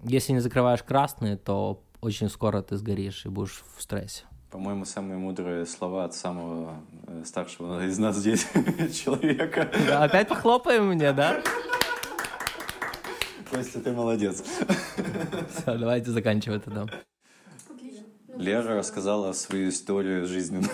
если 0.05 0.31
не 0.31 0.39
закрываешь 0.39 0.81
красные, 0.81 1.35
то 1.35 1.81
очень 1.99 2.29
скоро 2.29 2.61
ты 2.61 2.77
сгоришь 2.77 3.25
и 3.25 3.29
будешь 3.29 3.65
в 3.75 3.81
стрессе. 3.81 4.23
По-моему, 4.49 4.85
самые 4.85 5.17
мудрые 5.17 5.65
слова 5.65 6.05
от 6.05 6.13
самого 6.13 6.75
э, 7.07 7.23
старшего 7.25 7.85
из 7.85 7.99
нас 7.99 8.15
здесь 8.15 8.47
человека. 9.03 9.69
Да, 9.87 10.05
опять 10.05 10.29
похлопаем 10.29 10.87
мне, 10.87 11.11
да? 11.11 11.41
Костя, 13.55 13.79
ты 13.79 13.91
молодец. 13.91 14.43
Все, 15.49 15.77
давайте 15.77 16.11
заканчивать 16.11 16.63
тогда. 16.65 16.85
Лера 18.37 18.75
рассказала 18.77 19.31
свою 19.31 19.69
историю 19.69 20.25
жизненную. 20.27 20.69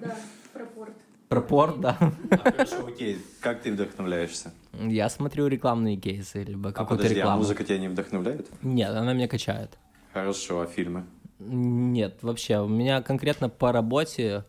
Да, 0.00 0.16
про 0.52 0.64
порт. 0.66 0.92
Про 1.28 1.40
порт, 1.40 1.80
да. 1.80 1.96
Хорошо, 2.42 2.86
окей. 2.88 3.18
Как 3.40 3.62
ты 3.62 3.72
вдохновляешься? 3.72 4.52
Я 4.72 5.08
смотрю 5.08 5.46
рекламные 5.46 5.96
кейсы, 5.96 6.42
либо 6.42 6.70
А 6.70 6.72
какую-то 6.72 7.02
подожди, 7.02 7.14
а 7.20 7.22
рекламу. 7.22 7.38
музыка 7.42 7.62
тебя 7.62 7.78
не 7.78 7.88
вдохновляет? 7.88 8.48
Нет, 8.62 8.90
она 8.90 9.12
меня 9.12 9.28
качает. 9.28 9.78
Хорошо, 10.12 10.62
а 10.62 10.66
фильмы? 10.66 11.04
Нет, 11.38 12.18
вообще, 12.22 12.58
у 12.58 12.68
меня 12.68 13.02
конкретно 13.02 13.48
по 13.48 13.70
работе 13.70 14.44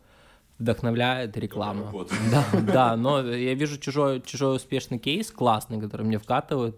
вдохновляет 0.58 1.38
реклама. 1.38 1.86
работа. 1.86 2.16
Да, 2.32 2.46
да, 2.62 2.96
но 2.98 3.22
я 3.24 3.54
вижу 3.54 3.78
чужой, 3.78 4.20
чужой 4.22 4.56
успешный 4.56 4.98
кейс, 4.98 5.30
классный, 5.30 5.80
который 5.80 6.06
мне 6.08 6.18
вкатывают. 6.18 6.76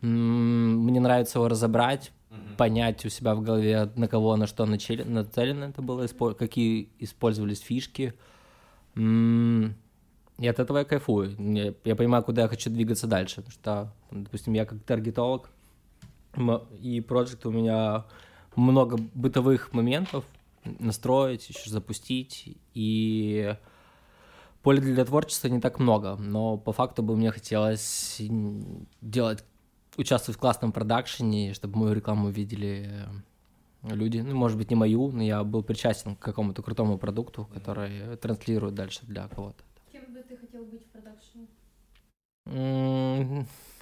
Мне 0.00 1.00
нравится 1.00 1.38
его 1.38 1.48
разобрать, 1.48 2.12
понять 2.56 3.04
у 3.04 3.08
себя 3.08 3.34
в 3.34 3.42
голове, 3.42 3.90
на 3.96 4.08
кого, 4.08 4.36
на 4.36 4.46
что 4.46 4.66
нацелено 4.66 5.66
это 5.66 5.82
было, 5.82 6.06
какие 6.34 6.88
использовались 6.98 7.60
фишки. 7.60 8.14
И 8.96 10.46
от 10.46 10.58
этого 10.60 10.78
я 10.78 10.84
кайфую. 10.84 11.34
Я, 11.38 11.74
я 11.84 11.96
понимаю, 11.96 12.22
куда 12.22 12.42
я 12.42 12.48
хочу 12.48 12.70
двигаться 12.70 13.06
дальше. 13.06 13.42
Потому 13.42 13.52
что, 13.52 13.92
допустим, 14.12 14.52
я 14.52 14.66
как 14.66 14.80
таргетолог, 14.84 15.50
и 16.80 17.00
проект 17.00 17.44
у 17.46 17.50
меня 17.50 18.04
много 18.54 18.98
бытовых 19.14 19.72
моментов 19.72 20.24
настроить, 20.64 21.48
еще 21.48 21.70
запустить, 21.70 22.56
и 22.74 23.56
поля 24.62 24.80
для 24.80 25.04
творчества 25.04 25.48
не 25.48 25.60
так 25.60 25.78
много, 25.78 26.16
но 26.16 26.56
по 26.56 26.72
факту 26.72 27.02
бы 27.02 27.16
мне 27.16 27.30
хотелось 27.30 28.20
делать, 29.00 29.44
участвовать 29.98 30.36
в 30.38 30.40
классном 30.40 30.72
продакшене, 30.72 31.52
чтобы 31.54 31.78
мою 31.78 31.94
рекламу 31.94 32.30
видели 32.30 32.90
э, 33.82 33.94
люди, 33.94 34.18
ну, 34.18 34.34
может 34.36 34.56
быть, 34.56 34.70
не 34.70 34.76
мою, 34.76 35.10
но 35.12 35.22
я 35.22 35.42
был 35.44 35.62
причастен 35.62 36.16
к 36.16 36.20
какому-то 36.20 36.62
крутому 36.62 36.98
продукту, 36.98 37.46
который 37.52 38.16
транслирует 38.16 38.74
дальше 38.74 39.00
для 39.02 39.28
кого-то. 39.28 39.62
Кем 39.92 40.12
бы 40.14 40.22
ты 40.22 40.36
хотел 40.36 40.64
быть 40.64 40.82
в 40.82 40.90
продакшене? 40.90 41.46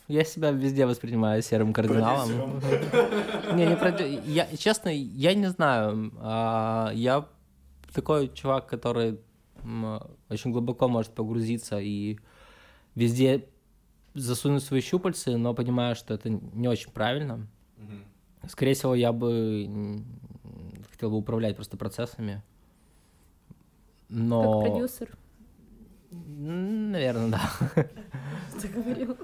Я 0.09 0.25
себя 0.25 0.53
везде 0.53 0.87
воспринимаю 0.87 1.43
серым 1.43 1.73
кардиналом. 1.73 2.61
Не, 3.57 3.67
не 3.67 3.77
продю- 3.77 4.23
Я, 4.27 4.47
честно, 4.57 4.89
я 4.91 5.35
не 5.35 5.49
знаю. 5.51 6.13
А, 6.19 6.93
Я 6.95 7.27
такой 7.93 8.29
чувак, 8.29 8.67
который 8.69 9.19
очень 10.29 10.53
глубоко 10.53 10.87
может 10.89 11.13
погрузиться 11.13 11.81
и 11.81 12.19
везде 12.95 13.49
засунуть 14.17 14.63
свои 14.63 14.81
щупальцы, 14.81 15.37
но 15.37 15.55
понимаю, 15.55 15.95
что 15.95 16.15
это 16.15 16.31
не 16.31 16.69
очень 16.69 16.91
правильно. 16.91 17.47
Скорее 18.49 18.75
всего, 18.75 18.95
я 18.95 19.13
бы 19.13 20.03
хотел 20.91 21.11
бы 21.11 21.17
управлять 21.17 21.57
просто 21.57 21.77
процессами. 21.77 22.43
Но... 24.09 24.63
Как 24.63 24.71
продюсер. 24.71 25.17
Наверное, 26.11 27.31
да. 27.31 27.51
Ты 28.61 28.69
говорил. 28.69 29.17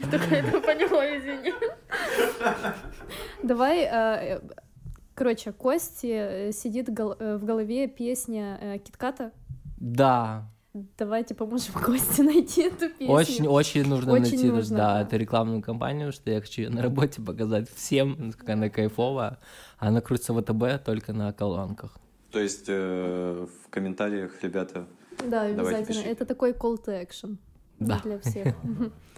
Я 0.00 0.10
только 0.10 0.34
это 0.34 0.60
поняла, 0.60 1.06
извини. 1.06 1.52
Давай, 3.42 3.84
э, 3.84 4.40
короче, 5.14 5.52
Кости 5.52 6.06
э, 6.06 6.52
сидит 6.52 6.88
э, 6.88 7.36
в 7.36 7.44
голове 7.44 7.86
песня 7.86 8.58
э, 8.60 8.78
Китката. 8.78 9.32
Да. 9.76 10.50
Давайте 10.72 11.34
поможем 11.34 11.74
Косте 11.82 12.22
найти 12.22 12.62
эту 12.62 12.88
песню. 12.90 13.10
Очень, 13.10 13.46
очень 13.48 13.88
нужно 13.88 14.12
Очень 14.12 14.22
найти 14.22 14.46
нужно, 14.50 14.76
да, 14.76 15.02
эту 15.02 15.16
рекламную 15.16 15.62
кампанию, 15.62 16.12
что 16.12 16.30
я 16.30 16.40
хочу 16.40 16.62
её 16.62 16.70
на 16.70 16.82
работе 16.82 17.20
показать 17.20 17.68
всем, 17.68 18.32
как 18.32 18.48
она 18.48 18.68
кайфовая. 18.68 19.38
Она 19.78 20.00
крутится 20.00 20.32
в 20.32 20.40
ВТБ 20.40 20.84
только 20.84 21.12
на 21.12 21.32
колонках. 21.32 21.98
То 22.30 22.38
есть 22.38 22.66
э, 22.68 23.46
в 23.64 23.68
комментариях, 23.70 24.40
ребята, 24.42 24.86
Да, 25.18 25.48
Давайте 25.52 25.78
обязательно. 25.78 26.12
Это 26.12 26.24
такой 26.24 26.52
call 26.52 26.78
to 26.84 27.04
action 27.04 27.38
Да. 27.80 28.00
для 28.04 28.20
всех. 28.20 28.54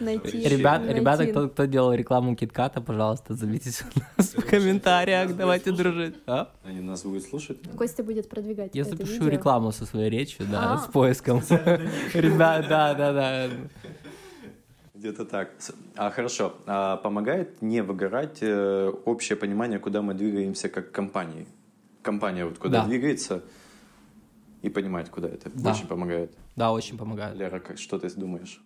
Найти. 0.00 0.48
Ребят, 0.48 0.80
найти. 0.82 0.94
ребята, 0.98 1.26
кто, 1.26 1.48
кто 1.48 1.64
делал 1.66 1.92
рекламу 1.92 2.34
Китката, 2.36 2.80
пожалуйста, 2.80 3.34
зовитесь 3.34 3.82
у 3.82 4.00
нас 4.16 4.34
в 4.34 4.44
комментариях, 4.46 5.36
давайте 5.36 5.72
дружить. 5.72 6.16
А? 6.26 6.50
они 6.64 6.80
нас 6.80 7.02
будут 7.02 7.22
слушать. 7.24 7.58
Костя 7.76 8.02
будет 8.02 8.28
продвигать 8.28 8.74
Я 8.74 8.82
это 8.82 8.90
запишу 8.92 9.12
видео. 9.14 9.28
рекламу 9.28 9.72
со 9.72 9.86
своей 9.86 10.10
речью, 10.10 10.46
да, 10.50 10.74
А. 10.74 10.78
с 10.78 10.86
поиском. 10.86 11.40
Ребят, 12.14 12.66
да, 12.68 12.94
да, 12.94 13.12
да. 13.12 13.48
Где-то 14.94 15.24
так. 15.24 15.50
А 15.96 16.10
хорошо, 16.10 16.54
а 16.66 16.96
помогает 16.96 17.62
не 17.62 17.82
выгорать 17.82 18.38
э, 18.40 18.92
общее 19.04 19.36
понимание, 19.36 19.78
куда 19.78 20.02
мы 20.02 20.14
двигаемся 20.14 20.68
как 20.68 20.90
компании? 20.90 21.46
Компания 22.02 22.44
вот 22.44 22.58
куда 22.58 22.80
Да. 22.82 22.86
двигается 22.86 23.42
и 24.62 24.68
понимать, 24.68 25.08
куда 25.08 25.28
это. 25.28 25.50
Да. 25.54 25.70
Очень 25.70 25.86
помогает. 25.86 26.32
Да, 26.56 26.72
очень 26.72 26.98
помогает. 26.98 27.36
Лера, 27.36 27.60
как, 27.60 27.78
что 27.78 27.98
ты 28.00 28.08
думаешь? 28.10 28.60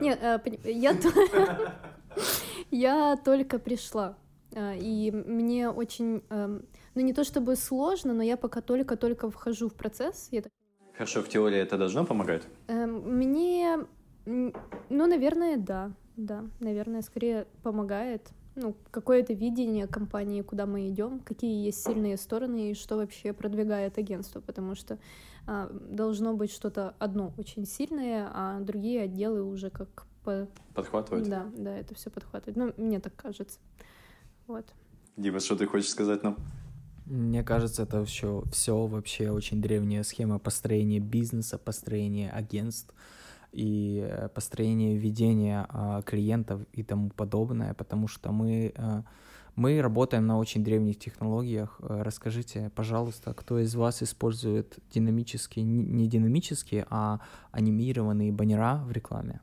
Нет, 0.00 0.18
э, 0.22 0.40
я 0.64 0.94
то- 0.94 1.10
я 2.70 3.16
только 3.16 3.58
пришла, 3.58 4.16
э, 4.52 4.78
и 4.78 5.10
мне 5.10 5.70
очень, 5.70 6.22
эм, 6.30 6.64
ну 6.94 7.02
не 7.02 7.12
то 7.12 7.24
чтобы 7.24 7.56
сложно, 7.56 8.14
но 8.14 8.22
я 8.22 8.36
пока 8.36 8.60
только-только 8.60 9.30
вхожу 9.30 9.68
в 9.68 9.74
процесс. 9.74 10.30
Хорошо, 10.96 11.22
в 11.22 11.28
теории 11.28 11.58
это 11.58 11.78
должно 11.78 12.04
помогать? 12.04 12.42
эм, 12.68 13.18
Мне, 13.18 13.86
ну, 14.26 14.52
наверное, 15.06 15.56
да, 15.56 15.92
да, 16.16 16.44
наверное, 16.60 17.02
скорее 17.02 17.46
помогает. 17.62 18.28
Ну, 18.56 18.74
какое-то 18.90 19.34
видение 19.34 19.86
компании, 19.86 20.42
куда 20.42 20.66
мы 20.66 20.88
идем, 20.88 21.20
какие 21.20 21.64
есть 21.66 21.84
сильные 21.84 22.16
стороны 22.16 22.72
и 22.72 22.74
что 22.74 22.96
вообще 22.96 23.32
продвигает 23.32 23.98
агентство, 23.98 24.40
потому 24.40 24.74
что 24.74 24.98
должно 25.72 26.34
быть 26.34 26.52
что-то 26.52 26.94
одно 26.98 27.32
очень 27.38 27.64
сильное, 27.66 28.30
а 28.32 28.60
другие 28.60 29.02
отделы 29.02 29.42
уже 29.42 29.70
как 29.70 30.06
по... 30.24 30.46
Подхватывать? 30.74 31.28
Да, 31.28 31.46
да, 31.56 31.76
это 31.76 31.94
все 31.94 32.10
подхватывает. 32.10 32.56
Ну, 32.56 32.72
мне 32.76 33.00
так 33.00 33.16
кажется. 33.16 33.58
Вот. 34.46 34.66
Дима, 35.16 35.40
что 35.40 35.56
ты 35.56 35.66
хочешь 35.66 35.88
сказать 35.88 36.22
нам? 36.22 36.36
Мне 37.06 37.42
кажется, 37.42 37.84
это 37.84 38.04
все, 38.04 38.44
все 38.52 38.86
вообще 38.86 39.30
очень 39.30 39.62
древняя 39.62 40.02
схема 40.02 40.38
построения 40.38 41.00
бизнеса, 41.00 41.56
построения 41.56 42.30
агентств 42.30 42.94
и 43.50 44.06
э, 44.06 44.28
построения 44.28 44.96
ведения 44.96 45.66
а, 45.70 46.02
клиентов 46.02 46.60
и 46.72 46.82
тому 46.82 47.08
подобное, 47.08 47.72
потому 47.72 48.08
что 48.08 48.30
мы, 48.30 48.74
э, 48.76 49.02
мы 49.58 49.82
работаем 49.82 50.26
на 50.26 50.38
очень 50.38 50.62
древних 50.62 50.98
технологиях. 50.98 51.76
Э, 51.80 52.02
Расскажите, 52.02 52.70
пожалуйста, 52.74 53.34
кто 53.34 53.58
из 53.58 53.74
вас 53.74 54.02
использует 54.02 54.78
динамические, 54.94 55.64
не 55.64 56.06
динамические, 56.06 56.86
а 56.90 57.20
анимированные 57.50 58.30
баннера 58.30 58.82
в 58.86 58.92
рекламе? 58.92 59.40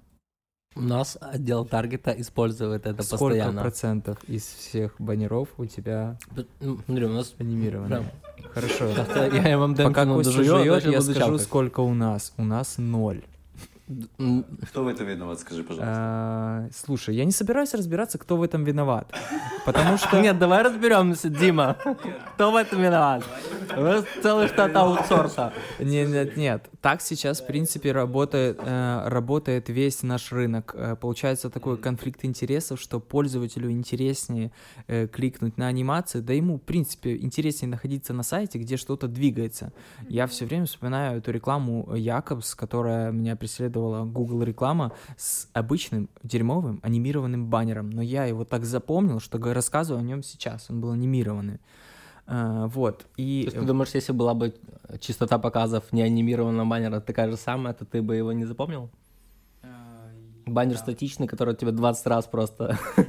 У 0.77 0.81
нас 0.81 1.17
отдел 1.21 1.65
таргета 1.65 2.11
использует 2.11 2.85
это 2.85 3.03
Сколько 3.03 3.25
постоянно. 3.25 3.61
процентов 3.61 4.17
из 4.27 4.43
всех 4.43 4.95
баннеров 4.99 5.49
у 5.57 5.65
тебя 5.65 6.17
Ну, 6.59 6.79
Смотри, 6.85 7.05
у 7.05 7.09
нас 7.09 7.33
анимированы? 7.37 8.05
Хорошо. 8.53 8.89
Я 9.31 9.57
вам 9.57 9.73
дам 9.73 9.87
Пока 9.93 10.05
Костя 10.05 10.43
жует, 10.43 10.85
я 10.85 11.01
скажу, 11.01 11.37
сколько 11.39 11.81
у 11.81 11.93
нас. 11.93 12.33
У 12.37 12.43
нас 12.43 12.77
ноль. 12.77 13.23
Кто 14.69 14.83
в 14.83 14.87
этом 14.87 15.05
виноват, 15.05 15.39
скажи, 15.39 15.63
пожалуйста. 15.63 15.93
А, 15.95 16.67
Слушай, 16.73 17.15
я 17.15 17.25
не 17.25 17.31
собираюсь 17.31 17.73
разбираться, 17.75 18.17
кто 18.17 18.35
в 18.35 18.41
этом 18.41 18.63
виноват. 18.63 19.13
Потому 19.63 19.97
что... 19.99 20.19
Нет, 20.19 20.39
давай 20.39 20.63
разберемся, 20.63 21.29
Дима. 21.29 21.77
Кто 22.33 22.51
в 22.51 22.55
этом 22.55 22.81
виноват? 22.81 23.23
Целый 24.23 24.47
штат 24.47 24.75
аутсорса. 24.75 25.53
Нет, 25.79 26.09
нет, 26.09 26.35
нет. 26.35 26.69
Так 26.81 27.01
сейчас, 27.01 27.41
в 27.41 27.47
принципе, 27.47 27.91
работает, 27.91 28.59
э, 28.59 29.07
работает 29.07 29.69
весь 29.69 30.01
наш 30.03 30.31
рынок. 30.31 30.73
Э, 30.75 30.95
Получается 30.95 31.49
такой 31.51 31.77
конфликт 31.77 32.25
интересов, 32.25 32.79
что 32.79 32.99
пользователю 32.99 33.69
интереснее 33.69 34.51
э, 34.87 35.07
кликнуть 35.07 35.57
на 35.57 35.67
анимацию, 35.67 36.23
да 36.23 36.33
ему, 36.33 36.57
в 36.57 36.61
принципе, 36.61 37.17
интереснее 37.17 37.69
находиться 37.69 38.13
на 38.13 38.23
сайте, 38.23 38.57
где 38.57 38.77
что-то 38.77 39.07
двигается. 39.07 39.73
Я 40.09 40.25
все 40.25 40.45
время 40.45 40.65
вспоминаю 40.65 41.19
эту 41.19 41.31
рекламу 41.31 41.95
Якобс, 41.95 42.55
которая 42.55 43.11
меня 43.11 43.35
преследовала, 43.75 44.05
Google 44.05 44.43
реклама, 44.43 44.91
с 45.17 45.47
обычным 45.53 46.09
дерьмовым 46.23 46.79
анимированным 46.83 47.47
баннером. 47.49 47.89
Но 47.89 48.01
я 48.01 48.25
его 48.25 48.45
так 48.45 48.65
запомнил, 48.65 49.19
что 49.19 49.37
рассказываю 49.53 49.99
о 49.99 50.03
нем 50.03 50.23
сейчас. 50.23 50.69
Он 50.69 50.81
был 50.81 50.91
анимированный. 50.91 51.59
Э, 52.27 52.67
Вот. 52.67 53.05
И 53.17 53.43
То 53.43 53.47
есть 53.47 53.59
ты 53.59 53.65
думаешь, 53.65 53.95
если 53.95 54.13
была 54.13 54.33
бы 54.33 54.53
частота 54.99 55.37
показов 55.37 55.83
не 55.91 56.01
анимированного 56.01 56.65
баннера 56.65 56.99
такая 56.99 57.29
же 57.29 57.37
самая, 57.37 57.73
то 57.73 57.85
ты 57.85 58.01
бы 58.01 58.15
его 58.15 58.33
не 58.33 58.45
запомнил? 58.45 58.89
Баннер 60.47 60.77
статичный, 60.77 61.27
который 61.27 61.55
у 61.55 61.57
тебя 61.57 61.71
20 61.71 62.07
раз 62.07 62.27
просто... 62.27 62.77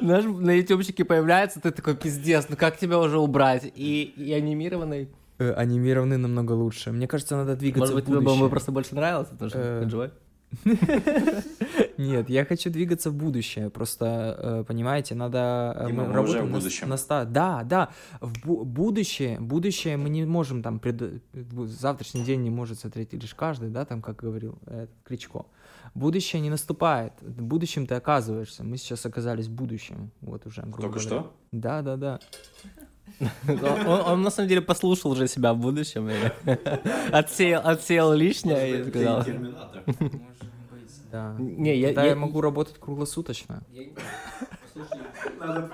Знаешь, 0.00 0.24
на 0.24 0.52
ютубчике 0.52 1.04
появляется, 1.04 1.60
ты 1.60 1.72
такой, 1.72 1.96
пиздец, 1.96 2.46
ну 2.48 2.56
как 2.56 2.78
тебя 2.78 3.00
уже 3.00 3.18
убрать? 3.18 3.72
И, 3.74 4.04
и 4.16 4.32
анимированный. 4.32 5.08
Э, 5.38 5.52
анимированный 5.52 6.16
намного 6.18 6.52
лучше. 6.52 6.90
Мне 6.92 7.06
кажется, 7.06 7.36
надо 7.36 7.54
двигаться 7.56 7.92
Может 7.92 7.94
в 7.94 7.96
быть, 7.96 8.04
тебе 8.06 8.14
бы 8.16 8.20
будущее. 8.22 8.40
он 8.42 8.46
бы 8.46 8.50
просто 8.50 8.72
больше 8.72 8.94
нравился, 8.94 9.30
потому 9.32 9.50
что 9.50 9.58
Э, 9.60 9.82
ты 9.84 9.90
живой? 9.90 10.10
Нет, 11.98 12.30
я 12.30 12.44
хочу 12.44 12.70
двигаться 12.70 13.10
в 13.10 13.14
будущее. 13.14 13.70
Просто, 13.70 14.36
э, 14.38 14.64
понимаете, 14.66 15.14
надо... 15.14 15.76
э, 15.78 15.86
Дима, 15.88 16.04
мы 16.06 16.20
уже 16.22 16.40
в 16.42 16.46
на 16.46 16.52
будущем. 16.58 16.88
на 16.88 16.96
ста- 16.96 17.24
Да, 17.24 17.62
да. 17.64 17.88
В 18.20 18.32
бу- 18.46 18.64
будущее, 18.64 19.38
будущее 19.40 19.96
мы 19.96 20.08
не 20.10 20.24
можем 20.24 20.62
там... 20.62 20.78
пред- 20.78 21.22
Завтрашний 21.66 22.22
день 22.24 22.42
не 22.42 22.50
может 22.50 22.78
смотреть 22.80 23.12
лишь 23.12 23.34
каждый, 23.34 23.70
да, 23.70 23.84
там, 23.84 24.00
как 24.02 24.16
говорил 24.16 24.58
э, 24.66 24.86
Кличко. 25.04 25.44
Будущее 25.94 26.40
не 26.40 26.50
наступает. 26.50 27.12
В 27.22 27.42
будущем 27.42 27.86
ты 27.86 27.94
оказываешься. 27.94 28.62
Мы 28.64 28.76
сейчас 28.76 29.04
оказались 29.06 29.46
в 29.46 29.52
будущем. 29.54 30.10
Вот 30.20 30.46
уже, 30.46 30.62
грубо 30.62 30.82
Только 30.82 30.98
говоря. 31.00 31.22
что? 31.22 31.32
Да, 31.52 31.82
да, 31.82 31.96
да. 31.96 32.20
Он, 34.06 34.22
на 34.22 34.30
самом 34.30 34.48
деле 34.48 34.60
послушал 34.60 35.12
уже 35.12 35.28
себя 35.28 35.52
в 35.52 35.58
будущем 35.58 36.08
и 36.08 36.14
отсеял, 37.12 38.12
лишнее 38.12 38.80
и 38.80 38.88
сказал... 38.90 39.24
Да. 41.10 41.34
Не, 41.38 41.74
я, 41.74 41.94
Да, 41.94 42.02
я- 42.02 42.10
я 42.10 42.16
могу 42.16 42.42
работать 42.42 42.76
круглосуточно. 42.78 43.62
Надо 45.40 45.70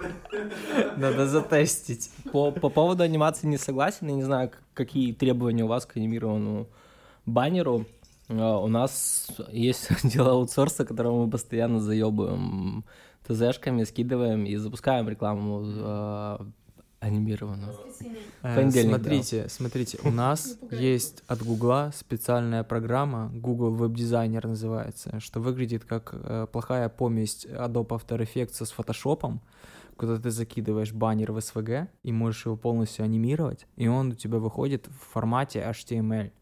Надо 0.97 1.26
затестить. 1.26 2.11
По, 2.32 2.53
по 2.53 2.68
поводу 2.68 3.03
анимации 3.03 3.49
не 3.49 3.59
согласен. 3.59 4.07
Я 4.09 4.14
не 4.14 4.22
знаю, 4.22 4.53
какие 4.74 5.12
требования 5.12 5.64
у 5.64 5.66
вас 5.66 5.87
к 5.87 5.97
анимированному 5.97 6.68
баннеру. 7.26 7.85
А, 8.28 8.59
У 8.59 8.68
нас 8.68 9.26
есть 9.51 9.89
дело 10.05 10.32
аутсорса, 10.32 10.85
которого 10.85 11.24
мы 11.24 11.30
постоянно 11.30 11.80
заебываем 11.80 12.85
ТЗшками, 13.26 13.82
скидываем 13.82 14.45
и 14.47 14.55
запускаем 14.57 15.09
рекламу 15.09 15.64
а, 17.05 17.07
анимированную. 17.07 17.74
Э, 18.42 18.57
Понедельник. 18.57 18.96
Смотрите, 18.96 19.48
смотрите, 19.48 19.98
у 20.05 20.11
нас 20.11 20.59
есть 20.70 21.22
от 21.26 21.42
Гугла 21.42 21.92
специальная 21.94 22.64
программа, 22.64 23.30
Google 23.34 23.74
Web 23.74 23.94
Designer 23.94 24.46
называется, 24.46 25.20
что 25.20 25.40
выглядит 25.40 25.84
как 25.84 26.14
э, 26.14 26.46
плохая 26.50 26.88
помесь 26.88 27.46
Adobe 27.46 27.88
After 27.88 28.18
Effects 28.18 28.64
с 28.64 28.74
Photoshop, 28.76 29.38
куда 29.96 30.18
ты 30.18 30.30
закидываешь 30.30 30.92
баннер 30.92 31.32
в 31.32 31.38
SVG 31.38 31.88
и 32.02 32.12
можешь 32.12 32.46
его 32.46 32.57
полностью 32.57 33.05
анимировать, 33.05 33.66
и 33.76 33.86
он 33.86 34.12
у 34.12 34.14
тебя 34.14 34.38
выходит 34.38 34.86
в 34.88 35.12
формате 35.12 35.61
HTML. 35.61 36.32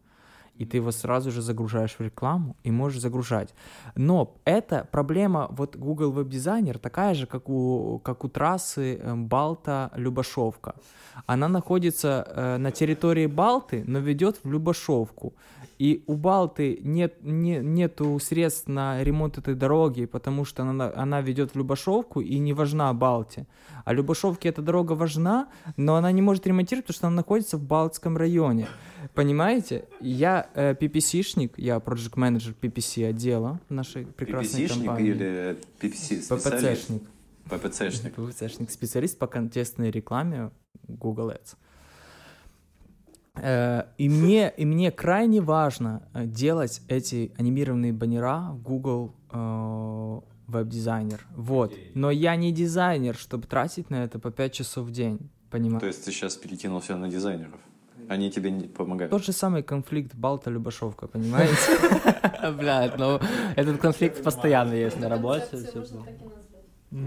И 0.55 0.65
ты 0.65 0.77
его 0.77 0.91
сразу 0.91 1.31
же 1.31 1.41
загружаешь 1.41 1.95
в 1.97 2.01
рекламу 2.01 2.55
и 2.63 2.71
можешь 2.71 3.01
загружать. 3.01 3.53
Но 3.95 4.35
это 4.45 4.87
проблема, 4.91 5.47
вот 5.49 5.75
Google 5.75 6.13
Web 6.13 6.29
Designer 6.29 6.77
такая 6.77 7.15
же, 7.15 7.25
как 7.25 7.49
у, 7.49 7.99
как 8.03 8.23
у 8.23 8.29
трассы 8.29 8.95
э, 8.95 9.15
Балта-Любашовка. 9.15 10.75
Она 11.25 11.47
находится 11.47 12.25
э, 12.27 12.57
на 12.57 12.71
территории 12.71 13.25
Балты, 13.25 13.83
но 13.87 13.99
ведет 13.99 14.39
в 14.43 14.51
Любашовку. 14.51 15.33
И 15.79 16.03
у 16.07 16.15
Балты 16.15 16.79
нет, 16.83 17.23
не, 17.23 17.57
нету 17.57 18.19
средств 18.19 18.67
на 18.67 19.03
ремонт 19.03 19.37
этой 19.37 19.55
дороги, 19.55 20.05
потому 20.05 20.45
что 20.45 20.63
она, 20.63 20.91
она 20.95 21.21
ведет 21.21 21.51
в 21.53 21.57
Любашовку 21.57 22.21
и 22.21 22.37
не 22.39 22.53
важна 22.53 22.93
Балте. 22.93 23.47
А 23.85 23.93
Любашовке 23.93 24.49
эта 24.49 24.61
дорога 24.61 24.93
важна, 24.93 25.47
но 25.75 25.95
она 25.95 26.11
не 26.11 26.21
может 26.21 26.47
ремонтировать, 26.47 26.85
потому 26.85 26.95
что 26.95 27.07
она 27.07 27.15
находится 27.17 27.57
в 27.57 27.63
Балтском 27.63 28.17
районе. 28.17 28.67
Понимаете? 29.13 29.85
Я 29.99 30.42
э, 30.53 30.73
PPC-шник, 30.73 31.53
я 31.57 31.79
проект 31.79 32.15
менеджер 32.15 32.53
PPC 32.59 33.09
отдела 33.09 33.59
нашей 33.69 34.05
прекрасной 34.05 34.65
PPC-шник 34.65 34.85
компании. 34.85 35.09
или 35.11 35.57
PPC 35.81 36.21
специалист? 36.21 36.89
PPC-шник. 36.89 37.03
PPC-шник. 37.49 38.15
PPC-шник, 38.15 38.69
специалист 38.71 39.17
по 39.17 39.27
контекстной 39.27 39.91
рекламе 39.91 40.51
Google 40.87 41.31
Ads. 41.31 41.55
Э, 43.35 43.83
И 43.97 44.09
мне, 44.09 44.53
и 44.55 44.65
мне 44.65 44.91
крайне 44.91 45.41
важно 45.41 46.07
э, 46.13 46.25
делать 46.25 46.81
эти 46.87 47.31
анимированные 47.37 47.91
баннера 47.93 48.51
в 48.51 48.61
Google 48.61 49.15
э, 49.31 50.19
веб-дизайнер. 50.47 51.25
Вот. 51.35 51.73
Но 51.95 52.11
я 52.11 52.35
не 52.35 52.51
дизайнер, 52.51 53.15
чтобы 53.15 53.47
тратить 53.47 53.89
на 53.89 54.03
это 54.03 54.19
по 54.19 54.29
5 54.31 54.53
часов 54.53 54.87
в 54.87 54.91
день. 54.91 55.17
То 55.17 55.25
Понимаешь? 55.57 55.83
есть 55.83 56.05
ты 56.05 56.11
сейчас 56.11 56.35
перекинул 56.35 56.79
все 56.79 56.95
на 56.95 57.09
дизайнеров. 57.09 57.59
Они 58.13 58.29
тебе 58.29 58.51
не 58.51 58.67
помогают. 58.67 59.11
Тот 59.11 59.25
же 59.25 59.31
самый 59.31 59.63
конфликт 59.63 60.13
Балта-Любашовка, 60.13 61.07
понимаете? 61.07 61.55
Блядь, 62.59 62.97
ну 62.97 63.19
этот 63.55 63.81
конфликт 63.81 64.23
постоянно 64.23 64.73
есть 64.73 64.99
на 64.99 65.09
работе. 65.09 65.57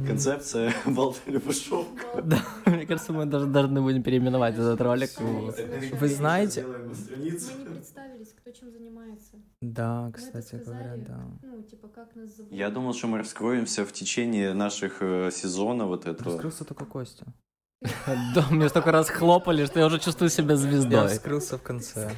Концепция 0.07 0.73
Балта 0.87 1.21
Любашовка. 1.27 2.23
Да, 2.25 2.39
мне 2.65 2.87
кажется, 2.87 3.13
мы 3.13 3.25
даже 3.25 3.47
должны 3.47 3.81
будем 3.81 4.03
переименовать 4.03 4.55
этот 4.55 4.81
ролик. 4.81 5.11
Вы 6.01 6.09
знаете-. 6.09 6.65
Мы 6.67 7.23
не 7.23 7.31
представились, 7.31 8.33
кто 8.37 8.51
чем 8.51 8.73
занимается. 8.73 9.37
Да, 9.61 10.11
кстати 10.13 10.57
говоря, 10.57 10.97
да. 10.97 11.21
Ну, 11.43 11.63
типа, 11.63 11.87
как 11.89 12.17
нас 12.17 12.37
зовут. 12.37 12.53
Я 12.53 12.71
думал, 12.71 12.95
что 12.95 13.07
мы 13.07 13.19
раскроемся 13.19 13.85
в 13.85 13.93
течение 13.93 14.55
наших 14.55 15.03
э, 15.03 15.31
сезона 15.31 15.87
вот 15.87 16.07
этого. 16.07 16.33
Раскрылся 16.33 16.65
только 16.65 16.85
Костя. 16.85 17.27
Да, 18.35 18.47
мне 18.51 18.69
столько 18.69 18.93
раз 18.93 19.09
хлопали, 19.11 19.65
что 19.67 19.79
я 19.79 19.87
уже 19.87 19.99
чувствую 19.99 20.31
себя 20.31 20.53
Я 20.53 20.57
звездой. 20.57 21.03
раскрылся 21.03 21.59
в 21.59 21.63
конце. 21.63 22.11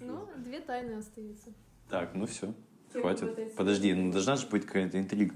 Ну, 0.00 0.28
две 0.38 0.60
тайны 0.60 0.94
остаются. 0.94 1.50
Так, 1.88 2.14
ну 2.14 2.26
все, 2.26 2.54
хватит. 2.92 3.54
Подожди, 3.56 3.92
ну 3.94 4.12
должна 4.12 4.36
же 4.36 4.46
быть 4.46 4.64
какая-то 4.66 4.98
интрига. 4.98 5.34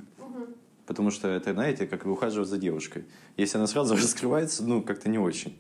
Потому 0.87 1.11
что 1.11 1.29
это, 1.29 1.53
знаете, 1.55 1.87
как 1.87 2.05
ухаживать 2.07 2.49
за 2.49 2.59
девушкой. 2.59 3.07
Если 3.37 3.57
она 3.57 3.67
сразу 3.67 3.95
раскрывается, 3.97 4.65
ну, 4.65 4.83
как-то 4.83 5.09
не 5.09 5.19
очень. 5.19 5.59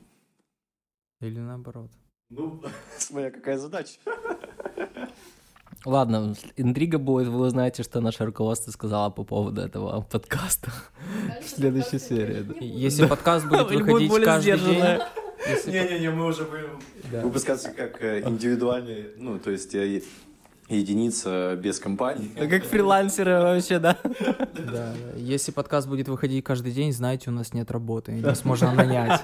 Или 1.20 1.38
наоборот. 1.38 1.90
Ну, 2.30 2.62
Смотря 2.98 3.30
какая 3.30 3.58
задача. 3.58 3.98
Ладно, 5.84 6.34
интрига 6.56 6.98
будет, 6.98 7.28
вы 7.28 7.46
узнаете, 7.46 7.82
что 7.82 8.00
наше 8.00 8.24
руководство 8.24 8.70
сказало 8.70 9.10
по 9.10 9.22
поводу 9.22 9.60
этого 9.60 10.00
подкаста. 10.00 10.72
В 11.42 11.48
следующей 11.48 11.98
серии. 11.98 12.46
Если 12.60 13.06
подкаст 13.06 13.46
будет 13.46 13.70
выходить 13.70 14.24
каждый 14.24 14.58
день... 14.58 14.82
не-не-не, 15.66 16.10
мы 16.10 16.26
уже 16.26 16.44
будем... 16.44 16.80
Выпускаться 17.22 17.70
как 17.70 18.02
э, 18.02 18.22
индивидуальный, 18.26 19.10
ну, 19.18 19.38
то 19.38 19.50
есть 19.50 19.74
э, 19.74 20.00
единица 20.70 21.54
без 21.56 21.78
компании. 21.78 22.30
Да 22.34 22.46
как 22.46 22.64
фрилансеры 22.64 23.32
вообще, 23.40 23.78
да? 23.78 23.98
Да. 24.54 24.94
Если 25.16 25.52
подкаст 25.52 25.86
будет 25.86 26.08
выходить 26.08 26.42
каждый 26.42 26.72
день, 26.72 26.92
знаете, 26.92 27.28
у 27.28 27.32
нас 27.32 27.52
нет 27.52 27.70
работы, 27.70 28.12
нас 28.12 28.44
можно 28.46 28.72
нанять. 28.74 29.20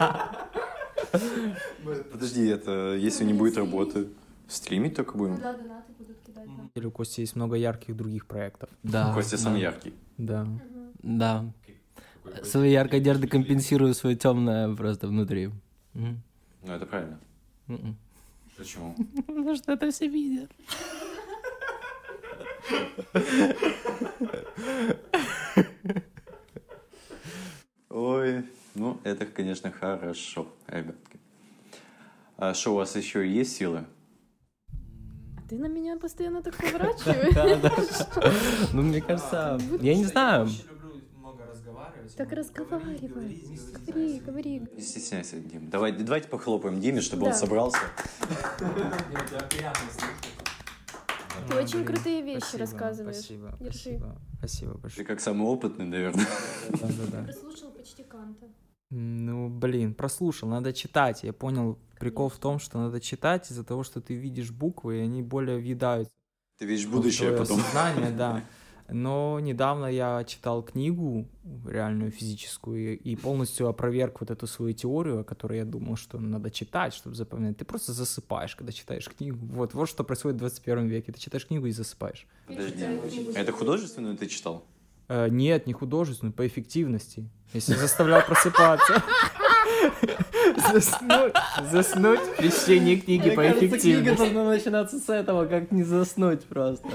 Подожди, 2.12 2.48
это 2.48 2.94
если 2.96 3.24
не 3.24 3.32
будет 3.32 3.56
работы, 3.56 4.08
стримить 4.46 4.94
только 4.96 5.16
будем? 5.16 5.36
Да, 5.36 5.54
донаты 5.54 5.92
будут 5.98 6.09
кидать. 6.31 6.47
да. 6.47 6.70
Или 6.74 6.87
у 6.87 6.91
Кости 6.91 7.20
есть 7.20 7.37
много 7.37 7.57
ярких 7.57 7.97
других 7.97 8.26
проектов. 8.26 8.70
Да. 8.83 9.12
Костя 9.14 9.37
да. 9.37 9.43
самый 9.43 9.61
яркий. 9.61 9.95
Да. 10.18 10.45
Мгм. 10.45 10.93
Да. 11.03 11.53
Своей 12.43 12.72
яркой 12.72 13.01
одежды 13.01 13.26
компенсирую 13.26 13.95
свое 13.95 14.16
темное 14.16 14.74
просто 14.74 15.09
внутри. 15.09 15.51
Ну, 15.95 16.16
это 16.64 16.87
правильно. 16.87 17.18
Почему? 18.57 18.95
Потому 19.26 19.57
что 19.57 19.72
это 19.72 19.91
все 19.91 20.07
видят. 20.07 20.51
Ой, 27.89 28.45
ну, 28.74 29.01
это, 29.03 29.26
конечно, 29.26 29.70
хорошо, 29.72 30.47
ребятки. 30.68 31.18
А 32.37 32.55
что, 32.55 32.72
у 32.72 32.76
вас 32.76 32.95
еще 32.97 33.26
есть 33.26 33.57
силы? 33.57 33.85
Ты 35.51 35.59
на 35.59 35.66
меня 35.66 35.96
постоянно 35.96 36.42
так 36.42 36.57
поворачиваешь. 36.62 38.07
Ну, 38.72 38.82
мне 38.82 39.01
кажется, 39.01 39.59
я 39.80 39.96
не 39.96 40.05
знаю. 40.05 40.46
люблю 40.46 41.03
много 41.16 41.44
разговаривать. 41.44 42.14
Так 42.14 42.30
разговаривай. 42.30 43.42
Говори, 43.84 44.20
говори. 44.20 44.62
Не 44.76 44.80
стесняйся, 44.80 45.40
Дим. 45.40 45.68
Давай, 45.68 45.90
давайте 45.90 46.28
похлопаем 46.28 46.78
Диме, 46.80 47.01
чтобы 47.01 47.26
он 47.26 47.34
собрался. 47.34 47.80
Ты 51.48 51.55
очень 51.57 51.84
крутые 51.84 52.22
вещи 52.22 52.55
рассказываешь. 52.55 53.16
Спасибо, 53.16 53.57
Держи. 53.59 53.80
спасибо. 53.80 54.16
Спасибо 54.38 54.72
Ты 54.74 54.78
большое. 54.78 55.07
как 55.07 55.20
самый 55.20 55.48
опытный, 55.48 55.86
наверное. 55.86 56.26
Да, 56.70 56.86
да, 56.86 57.07
да. 57.11 57.24
Прослушал 57.24 57.70
почти 57.72 58.05
Канта. 58.05 58.46
Ну, 58.91 59.49
блин, 59.49 59.95
прослушал, 59.95 60.49
надо 60.49 60.72
читать. 60.72 61.22
Я 61.22 61.32
понял, 61.32 61.78
прикол 61.99 62.28
в 62.28 62.38
том, 62.38 62.59
что 62.59 62.78
надо 62.78 63.01
читать 63.01 63.51
из-за 63.51 63.64
того, 63.64 63.84
что 63.84 64.01
ты 64.01 64.14
видишь 64.14 64.51
буквы, 64.51 64.99
и 64.99 65.01
они 65.01 65.22
более 65.22 65.59
въедаются 65.59 66.12
Ты 66.59 66.66
видишь 66.66 66.86
будущее 66.86 67.32
потом. 67.32 67.61
сознание, 67.61 68.11
да. 68.16 68.45
Но 68.93 69.38
недавно 69.38 69.86
я 69.86 70.24
читал 70.24 70.64
книгу, 70.64 71.28
реальную 71.64 72.11
физическую, 72.11 72.99
и 72.99 73.14
полностью 73.14 73.68
опроверг 73.68 74.20
вот 74.20 74.32
эту 74.32 74.49
свою 74.49 74.72
теорию, 74.72 75.20
о 75.20 75.24
которой 75.24 75.59
я 75.59 75.64
думал, 75.64 75.95
что 75.95 76.18
надо 76.18 76.51
читать, 76.51 76.93
чтобы 76.93 77.14
запоминать. 77.14 77.57
Ты 77.57 77.64
просто 77.64 77.93
засыпаешь, 77.93 78.57
когда 78.57 78.72
читаешь 78.72 79.09
книгу. 79.09 79.38
Вот, 79.47 79.74
вот 79.74 79.88
что 79.88 80.03
происходит 80.03 80.38
в 80.38 80.41
21 80.41 80.88
веке. 80.88 81.12
Ты 81.12 81.20
читаешь 81.20 81.47
книгу 81.47 81.66
и 81.66 81.70
засыпаешь. 81.70 82.26
Подожди, 82.49 82.84
это 83.36 83.53
художественную 83.53 84.16
ты 84.16 84.26
читал? 84.26 84.64
Э, 85.12 85.28
нет, 85.28 85.66
не 85.66 85.72
художественную, 85.72 86.32
по 86.32 86.46
эффективности. 86.46 87.28
Если 87.52 87.74
заставлял 87.74 88.22
просыпаться. 88.24 89.02
Заснуть, 90.72 91.32
заснуть 91.72 92.20
при 92.36 92.48
чтении 92.48 92.94
книги 92.96 93.26
Мне 93.26 93.30
по 93.32 93.42
кажется, 93.42 93.61
книга 93.61 93.76
эффективности. 93.76 94.16
должна 94.18 94.44
начинаться 94.44 94.98
с 95.00 95.08
этого, 95.08 95.46
как 95.46 95.72
не 95.72 95.82
заснуть 95.82 96.44
просто. 96.44 96.86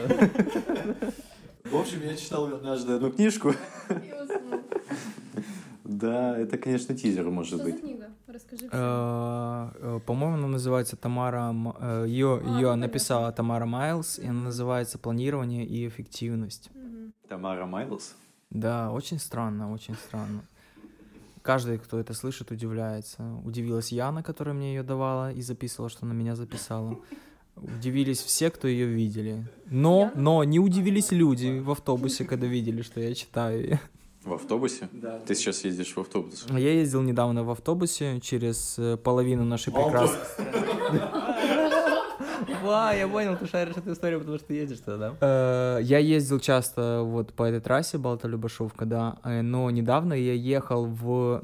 В 1.66 1.76
общем, 1.76 2.03
я 2.03 2.16
читал 2.16 2.45
однажды 2.45 2.93
одну 2.93 3.11
книжку. 3.11 3.53
Да, 5.84 6.38
это, 6.38 6.57
конечно, 6.57 6.95
тизер, 6.95 7.30
может 7.30 7.61
быть. 7.63 7.80
книга? 7.80 8.07
Расскажи. 8.28 8.68
Э, 8.72 9.70
э, 9.76 9.99
По-моему, 10.05 10.36
она 10.38 10.47
называется 10.47 10.95
Тамара... 10.95 11.53
Ее, 12.05 12.41
А, 12.43 12.57
ее 12.57 12.76
написала 12.76 13.32
Тамара 13.32 13.66
Майлз, 13.66 14.20
и 14.20 14.28
она 14.28 14.43
называется 14.43 14.97
«Планирование 14.97 15.66
и 15.66 15.88
эффективность». 15.88 16.70
Тамара 17.28 17.66
Майлз. 17.66 18.16
Да, 18.50 18.92
очень 18.92 19.20
странно, 19.20 19.72
очень 19.72 19.96
странно. 19.96 20.44
Каждый, 21.42 21.78
кто 21.78 22.00
это 22.00 22.14
слышит, 22.14 22.52
удивляется. 22.52 23.24
Удивилась 23.44 23.92
Яна, 23.92 24.24
которая 24.24 24.56
мне 24.56 24.76
ее 24.76 24.84
давала 24.84 25.32
и 25.32 25.42
записывала, 25.42 25.90
что 25.90 26.06
она 26.06 26.16
меня 26.16 26.36
записала. 26.36 26.98
Удивились 27.56 28.20
все, 28.20 28.50
кто 28.50 28.68
ее 28.68 28.88
видели. 28.88 29.46
Но, 29.70 30.12
но 30.16 30.44
не 30.44 30.60
удивились 30.60 31.12
люди 31.12 31.60
в 31.60 31.72
автобусе, 31.72 32.26
когда 32.26 32.48
видели, 32.48 32.82
что 32.82 33.00
я 33.00 33.14
читаю. 33.14 33.80
В 34.24 34.34
автобусе? 34.34 34.90
Да. 34.92 35.20
Ты 35.20 35.36
сейчас 35.36 35.64
ездишь 35.64 35.96
в 35.96 36.00
автобус. 36.00 36.48
Я 36.50 36.74
ездил 36.74 37.04
недавно 37.04 37.44
в 37.44 37.52
автобусе 37.52 38.20
через 38.22 38.80
э, 38.80 38.98
половину 38.98 39.46
нашей 39.46 39.72
прекрасной... 39.72 40.18
Ва, 42.66 42.93
я 42.93 43.07
понял, 43.07 43.38
ты 43.38 43.47
шаришь 43.47 43.78
эту 43.78 43.93
историю, 43.93 44.20
потому 44.20 44.38
что 44.39 44.53
едешь 44.53 44.80
туда, 44.80 44.97
да? 44.97 45.16
Э, 45.22 45.80
Я 45.84 45.99
ездил 45.99 46.39
часто 46.39 47.01
вот 47.03 47.34
по 47.34 47.43
этой 47.43 47.59
трассе 47.61 47.97
Балта-Любашовка, 47.97 48.86
да, 48.86 49.18
э, 49.24 49.41
но 49.41 49.70
недавно 49.70 50.13
я 50.13 50.34
ехал 50.34 50.86
в, 50.86 51.43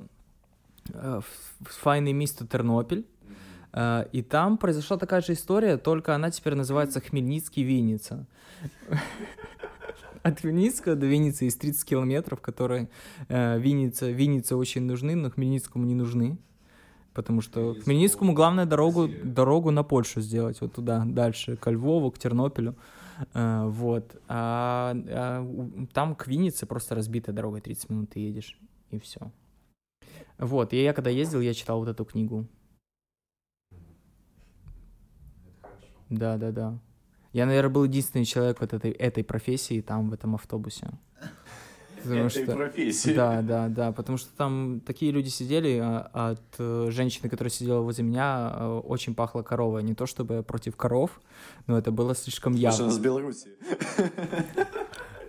э, 0.93 1.22
файное 1.61 2.13
место 2.13 2.47
Тернопіль, 2.47 3.05
э, 3.74 4.05
и 4.11 4.22
там 4.24 4.57
произошла 4.57 4.97
такая 4.97 5.22
же 5.22 5.34
история, 5.34 5.78
только 5.78 6.15
она 6.15 6.32
теперь 6.32 6.55
называется 6.55 6.99
Хмельницкий 7.01 7.63
Винница. 7.63 8.26
От 10.24 10.39
Хмельницкого 10.41 10.95
до 10.95 11.05
Винницы 11.07 11.45
есть 11.45 11.59
30 11.59 11.84
километров, 11.84 12.41
которые 12.41 12.89
Винница, 13.28 14.11
Винница 14.11 14.55
очень 14.55 14.84
нужны, 14.84 15.15
но 15.15 15.32
Хмельницкому 15.32 15.86
не 15.86 15.95
нужны. 15.95 16.38
Потому 17.14 17.41
что 17.41 17.76
Хмельницкому 17.76 18.34
главное 18.34 18.66
дорогу, 18.66 19.09
дорогу 19.24 19.72
на 19.72 19.84
Польшу 19.84 20.22
сделать, 20.22 20.62
вот 20.62 20.74
туда, 20.74 21.03
дальше, 21.05 21.57
ко 21.57 21.70
Львову, 21.72 22.09
к 22.12 22.18
Тернопилю. 22.18 22.76
Э, 23.34 23.66
вот. 23.68 24.16
А, 24.28 24.93
а 24.95 25.88
там 25.93 26.16
к 26.16 26.28
Виннице 26.28 26.66
просто 26.66 26.95
разбитая 26.95 27.36
дорога, 27.36 27.59
30 27.59 27.89
минут 27.89 28.09
ты 28.12 28.20
едешь, 28.20 28.57
и 28.91 28.99
все. 28.99 29.32
Вот, 30.38 30.74
и 30.74 30.82
я 30.82 30.93
когда 30.93 31.09
ездил, 31.09 31.41
я 31.41 31.53
читал 31.53 31.80
вот 31.80 31.89
эту 31.89 32.05
книгу. 32.05 32.47
Да, 36.09 36.38
да, 36.38 36.51
да. 36.51 36.80
Я, 37.34 37.45
наверное, 37.45 37.72
был 37.72 37.84
единственный 37.86 38.26
человек 38.26 38.59
вот 38.59 38.74
этой, 38.74 38.91
этой 38.91 39.24
профессии 39.24 39.82
там, 39.82 40.09
в 40.09 40.14
этом 40.14 40.36
автобусе. 40.36 40.89
Потому 42.04 42.26
Этой 42.26 42.43
что... 42.43 42.56
профессии. 42.56 43.14
Да, 43.14 43.41
да, 43.41 43.68
да, 43.68 43.91
потому 43.91 44.18
что 44.18 44.30
там 44.36 44.82
такие 44.86 45.12
люди 45.12 45.30
сидели, 45.30 45.80
а 45.82 46.32
от 46.32 46.41
э, 46.58 46.88
женщины, 46.91 47.30
которая 47.30 47.52
сидела 47.52 47.82
возле 47.82 48.04
меня, 48.04 48.54
э, 48.56 48.82
очень 48.86 49.14
пахло 49.16 49.41
коровой. 49.41 49.84
Не 49.84 49.93
то 49.93 50.06
чтобы 50.06 50.36
я 50.36 50.41
против 50.43 50.76
коров, 50.76 51.22
но 51.68 51.78
это 51.78 51.91
было 51.91 52.16
слишком 52.16 52.54
Потому 52.54 52.72
что 52.74 52.84
явно. 52.84 52.95
с 52.95 52.99
Беларуси. 52.99 53.49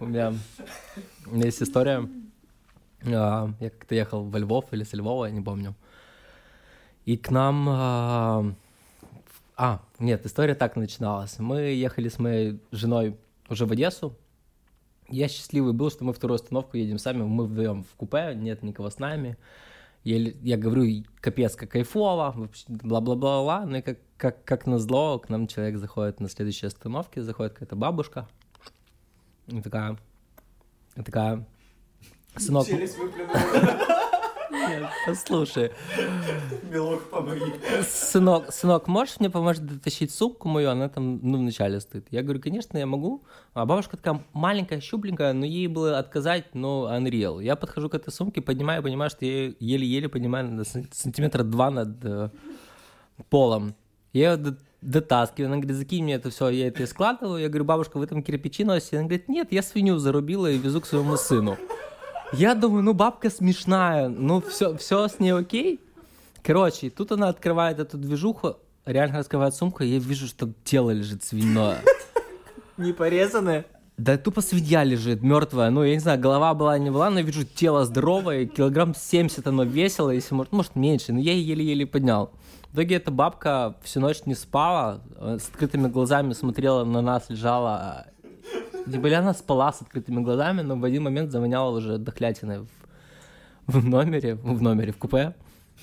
У 0.01 0.07
меня, 0.07 0.35
у 1.27 1.35
меня 1.35 1.47
есть 1.47 1.63
история. 1.63 2.09
А, 3.07 3.51
Я 3.61 3.71
как-то 3.71 3.95
ехал 3.95 4.25
во 4.25 4.39
Львов 4.39 4.67
или 4.73 4.85
с 4.85 4.93
Львова, 4.93 5.27
я 5.27 5.31
не 5.31 5.41
помню. 5.41 5.75
И 7.05 7.17
к 7.17 7.31
нам 7.31 7.67
а, 7.69 8.55
А, 9.57 9.81
нет, 9.99 10.25
история 10.27 10.55
так 10.55 10.77
начиналась. 10.77 11.39
Мы 11.39 11.61
ехали 11.61 12.09
с 12.09 12.19
моей 12.19 12.61
женой 12.73 13.17
уже 13.49 13.67
в 13.67 13.73
Одессу. 13.73 14.17
Я 15.09 15.29
счастливый 15.29 15.73
был, 15.73 15.91
что 15.91 16.05
мы 16.05 16.13
вторую 16.13 16.37
остановку 16.37 16.77
едем 16.77 16.99
сами, 16.99 17.23
мы 17.23 17.45
вдвоем 17.45 17.85
в 17.85 17.95
купе, 17.97 18.35
нет 18.35 18.63
никого 18.63 18.91
с 18.91 18.99
нами. 18.99 19.37
Я, 20.05 20.17
я 20.17 20.57
говорю, 20.57 21.05
капец, 21.21 21.55
как 21.55 21.71
кайфово, 21.71 22.49
бла-бла-бла-бла. 22.69 23.67
Ну 23.67 23.77
и 23.77 23.83
как, 23.83 23.99
как, 24.17 24.45
как 24.45 24.67
назло, 24.67 25.19
к 25.19 25.29
нам 25.29 25.47
человек 25.47 25.77
заходит 25.77 26.19
на 26.19 26.29
следующей 26.29 26.67
остановке, 26.67 27.23
заходит 27.23 27.53
какая-то 27.53 27.77
бабушка. 27.77 28.29
И 29.47 29.61
такая, 29.61 29.97
и 30.97 31.03
такая, 31.03 31.47
сынок, 32.37 32.67
Через. 32.67 32.97
Нет, 34.53 34.91
послушай, 35.07 35.73
Милок, 36.71 37.09
помоги. 37.11 37.53
сынок, 37.89 38.53
сынок, 38.53 38.87
можешь 38.87 39.19
мне 39.21 39.31
помочь 39.31 39.59
дотащить 39.59 40.13
сумку 40.13 40.49
мою? 40.49 40.71
Она 40.71 40.89
там, 40.89 41.19
ну, 41.23 41.39
вначале 41.39 41.81
стоит. 41.81 42.07
Я 42.11 42.23
говорю, 42.23 42.41
конечно, 42.41 42.79
я 42.79 42.87
могу. 42.87 43.25
А 43.55 43.65
бабушка 43.67 43.97
такая 43.97 44.25
маленькая, 44.33 44.81
щупленькая, 44.81 45.33
но 45.33 45.45
ей 45.45 45.67
было 45.67 45.99
отказать, 45.99 46.55
ну, 46.55 46.87
unreal. 46.87 47.43
Я 47.43 47.57
подхожу 47.57 47.89
к 47.89 47.95
этой 47.95 48.13
сумке, 48.13 48.41
поднимаю, 48.41 48.83
понимаю, 48.83 49.11
что 49.11 49.25
я 49.25 49.53
еле-еле 49.59 50.09
сан- 50.65 50.89
сантиметра 50.93 51.43
два 51.43 51.71
над 51.71 52.05
э, 52.05 52.31
полом. 53.31 53.75
Я 54.13 54.33
ее 54.33 54.57
дотаскиваю, 54.83 55.47
она 55.49 55.57
говорит, 55.57 55.77
закинь 55.77 56.05
мне 56.05 56.15
это 56.15 56.31
все, 56.31 56.49
я 56.51 56.69
это 56.69 56.87
складываю. 56.87 57.41
Я 57.41 57.49
говорю, 57.49 57.65
бабушка, 57.65 57.99
вы 57.99 58.07
там 58.07 58.23
кирпичи 58.23 58.65
носите? 58.65 58.99
Она 58.99 59.07
говорит, 59.07 59.29
нет, 59.29 59.49
я 59.53 59.63
свинью 59.63 59.99
зарубила 59.99 60.51
и 60.51 60.59
везу 60.59 60.81
к 60.81 60.87
своему 60.87 61.17
сыну. 61.17 61.57
Я 62.33 62.55
думаю, 62.55 62.83
ну 62.83 62.95
бабка 62.95 63.29
смешная, 63.29 64.09
ну 64.09 64.41
все, 64.41 64.77
все 64.79 65.07
с 65.07 65.21
ней 65.21 65.35
окей. 65.35 65.81
Короче, 66.43 66.89
тут 66.89 67.13
она 67.13 67.29
открывает 67.29 67.79
эту 67.79 67.99
движуху, 67.99 68.57
реально 68.87 69.19
раскрывает 69.19 69.55
сумку, 69.55 69.85
и 69.85 69.89
я 69.89 69.99
вижу, 69.99 70.27
что 70.27 70.51
тело 70.65 70.91
лежит 70.91 71.23
свиное. 71.23 71.83
Не 72.79 72.93
порезанные? 72.93 73.67
Да 73.99 74.17
тупо 74.17 74.41
свинья 74.41 74.83
лежит, 74.83 75.23
мертвая. 75.23 75.69
Ну, 75.71 75.85
я 75.85 75.93
не 75.93 76.01
знаю, 76.01 76.19
голова 76.19 76.55
была, 76.55 76.79
не 76.79 76.91
была, 76.91 77.11
но 77.11 77.19
я 77.19 77.25
вижу 77.25 77.45
тело 77.45 77.85
здоровое, 77.85 78.47
килограмм 78.47 78.95
70 78.95 79.47
оно 79.47 79.65
весило, 79.65 80.11
если 80.11 80.35
может, 80.35 80.53
может 80.53 80.75
меньше, 80.75 81.13
но 81.13 81.21
я 81.21 81.33
ее 81.33 81.49
еле-еле 81.49 81.87
поднял. 81.87 82.33
В 82.71 82.75
итоге 82.75 82.97
эта 82.97 83.11
бабка 83.11 83.77
всю 83.83 84.01
ночь 84.01 84.23
не 84.25 84.35
спала, 84.35 85.03
э, 85.17 85.37
с 85.39 85.49
открытыми 85.49 85.89
глазами 85.89 86.33
смотрела 86.33 86.85
на 86.85 87.03
нас, 87.03 87.29
лежала. 87.29 88.07
Не 88.87 88.99
были 88.99 89.15
она 89.15 89.35
спала 89.35 89.73
с 89.73 89.83
открытыми 89.83 90.23
глазами, 90.23 90.63
но 90.63 90.77
в 90.77 90.85
один 90.85 91.03
момент 91.03 91.31
завоняла 91.31 91.71
уже 91.71 91.99
дохлятиной 91.99 92.61
в, 92.61 92.69
в 93.67 93.85
номере, 93.85 94.35
в 94.35 94.63
номере, 94.63 94.93
в 94.93 94.99
купе. 94.99 95.35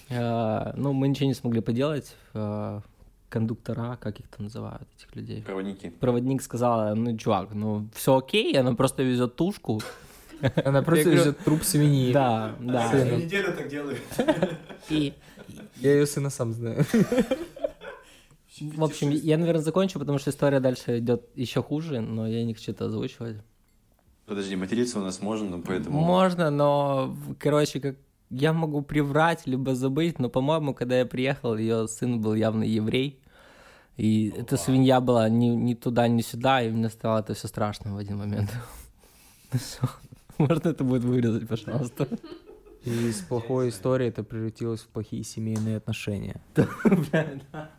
Э, 0.10 0.74
ну, 0.76 0.94
мы 0.94 1.08
ничего 1.08 1.28
не 1.28 1.34
смогли 1.34 1.62
поделать. 1.62 2.16
Э, 2.34 2.82
кондуктора, 3.30 3.98
как 4.02 4.20
их 4.20 4.28
там 4.28 4.46
называют, 4.46 4.88
этих 4.98 5.16
людей? 5.16 5.44
Проводники. 5.44 5.90
проводник 5.90 6.42
сказала, 6.42 6.96
ну, 6.96 7.16
чувак, 7.16 7.54
ну, 7.54 7.88
все 7.94 8.18
окей, 8.18 8.58
она 8.58 8.74
просто 8.74 9.04
везет 9.04 9.36
тушку. 9.36 9.82
Она 10.66 10.82
просто 10.82 11.10
лежит 11.10 11.38
труп 11.40 11.64
свиньи. 11.64 12.14
Да, 12.14 12.56
да. 12.60 12.92
Неделю 12.94 13.54
так 13.54 13.68
делают. 13.68 14.00
И, 14.90 15.14
Я 15.76 15.94
ее 15.94 16.06
сына 16.06 16.30
сам 16.30 16.54
знаю. 16.54 16.86
В 18.62 18.84
общем, 18.84 19.10
я, 19.10 19.38
наверное, 19.38 19.62
закончу, 19.62 20.00
потому 20.00 20.20
что 20.20 20.30
история 20.30 20.60
дальше 20.60 21.00
идет 21.00 21.24
еще 21.36 21.62
хуже, 21.62 22.02
но 22.02 22.28
я 22.28 22.44
не 22.44 22.54
хочу 22.54 22.72
это 22.72 22.86
озвучивать. 22.86 23.38
Подожди, 24.26 24.56
материться 24.56 25.00
у 25.00 25.04
нас 25.04 25.22
можно, 25.22 25.58
но 25.58 25.62
поэтому... 25.62 26.00
Можно, 26.00 26.52
но, 26.52 27.16
короче, 27.40 27.80
как 27.80 27.96
я 28.30 28.54
могу 28.54 28.82
приврать, 28.82 29.48
либо 29.48 29.74
забыть, 29.74 30.20
но, 30.20 30.30
по-моему, 30.30 30.74
когда 30.74 31.00
я 31.00 31.06
приехал, 31.06 31.58
ее 31.58 31.88
сын 31.88 32.22
был 32.22 32.36
явно 32.36 32.64
еврей. 32.64 33.20
И 33.98 34.30
эта 34.38 34.56
свинья 34.56 35.02
была 35.02 35.28
ни, 35.30 35.48
ни 35.48 35.74
туда, 35.74 36.08
ни 36.08 36.22
сюда, 36.22 36.62
и 36.62 36.70
мне 36.70 36.90
стало 36.90 37.20
это 37.20 37.34
все 37.34 37.48
страшно 37.48 37.96
в 37.96 37.98
один 37.98 38.18
момент. 38.18 38.50
Можно 40.38 40.70
это 40.70 40.84
будет 40.84 41.04
вырезать, 41.04 41.48
пожалуйста? 41.48 42.08
И 42.86 42.92
из 42.92 43.22
плохой 43.22 43.70
истории 43.70 44.08
это 44.08 44.24
превратилось 44.24 44.82
в 44.82 44.88
плохие 44.88 45.24
семейные 45.24 45.78
отношения. 45.78 46.40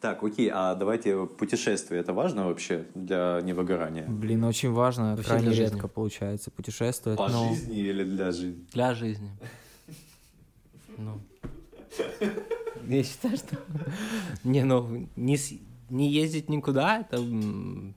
Так, 0.00 0.22
окей, 0.22 0.48
а 0.52 0.74
давайте 0.76 1.26
путешествие, 1.26 2.00
это 2.00 2.12
важно 2.12 2.46
вообще 2.46 2.86
для 2.94 3.40
невыгорания? 3.42 4.06
Блин, 4.06 4.44
очень 4.44 4.70
важно, 4.72 5.10
Вообще 5.16 5.24
крайне 5.24 5.50
жизни. 5.50 5.62
редко 5.72 5.88
получается 5.88 6.52
путешествовать. 6.52 7.18
По 7.18 7.28
но- 7.28 7.48
жизни 7.48 7.78
или 7.78 8.04
для 8.04 8.30
жизни? 8.30 8.64
Для 8.72 8.94
жизни. 8.94 9.30
Ну. 10.96 11.20
Я 12.86 13.02
считаю, 13.02 13.36
что... 13.36 13.56
Не, 14.44 14.62
ну, 14.62 15.08
не, 15.16 15.36
с- 15.36 15.58
не 15.90 16.10
ездить 16.12 16.48
никуда, 16.48 17.00
это... 17.00 17.18
Ну, 17.20 17.94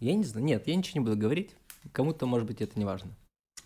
я 0.00 0.14
не 0.14 0.24
знаю. 0.24 0.44
Нет, 0.46 0.66
я 0.68 0.76
ничего 0.76 1.00
не 1.00 1.04
буду 1.04 1.16
говорить. 1.16 1.56
Кому-то, 1.92 2.26
может 2.26 2.46
быть, 2.46 2.60
это 2.60 2.78
не 2.78 2.84
важно. 2.84 3.10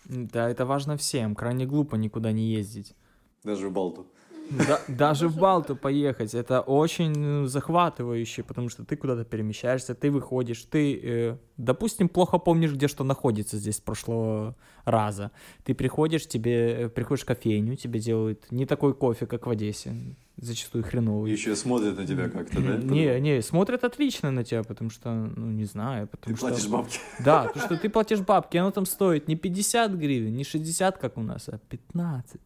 Да, 0.05 0.49
это 0.49 0.65
важно 0.65 0.97
всем. 0.97 1.35
Крайне 1.35 1.65
глупо 1.65 1.95
никуда 1.95 2.31
не 2.31 2.51
ездить. 2.51 2.95
Даже 3.43 3.69
в 3.69 3.73
Балту. 3.73 4.07
Да- 4.49 4.81
даже 4.87 5.27
в 5.27 5.37
Балту 5.37 5.75
поехать, 5.75 6.33
это 6.33 6.61
очень 6.61 7.11
ну, 7.11 7.45
захватывающе, 7.47 8.43
потому 8.43 8.69
что 8.69 8.83
ты 8.85 8.95
куда-то 8.95 9.25
перемещаешься, 9.25 9.95
ты 9.95 10.11
выходишь, 10.11 10.63
ты, 10.63 10.99
э, 11.03 11.37
допустим, 11.57 12.09
плохо 12.09 12.37
помнишь, 12.37 12.73
где 12.73 12.87
что 12.87 13.03
находится 13.03 13.57
здесь 13.57 13.75
с 13.75 13.81
прошлого 13.81 14.55
раза. 14.85 15.31
Ты 15.63 15.73
приходишь, 15.73 16.27
тебе 16.27 16.83
э, 16.83 16.89
приходишь 16.89 17.23
в 17.23 17.27
кофейню, 17.27 17.75
тебе 17.75 17.99
делают 17.99 18.51
не 18.51 18.65
такой 18.65 18.93
кофе, 18.93 19.25
как 19.25 19.47
в 19.47 19.49
Одессе, 19.49 19.95
зачастую 20.37 20.83
хреновый. 20.83 21.31
Еще 21.31 21.55
смотрят 21.55 21.97
на 21.97 22.05
тебя 22.05 22.29
как-то, 22.29 22.61
да? 22.61 22.77
Не, 22.77 23.19
не, 23.19 23.41
смотрят 23.41 23.83
отлично 23.83 24.31
на 24.31 24.43
тебя, 24.43 24.63
потому 24.63 24.89
что, 24.89 25.11
ну, 25.11 25.51
не 25.51 25.65
знаю, 25.65 26.07
Ты 26.07 26.17
потому 26.17 26.37
что... 26.37 26.47
платишь 26.47 26.67
бабки. 26.67 26.99
Да, 27.23 27.43
потому 27.43 27.65
что 27.65 27.77
ты 27.77 27.89
платишь 27.89 28.19
бабки, 28.19 28.57
оно 28.57 28.71
там 28.71 28.85
стоит 28.85 29.27
не 29.27 29.35
50 29.35 29.91
гривен, 29.93 30.35
не 30.35 30.43
60, 30.43 30.97
как 30.97 31.17
у 31.17 31.21
нас, 31.21 31.49
а 31.49 31.57
15. 31.69 32.39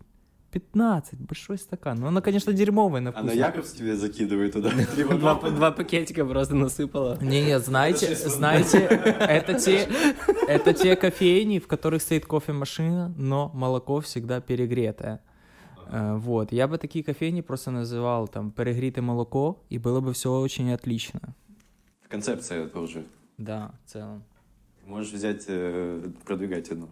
15, 0.52 1.20
большой 1.20 1.58
стакан. 1.58 2.00
Ну, 2.00 2.08
оно, 2.08 2.22
конечно, 2.22 2.52
дерьмовое 2.54 3.02
на 3.02 3.10
А 3.10 3.14
вкус. 3.14 3.26
на 3.26 3.32
Якобс 3.32 3.72
тебе 3.72 3.96
закидывают 3.96 4.54
туда? 4.54 4.70
Либо 4.98 5.16
Два, 5.16 5.72
пакетика 5.72 6.26
просто 6.26 6.56
насыпала. 6.56 7.18
Не, 7.22 7.44
не, 7.46 7.60
знаете, 7.60 8.16
знаете, 8.16 8.78
это 9.20 9.54
те, 9.54 9.88
это 10.48 10.74
те 10.74 10.96
кофейни, 10.96 11.60
в 11.60 11.68
которых 11.68 12.02
стоит 12.02 12.26
кофемашина, 12.26 13.14
но 13.18 13.50
молоко 13.54 14.00
всегда 14.02 14.42
перегретое. 14.42 15.22
Э, 15.88 16.16
Вот, 16.18 16.52
я 16.52 16.68
бы 16.68 16.78
такие 16.78 17.04
кофейни 17.04 17.42
просто 17.42 17.72
называл 17.72 18.28
там 18.28 18.52
перегретое 18.52 19.02
молоко, 19.04 19.64
и 19.70 19.78
было 19.78 20.02
бы 20.02 20.12
все 20.14 20.30
очень 20.40 20.72
отлично. 20.74 21.20
Концепция 22.10 22.68
тоже. 22.68 23.06
Да, 23.38 23.72
в 23.86 23.92
целом. 23.92 24.24
Можешь 24.86 25.14
взять, 25.14 25.46
э, 25.48 26.10
продвигать 26.26 26.70
одну. 26.72 26.90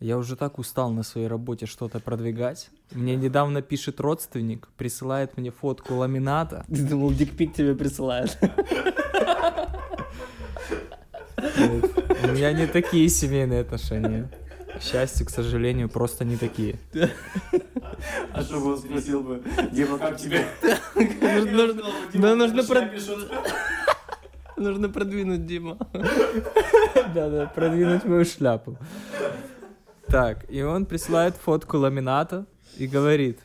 Я 0.00 0.16
уже 0.16 0.36
так 0.36 0.58
устал 0.60 0.92
на 0.92 1.02
своей 1.02 1.26
работе 1.26 1.66
что-то 1.66 1.98
продвигать. 1.98 2.70
Мне 2.92 3.16
недавно 3.16 3.62
пишет 3.62 3.98
родственник, 4.00 4.68
присылает 4.76 5.36
мне 5.36 5.50
фотку 5.50 5.96
ламината. 5.96 6.64
Ты 6.68 6.82
думал, 6.84 7.10
дикпик 7.12 7.52
тебе 7.52 7.74
присылает. 7.74 8.38
У 11.36 12.26
меня 12.28 12.52
не 12.52 12.66
такие 12.68 13.08
семейные 13.08 13.62
отношения. 13.62 14.30
К 14.78 14.82
счастью, 14.82 15.26
к 15.26 15.30
сожалению, 15.30 15.88
просто 15.88 16.24
не 16.24 16.36
такие. 16.36 16.78
А 18.32 18.42
чтобы 18.42 18.74
он 18.74 18.78
спросил 18.78 19.22
бы, 19.22 19.42
Дима, 19.72 19.98
как 19.98 20.16
тебе? 20.16 20.46
Нужно- 20.94 21.82
Да, 22.14 22.36
нужно 22.36 22.62
Нужно 24.56 24.88
продвинуть 24.88 25.46
Дима. 25.46 25.76
Да-да, 25.92 27.46
продвинуть 27.52 28.04
мою 28.04 28.24
шляпу. 28.24 28.76
Так, 30.10 30.50
и 30.50 30.62
он 30.62 30.86
присылает 30.86 31.34
фотку 31.36 31.76
ламината 31.76 32.46
и 32.78 32.86
говорит, 32.86 33.40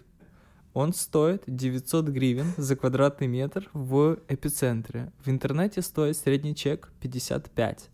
он 0.74 0.94
стоит 0.94 1.44
900 1.46 2.08
гривен 2.08 2.46
за 2.58 2.76
квадратный 2.76 3.28
метр 3.28 3.70
в 3.74 4.18
эпицентре. 4.30 5.12
В 5.26 5.30
интернете 5.30 5.82
стоит 5.82 6.18
средний 6.18 6.56
чек 6.56 6.92
55. 7.02 7.90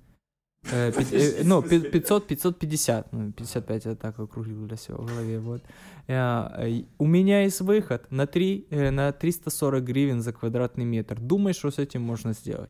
Э, 0.72 0.92
пи- 0.92 1.16
э, 1.16 1.44
ну, 1.44 1.62
пи- 1.64 1.80
500, 1.80 2.28
550. 2.28 3.14
Ну, 3.14 3.32
55 3.32 3.86
я 3.86 3.96
так 3.96 4.20
округлил 4.20 4.68
для 4.68 4.78
себя 4.78 4.96
в 4.96 5.06
голове. 5.06 5.40
Вот. 5.40 5.62
Э, 6.08 6.68
э, 6.68 6.84
у 7.00 7.08
меня 7.08 7.44
есть 7.44 7.62
выход 7.62 8.12
на, 8.12 8.28
3, 8.28 8.68
э, 8.70 8.92
на 8.92 9.12
340 9.12 9.84
гривен 9.84 10.22
за 10.22 10.32
квадратный 10.32 10.86
метр. 10.86 11.20
Думаешь, 11.20 11.58
что 11.58 11.72
с 11.72 11.80
этим 11.80 12.02
можно 12.02 12.34
сделать? 12.34 12.70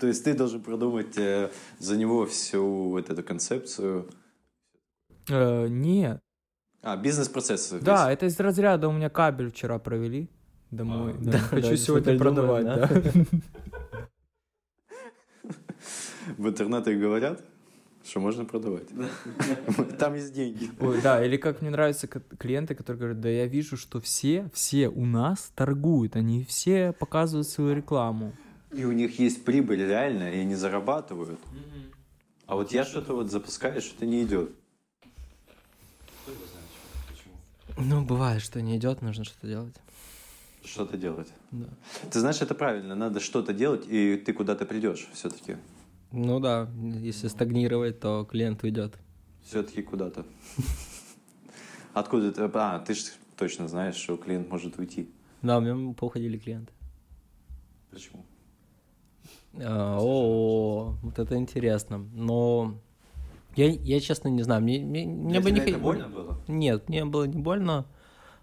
То 0.00 0.06
есть 0.06 0.24
ты 0.24 0.34
должен 0.34 0.60
продумать 0.60 1.16
э, 1.18 1.50
за 1.78 1.96
него 1.96 2.26
всю 2.26 2.90
вот 2.90 3.10
эту 3.10 3.22
концепцию. 3.22 4.06
Э, 5.30 5.68
нет. 5.68 6.20
А, 6.82 6.96
бизнес-процесс. 6.96 7.72
весь. 7.72 7.82
Да, 7.82 8.10
это 8.10 8.26
из 8.26 8.38
разряда 8.40 8.88
у 8.88 8.92
меня 8.92 9.10
кабель 9.10 9.50
вчера 9.50 9.78
провели 9.78 10.28
домой. 10.70 11.12
А, 11.12 11.24
да. 11.24 11.32
да, 11.32 11.38
Хочу 11.38 11.70
да, 11.70 11.76
сегодня 11.76 12.18
продавать, 12.18 12.64
да. 12.64 12.88
В 16.36 16.48
интернете 16.48 16.94
говорят. 16.96 17.42
что 18.04 18.20
можно 18.20 18.44
продавать. 18.44 18.88
Там 19.98 20.14
есть 20.14 20.32
деньги. 20.32 20.70
Ой, 20.80 21.00
да, 21.02 21.24
или 21.24 21.36
как 21.36 21.60
мне 21.60 21.70
нравятся 21.70 22.06
клиенты, 22.06 22.74
которые 22.74 22.98
говорят, 22.98 23.20
да 23.20 23.28
я 23.28 23.46
вижу, 23.46 23.76
что 23.76 24.00
все, 24.00 24.50
все 24.52 24.88
у 24.88 25.04
нас 25.04 25.52
торгуют, 25.54 26.16
они 26.16 26.44
все 26.44 26.92
показывают 26.92 27.48
свою 27.48 27.74
рекламу. 27.74 28.32
И 28.72 28.84
у 28.84 28.92
них 28.92 29.18
есть 29.18 29.44
прибыль 29.44 29.84
реально, 29.84 30.32
и 30.32 30.38
они 30.38 30.54
зарабатывают. 30.54 31.40
А 32.46 32.54
вот 32.56 32.72
я 32.72 32.84
что-то 32.84 33.14
вот 33.14 33.30
запускаю, 33.30 33.80
что-то 33.80 34.06
не 34.06 34.22
идет. 34.22 34.50
Ну, 37.80 38.04
бывает, 38.04 38.42
что 38.42 38.60
не 38.60 38.76
идет, 38.76 39.02
нужно 39.02 39.24
что-то 39.24 39.46
делать. 39.46 39.74
Что-то 40.64 40.96
делать. 40.96 41.28
Да. 41.50 41.66
Ты 42.10 42.20
знаешь, 42.20 42.42
это 42.42 42.54
правильно, 42.54 42.94
надо 42.94 43.20
что-то 43.20 43.52
делать, 43.52 43.86
и 43.88 44.16
ты 44.16 44.32
куда-то 44.32 44.66
придешь 44.66 45.08
все-таки. 45.14 45.56
Ну 46.12 46.40
да, 46.40 46.68
если 47.00 47.28
стагнировать, 47.28 48.00
то 48.00 48.24
клиент 48.24 48.62
уйдет. 48.62 48.98
Все-таки 49.44 49.82
куда-то. 49.82 50.26
Откуда 51.94 52.30
ты? 52.32 52.42
А, 52.52 52.78
ты 52.80 52.94
же 52.94 53.04
точно 53.36 53.68
знаешь, 53.68 53.96
что 53.96 54.16
клиент 54.16 54.50
может 54.50 54.78
уйти. 54.78 55.08
Да, 55.42 55.58
у 55.58 55.60
меня 55.60 55.94
поуходили 55.94 56.36
клиенты. 56.36 56.72
Почему? 57.90 58.24
А, 59.54 59.98
О, 59.98 60.96
вот 61.02 61.18
это 61.18 61.36
интересно. 61.36 61.98
Но 62.12 62.78
я, 63.66 63.94
я 63.96 64.00
честно 64.00 64.28
не 64.28 64.42
знаю, 64.42 64.62
мне, 64.62 64.78
мне, 64.80 65.06
мне 65.06 65.40
бы 65.40 65.50
не 65.50 65.60
хот- 65.60 65.80
было? 65.80 65.92
Нет, 66.48 66.88
мне 66.88 67.04
было 67.04 67.24
не 67.24 67.40
больно. 67.42 67.86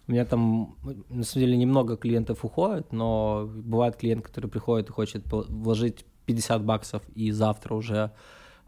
У 0.08 0.12
меня 0.12 0.26
там, 0.26 0.76
на 1.10 1.24
самом 1.24 1.46
деле, 1.46 1.58
немного 1.58 1.98
клиентов 1.98 2.46
уходит, 2.46 2.94
но 2.94 3.50
бывает 3.54 3.98
клиент, 3.98 4.26
который 4.26 4.50
приходит 4.50 4.90
и 4.90 4.94
хочет 4.94 5.24
вложить 5.30 6.06
50 6.26 6.64
баксов 6.64 7.02
и 7.16 7.32
завтра 7.32 7.76
уже 7.76 8.12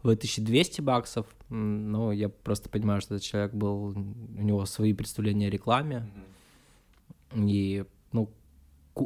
вытащить 0.02 0.44
200 0.44 0.80
баксов. 0.82 1.26
Ну, 1.48 2.10
я 2.12 2.28
просто 2.28 2.68
понимаю, 2.68 3.00
что 3.00 3.14
этот 3.14 3.26
человек 3.26 3.54
был, 3.54 3.94
у 4.38 4.42
него 4.42 4.66
свои 4.66 4.92
представления 4.92 5.46
о 5.48 5.50
рекламе. 5.50 6.10
И, 7.34 7.84
ну, 8.12 8.28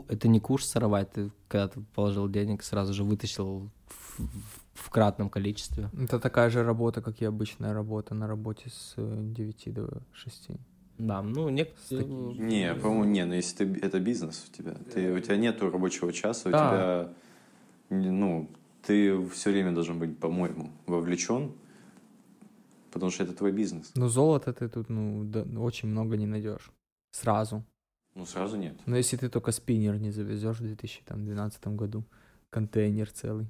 это 0.08 0.28
не 0.28 0.40
курс 0.40 0.66
сорвать, 0.66 1.12
ты 1.12 1.30
когда 1.48 1.68
ты 1.68 1.80
положил 1.94 2.28
денег, 2.28 2.62
сразу 2.62 2.94
же 2.94 3.04
вытащил 3.04 3.68
в, 3.86 4.18
в- 4.20 4.63
в 4.74 4.90
кратном 4.90 5.30
количестве. 5.30 5.88
Это 5.98 6.18
такая 6.20 6.50
же 6.50 6.62
работа, 6.64 7.00
как 7.00 7.22
и 7.22 7.24
обычная 7.24 7.72
работа 7.72 8.14
на 8.14 8.26
работе 8.26 8.68
с 8.70 8.94
э, 8.96 9.16
9 9.22 9.72
до 9.72 10.02
6. 10.12 10.48
Да, 10.98 11.22
ну, 11.22 11.48
некоторые... 11.48 12.06
Не, 12.06 12.74
по-моему, 12.74 13.04
не, 13.04 13.24
но 13.24 13.34
если 13.34 13.64
ты, 13.64 13.80
это 13.86 13.98
бизнес 14.00 14.46
у 14.48 14.56
тебя, 14.56 14.74
ты, 14.92 15.12
у 15.12 15.20
тебя 15.20 15.36
нету 15.36 15.70
рабочего 15.70 16.12
часа, 16.12 16.48
у 16.48 16.52
Да. 16.52 16.58
тебя, 17.88 17.98
не- 17.98 18.10
ну, 18.10 18.48
ты 18.86 19.26
все 19.28 19.50
время 19.50 19.72
должен 19.72 19.98
быть, 19.98 20.18
по-моему, 20.18 20.70
вовлечен, 20.86 21.52
потому 22.92 23.10
что 23.10 23.24
это 23.24 23.32
твой 23.32 23.52
бизнес. 23.52 23.90
Но 23.96 24.08
золото 24.08 24.52
ты 24.52 24.68
тут, 24.68 24.88
ну, 24.90 25.24
да, 25.24 25.42
очень 25.60 25.88
много 25.88 26.16
не 26.16 26.26
найдешь. 26.26 26.70
Сразу. 27.10 27.64
Ну, 28.14 28.26
сразу 28.26 28.56
нет. 28.56 28.74
Но 28.86 28.96
если 28.96 29.16
ты 29.16 29.28
только 29.28 29.50
спиннер 29.52 29.98
не 29.98 30.12
завезешь 30.12 30.58
в 30.60 30.62
2012 30.62 31.66
году, 31.68 32.04
контейнер 32.50 33.10
целый. 33.10 33.46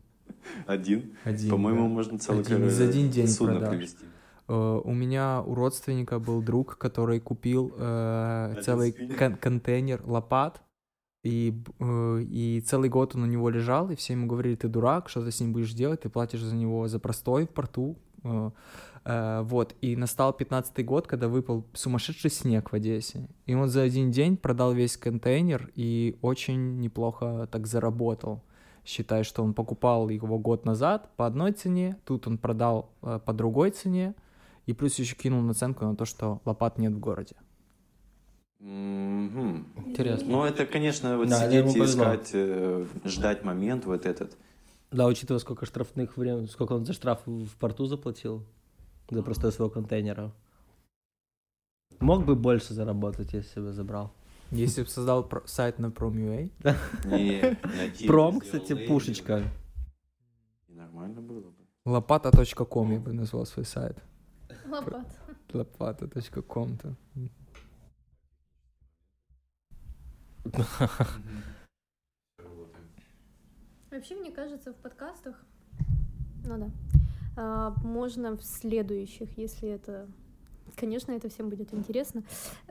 Один. 0.66 1.12
Один, 1.24 1.50
По-моему, 1.50 1.82
да. 1.82 1.88
можно 1.88 2.18
целый 2.18 2.40
Один. 2.42 2.70
За 2.70 2.84
один 2.84 3.10
день 3.10 3.28
судно 3.28 3.54
продашь. 3.58 3.76
привезти. 3.76 4.04
Э, 4.48 4.80
У 4.84 4.92
меня 4.92 5.42
у 5.42 5.54
родственника 5.54 6.18
был 6.18 6.42
друг, 6.42 6.76
который 6.78 7.20
купил 7.20 7.72
Один 7.78 8.62
целый 8.62 8.92
кон- 9.18 9.36
контейнер 9.36 10.02
лопат, 10.04 10.62
и, 11.22 11.54
э, 11.80 12.20
и 12.28 12.60
целый 12.66 12.90
год 12.90 13.14
он 13.16 13.22
у 13.22 13.26
него 13.26 13.48
лежал, 13.48 13.90
и 13.90 13.94
все 13.96 14.12
ему 14.12 14.26
говорили, 14.26 14.56
ты 14.56 14.68
дурак, 14.68 15.08
что 15.08 15.24
ты 15.24 15.30
с 15.30 15.40
ним 15.40 15.52
будешь 15.54 15.72
делать, 15.72 16.02
ты 16.02 16.08
платишь 16.10 16.40
за 16.42 16.54
него 16.54 16.86
за 16.88 16.98
простой 16.98 17.46
в 17.46 17.50
порту. 17.50 17.96
вот, 19.06 19.74
и 19.82 19.96
настал 19.96 20.34
15-й 20.38 20.82
год, 20.82 21.06
когда 21.06 21.28
выпал 21.28 21.66
сумасшедший 21.74 22.30
снег 22.30 22.72
в 22.72 22.74
Одессе, 22.74 23.28
и 23.44 23.54
он 23.54 23.68
за 23.68 23.82
один 23.82 24.10
день 24.10 24.36
продал 24.38 24.72
весь 24.72 24.96
контейнер 24.96 25.70
и 25.74 26.16
очень 26.22 26.80
неплохо 26.80 27.46
так 27.52 27.66
заработал. 27.66 28.42
Считай, 28.84 29.24
что 29.24 29.42
он 29.42 29.54
покупал 29.54 30.08
его 30.10 30.38
год 30.38 30.66
назад 30.66 31.10
по 31.16 31.26
одной 31.26 31.52
цене, 31.52 31.96
тут 32.04 32.26
он 32.26 32.36
продал 32.36 32.90
э, 33.02 33.18
по 33.24 33.32
другой 33.32 33.70
цене, 33.70 34.14
и 34.66 34.74
плюс 34.74 34.98
еще 34.98 35.16
кинул 35.16 35.40
наценку 35.40 35.84
на 35.86 35.96
то, 35.96 36.04
что 36.04 36.40
лопат 36.44 36.78
нет 36.78 36.92
в 36.92 36.98
городе. 36.98 37.36
Мгм. 38.60 39.66
Интересно. 39.86 40.28
Ну, 40.30 40.44
это, 40.44 40.66
конечно, 40.66 41.16
вот 41.18 41.28
Да, 41.28 41.46
сидеть 41.46 41.76
и 41.76 41.84
искать, 41.84 42.30
э, 42.32 42.86
ждать 43.04 43.44
момент 43.44 43.84
вот 43.84 44.06
этот. 44.06 44.36
Да, 44.90 45.06
учитывая, 45.06 45.40
сколько 45.40 45.66
штрафных 45.66 46.16
времен, 46.16 46.46
сколько 46.48 46.72
он 46.72 46.86
за 46.86 46.92
штраф 46.92 47.20
в 47.26 47.56
порту 47.58 47.86
заплатил 47.86 48.44
за 49.10 49.22
простой 49.22 49.52
своего 49.52 49.70
контейнера. 49.70 50.32
Мог 52.00 52.24
бы 52.24 52.36
больше 52.36 52.74
заработать, 52.74 53.32
если 53.32 53.60
бы 53.60 53.72
забрал. 53.72 54.12
Если 54.50 54.82
бы 54.82 54.88
создал 54.88 55.28
сайт 55.46 55.78
на 55.78 55.86
Prom.ua, 55.86 56.50
Пром, 58.06 58.40
кстати, 58.40 58.86
пушечка. 58.86 59.42
И 60.68 60.74
Нормально 60.74 61.20
было 61.20 61.50
бы. 61.50 61.66
лопата.ком 61.84 62.92
я 62.92 63.00
бы 63.00 63.12
назвал 63.12 63.46
свой 63.46 63.64
сайт. 63.64 63.98
Лопат. 64.66 65.06
Лопата.ком-то. 65.52 66.96
Вообще, 73.90 74.16
мне 74.16 74.32
кажется, 74.32 74.72
в 74.72 74.76
подкастах, 74.76 75.36
ну 76.44 76.58
да, 76.58 76.70
а, 77.36 77.70
можно 77.82 78.36
в 78.36 78.42
следующих, 78.42 79.38
если 79.38 79.68
это, 79.68 80.08
конечно, 80.76 81.12
это 81.12 81.28
всем 81.28 81.50
будет 81.50 81.72
интересно, 81.74 82.22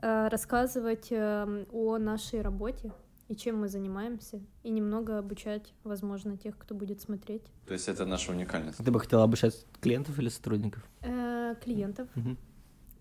а, 0.02 0.30
рассказывать 0.30 1.08
эм, 1.12 1.66
о 1.72 1.98
нашей 1.98 2.42
работе 2.42 2.92
и 3.30 3.36
чем 3.36 3.60
мы 3.62 3.68
занимаемся, 3.68 4.42
и 4.64 4.70
немного 4.70 5.18
обучать, 5.18 5.74
возможно, 5.84 6.38
тех, 6.38 6.58
кто 6.58 6.76
будет 6.76 7.02
смотреть, 7.02 7.44
То 7.66 7.74
есть 7.74 7.88
это 7.88 8.06
наша 8.06 8.32
уникальность. 8.32 8.78
Ты 8.78 8.92
бы 8.92 9.00
хотела 9.00 9.24
обучать 9.24 9.66
клиентов 9.82 10.20
или 10.20 10.30
сотрудников? 10.30 10.84
Э, 11.02 11.56
клиентов, 11.64 12.10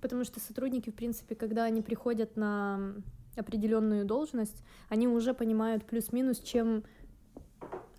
потому 0.00 0.24
что 0.24 0.40
сотрудники, 0.40 0.90
в 0.90 0.94
принципе, 0.94 1.34
когда 1.34 1.64
они 1.64 1.82
приходят 1.82 2.36
на 2.36 2.94
определенную 3.36 4.04
должность, 4.04 4.62
они 4.88 5.08
уже 5.08 5.34
понимают 5.34 5.84
плюс-минус, 5.84 6.38
чем 6.38 6.84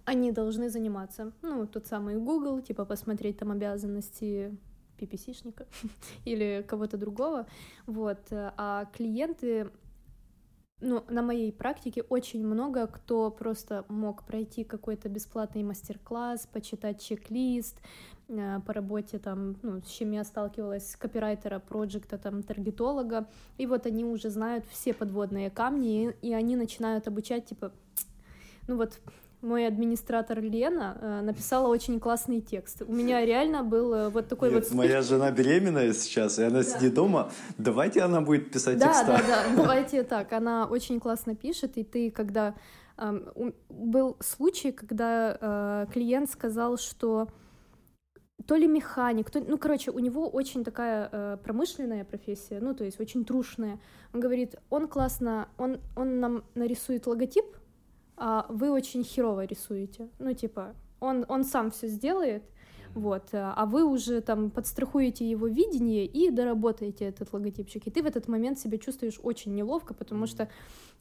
они 0.06 0.32
должны 0.32 0.70
заниматься. 0.70 1.32
Ну, 1.42 1.66
тот 1.66 1.88
самый 1.88 2.16
Google, 2.16 2.62
типа 2.62 2.86
посмотреть 2.86 3.38
там 3.38 3.52
обязанности 3.52 4.56
PPC-шника 5.04 5.66
или 6.26 6.64
кого-то 6.68 6.98
другого. 6.98 7.48
Вот. 7.86 8.20
А 8.32 8.86
клиенты, 8.94 9.70
ну, 10.80 11.04
на 11.10 11.22
моей 11.22 11.52
практике 11.52 12.02
очень 12.02 12.46
много 12.46 12.88
кто 12.88 13.32
просто 13.32 13.86
мог 13.88 14.24
пройти 14.24 14.64
какой-то 14.64 15.10
бесплатный 15.10 15.64
мастер-класс, 15.64 16.48
почитать 16.52 17.02
чек-лист, 17.02 17.78
э, 18.28 18.60
по 18.66 18.74
работе 18.74 19.20
там, 19.20 19.56
ну, 19.62 19.82
с 19.82 19.88
чем 19.88 20.12
я 20.12 20.24
сталкивалась, 20.24 20.96
копирайтера, 20.96 21.60
проекта, 21.60 22.18
там, 22.18 22.44
таргетолога, 22.44 23.28
и 23.58 23.66
вот 23.66 23.86
они 23.86 24.04
уже 24.04 24.30
знают 24.30 24.66
все 24.66 24.94
подводные 24.94 25.50
камни, 25.50 26.14
и, 26.22 26.30
и 26.30 26.34
они 26.34 26.56
начинают 26.56 27.08
обучать, 27.08 27.46
типа, 27.46 27.72
ну 28.68 28.78
вот 28.78 29.00
мой 29.44 29.68
администратор 29.68 30.42
Лена 30.42 30.98
э, 31.00 31.22
написала 31.22 31.68
очень 31.68 32.00
классный 32.00 32.42
текст. 32.42 32.82
У 32.82 32.94
меня 32.94 33.26
реально 33.26 33.64
был 33.64 33.94
э, 33.94 34.10
вот 34.10 34.28
такой 34.28 34.52
Нет, 34.52 34.64
вот... 34.64 34.74
моя 34.76 35.02
жена 35.02 35.32
беременная 35.32 35.94
сейчас, 35.94 36.40
и 36.40 36.44
она 36.44 36.64
сидит 36.64 36.94
дома. 36.94 37.32
Давайте 37.58 38.02
она 38.02 38.22
будет 38.22 38.52
писать 38.52 38.80
Да, 38.80 38.88
текста. 38.88 39.06
да, 39.06 39.20
да, 39.28 39.56
давайте 39.56 40.04
так. 40.04 40.32
Она 40.34 40.66
очень 40.66 41.00
классно 41.00 41.36
пишет, 41.36 41.78
и 41.78 41.84
ты, 41.84 42.10
когда... 42.10 42.56
был 43.70 44.18
случай, 44.20 44.72
когда 44.72 45.38
э, 45.40 45.86
клиент 45.92 46.30
сказал, 46.30 46.78
что 46.78 47.28
то 48.48 48.56
ли 48.56 48.68
механик, 48.68 49.30
то, 49.30 49.40
ну, 49.40 49.58
короче, 49.58 49.92
у 49.92 50.00
него 50.00 50.28
очень 50.28 50.64
такая 50.64 51.10
э, 51.12 51.38
промышленная 51.44 52.04
профессия, 52.04 52.60
ну, 52.60 52.74
то 52.74 52.84
есть 52.84 53.00
очень 53.00 53.26
трушная. 53.26 53.80
Он 54.14 54.20
говорит, 54.20 54.56
он 54.70 54.88
классно, 54.88 55.48
он, 55.58 55.80
он 55.96 56.20
нам 56.20 56.44
нарисует 56.56 57.08
логотип, 57.08 57.46
а 58.18 58.46
вы 58.50 58.72
очень 58.72 59.04
херово 59.04 59.46
рисуете. 59.46 60.10
Ну, 60.20 60.34
типа, 60.34 60.76
он, 61.00 61.26
он 61.28 61.44
сам 61.44 61.72
все 61.72 61.88
сделает, 61.88 62.44
вот, 62.96 63.30
э, 63.32 63.38
а 63.56 63.66
вы 63.66 63.84
уже 63.84 64.22
там 64.22 64.52
подстрахуете 64.52 65.30
его 65.30 65.48
видение 65.48 66.06
и 66.06 66.30
доработаете 66.30 67.06
этот 67.06 67.34
логотипчик. 67.34 67.88
И 67.88 67.92
ты 67.92 68.04
в 68.04 68.06
этот 68.06 68.28
момент 68.28 68.60
себя 68.60 68.78
чувствуешь 68.78 69.20
очень 69.24 69.56
неловко, 69.56 69.94
потому 69.94 70.28
что 70.28 70.48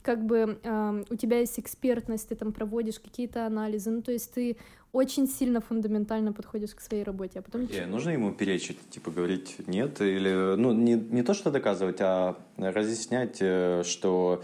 как 0.03 0.25
бы 0.25 0.59
эм, 0.63 1.05
у 1.11 1.17
тебя 1.17 1.39
есть 1.39 1.61
экспертность, 1.61 2.29
ты 2.29 2.35
там 2.35 2.53
проводишь 2.53 2.99
какие-то 2.99 3.47
анализы, 3.47 3.91
ну, 3.91 4.03
то 4.03 4.11
есть 4.11 4.33
ты 4.35 4.57
очень 4.93 5.29
сильно 5.29 5.61
фундаментально 5.61 6.33
подходишь 6.33 6.75
к 6.75 6.81
своей 6.81 7.05
работе, 7.05 7.39
а 7.39 7.43
потом... 7.43 7.69
Э, 7.71 7.87
Нужно 7.87 8.11
ему 8.11 8.33
перечить, 8.33 8.79
типа 8.91 9.11
говорить 9.11 9.57
нет, 9.67 10.01
или 10.01 10.57
ну 10.57 10.73
не, 10.73 10.95
не 10.95 11.23
то, 11.23 11.35
что 11.35 11.51
доказывать, 11.51 12.01
а 12.01 12.37
разъяснять, 12.57 13.39
э, 13.41 13.83
что 13.85 14.43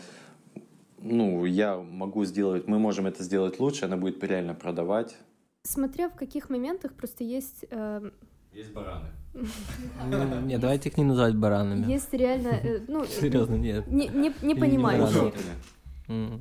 ну 1.01 1.44
я 1.44 1.76
могу 1.76 2.24
сделать, 2.24 2.66
мы 2.66 2.78
можем 2.78 3.07
это 3.07 3.22
сделать 3.22 3.61
лучше, 3.61 3.84
она 3.84 3.96
будет 3.96 4.22
реально 4.24 4.55
продавать. 4.55 5.16
Смотря 5.62 6.09
в 6.09 6.14
каких 6.14 6.51
моментах 6.51 6.94
просто 6.94 7.24
есть 7.24 7.64
э, 7.70 8.11
Есть 8.53 8.72
бараны. 8.72 9.09
М, 9.34 10.46
Не, 10.46 10.59
давайте 10.59 10.88
их 10.88 10.96
не 10.96 11.05
называть 11.05 11.34
баранами. 11.36 11.90
Есть 11.90 12.12
реально, 12.12 12.49
э, 12.49 12.80
ну, 12.88 13.05
Серьезно, 13.20 13.57
нет. 13.57 13.86
не, 13.86 14.09
не, 14.09 14.28
не 14.28 14.34
не 14.42 14.55
понимающие. 14.55 15.32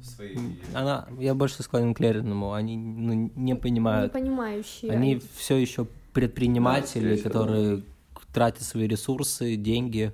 Свои... 0.01 0.37
Она, 0.73 1.09
я 1.19 1.35
больше 1.35 1.61
склонен 1.61 1.93
к 1.93 1.99
Лериному. 1.99 2.53
Они 2.53 2.77
ну, 2.77 3.13
не 3.13 3.31
Не 3.35 3.55
понимают. 3.55 4.13
понимающие. 4.13 4.91
Они 4.91 5.21
все 5.35 5.57
еще 5.57 5.87
предприниматели, 6.13 7.17
которые 7.17 7.83
тратят 8.33 8.63
свои 8.63 8.87
ресурсы, 8.87 9.55
деньги, 9.55 10.13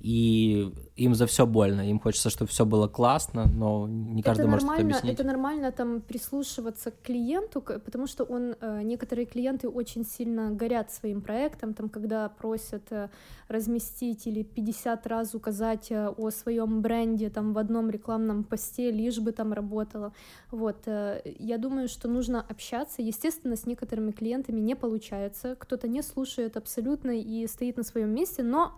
и 0.00 0.72
им 0.96 1.14
за 1.14 1.26
все 1.26 1.46
больно. 1.46 1.88
Им 1.88 1.98
хочется, 1.98 2.30
чтобы 2.30 2.50
все 2.50 2.64
было 2.66 2.86
классно, 2.86 3.46
но 3.46 3.88
не 3.88 4.22
каждый 4.22 4.42
это 4.42 4.50
может 4.50 4.68
это 4.68 4.80
объяснить. 4.82 5.14
это 5.14 5.24
нормально 5.24 5.72
там 5.72 6.00
прислушиваться 6.00 6.90
к 6.90 7.00
клиенту, 7.02 7.60
потому 7.60 8.06
что 8.06 8.24
он, 8.24 8.56
э, 8.60 8.82
некоторые 8.82 9.26
клиенты 9.26 9.68
очень 9.68 10.04
сильно 10.04 10.50
горят 10.50 10.92
своим 10.92 11.22
проектом, 11.22 11.72
там, 11.72 11.88
когда 11.88 12.28
просят 12.28 12.92
э, 12.92 13.08
разместить 13.48 14.26
или 14.26 14.42
50 14.42 15.06
раз 15.06 15.34
указать 15.34 15.90
э, 15.90 16.08
о 16.08 16.30
своем 16.30 16.82
бренде 16.82 17.30
там 17.30 17.52
в 17.52 17.58
одном 17.58 17.90
рекламном 17.90 18.44
посте, 18.44 18.90
лишь 18.90 19.18
бы 19.18 19.32
там 19.32 19.52
работало. 19.52 20.12
Вот, 20.50 20.86
я 20.86 21.58
думаю, 21.58 21.88
что 21.88 22.08
нужно 22.08 22.40
общаться. 22.40 23.02
Естественно, 23.02 23.56
с 23.56 23.66
некоторыми 23.66 24.12
клиентами 24.12 24.60
не 24.60 24.76
получается, 24.76 25.56
кто-то 25.58 25.88
не 25.88 26.02
слушает 26.02 26.56
абсолютно 26.56 27.10
и 27.10 27.46
стоит 27.46 27.76
на 27.76 27.82
своем 27.82 28.10
месте, 28.10 28.42
но 28.42 28.74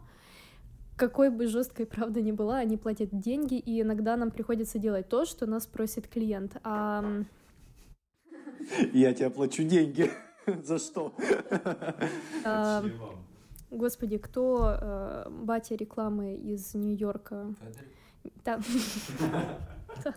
какой 0.99 1.31
бы 1.31 1.47
жесткой 1.47 1.87
правда 1.87 2.21
ни 2.21 2.33
была, 2.33 2.59
они 2.59 2.77
платят 2.77 3.09
деньги, 3.13 3.55
и 3.59 3.81
иногда 3.81 4.17
нам 4.17 4.31
приходится 4.31 4.79
делать 4.79 5.09
то, 5.09 5.25
что 5.25 5.47
нас 5.47 5.67
просит 5.67 6.09
клиент. 6.09 6.57
А 6.65 7.03
Я 8.93 9.15
тебе 9.15 9.31
плачу 9.31 9.63
деньги. 9.65 10.11
За 10.65 10.79
что? 10.79 11.15
а, 12.45 12.83
господи, 13.71 14.19
кто 14.19 14.77
э, 14.81 15.29
батя 15.31 15.75
рекламы 15.77 16.35
из 16.37 16.75
Нью-Йорка? 16.75 17.55
Та- 18.45 18.61
Та- 20.05 20.15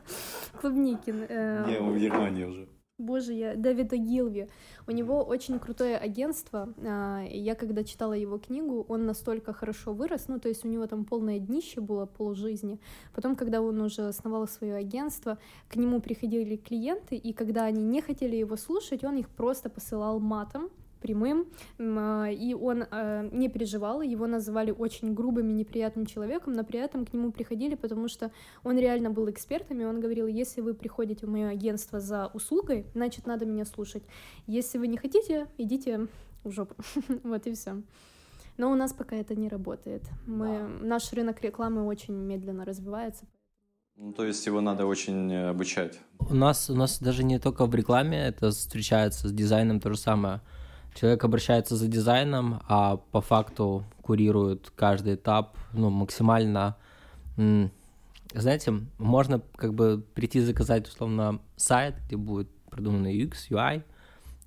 Клубникин. 0.62 1.26
э, 1.30 1.66
Я 1.70 1.82
в 1.82 1.98
Германии 1.98 2.44
уже. 2.46 2.68
Боже, 3.02 3.34
я 3.34 3.56
Дэвида 3.56 3.98
Гилви. 3.98 4.48
У 4.88 4.92
него 4.92 5.24
очень 5.24 5.60
крутое 5.60 5.98
агентство. 5.98 6.74
а, 6.86 7.24
Я 7.30 7.56
когда 7.56 7.84
читала 7.84 8.14
его 8.14 8.38
книгу, 8.38 8.86
он 8.88 9.06
настолько 9.06 9.54
хорошо 9.54 9.94
вырос. 9.94 10.28
Ну, 10.28 10.40
то 10.40 10.50
есть 10.50 10.64
у 10.66 10.68
него 10.68 10.88
там 10.88 11.06
полное 11.06 11.40
днище 11.40 11.82
было 11.82 12.06
полжизни. 12.06 12.80
Потом, 13.14 13.36
когда 13.36 13.62
он 13.62 13.82
уже 13.82 14.08
основал 14.08 14.48
свое 14.48 14.76
агентство, 14.76 15.38
к 15.68 15.76
нему 15.76 16.00
приходили 16.00 16.56
клиенты, 16.56 17.16
и 17.16 17.34
когда 17.34 17.66
они 17.66 17.84
не 17.84 18.02
хотели 18.02 18.36
его 18.36 18.56
слушать, 18.56 19.04
он 19.04 19.18
их 19.18 19.30
просто 19.30 19.70
посылал 19.70 20.20
матом 20.20 20.70
прямым, 21.02 21.48
а, 21.80 22.28
и 22.30 22.54
он 22.54 22.84
э, 22.90 23.30
не 23.32 23.50
переживал, 23.50 24.02
его 24.02 24.28
называли 24.28 24.72
очень 24.72 25.14
грубым 25.14 25.50
и 25.50 25.54
неприятным 25.54 26.06
человеком, 26.06 26.54
но 26.54 26.64
при 26.64 26.80
этом 26.80 27.06
к 27.06 27.14
нему 27.14 27.32
приходили, 27.32 27.76
потому 27.76 28.08
что 28.08 28.32
он 28.64 28.78
реально 28.78 29.10
был 29.10 29.30
экспертом, 29.30 29.82
и 29.82 29.84
он 29.84 30.00
говорил, 30.00 30.28
если 30.28 30.62
вы 30.62 30.74
приходите 30.74 31.26
в 31.26 31.30
мое 31.30 31.50
агентство 31.50 32.00
за 32.00 32.28
услугой, 32.28 32.86
значит, 32.94 33.28
надо 33.28 33.46
меня 33.46 33.66
слушать. 33.66 34.04
Если 34.48 34.78
вы 34.78 34.88
не 34.88 34.98
хотите, 34.98 35.48
идите 35.58 36.08
в 36.44 36.52
жопу. 36.52 36.76
Вот 37.24 37.48
и 37.48 37.54
все. 37.54 37.82
Но 38.58 38.72
у 38.72 38.76
нас 38.76 38.94
пока 38.94 39.16
это 39.16 39.36
не 39.36 39.50
работает. 39.50 40.04
Мы, 40.28 40.68
Наш 40.82 41.12
рынок 41.14 41.42
рекламы 41.42 41.86
очень 41.86 42.14
медленно 42.14 42.66
развивается. 42.66 43.26
Ну, 43.98 44.14
то 44.14 44.26
есть 44.26 44.46
его 44.46 44.62
надо 44.62 44.86
очень 44.86 45.32
э, 45.32 45.50
обучать. 45.50 46.00
У 46.20 46.34
нас, 46.34 46.70
у 46.70 46.76
нас 46.76 47.00
даже 47.00 47.24
не 47.24 47.40
только 47.40 47.66
в 47.66 47.76
рекламе 47.76 48.28
это 48.28 48.50
встречается 48.52 49.28
с 49.28 49.32
дизайном 49.32 49.80
то 49.80 49.90
же 49.90 49.98
самое. 49.98 50.42
Человек 50.94 51.24
обращается 51.24 51.76
за 51.76 51.88
дизайном, 51.88 52.62
а 52.68 52.98
по 52.98 53.22
факту 53.22 53.86
курирует 54.02 54.72
каждый 54.76 55.16
этап, 55.16 55.58
ну, 55.74 55.90
максимально... 55.90 56.76
Знаете, 58.34 58.74
можно 58.98 59.42
как 59.56 59.74
бы 59.74 60.04
прийти 60.14 60.40
заказать, 60.40 60.88
условно, 60.88 61.42
сайт, 61.56 61.96
где 62.06 62.16
будет 62.16 62.50
продумано 62.70 63.08
UX, 63.08 63.50
UI, 63.50 63.84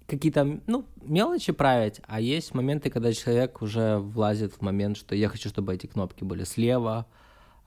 какие-то, 0.07 0.61
ну, 0.67 0.87
мелочи 1.03 1.53
править, 1.53 2.01
а 2.07 2.21
есть 2.21 2.55
моменты, 2.55 2.91
когда 2.91 3.13
человек 3.13 3.63
уже 3.63 3.99
влазит 3.99 4.55
в 4.55 4.63
момент, 4.63 4.97
что 4.97 5.15
я 5.15 5.29
хочу, 5.29 5.49
чтобы 5.49 5.75
эти 5.75 5.87
кнопки 5.87 6.25
были 6.25 6.45
слева, 6.45 7.07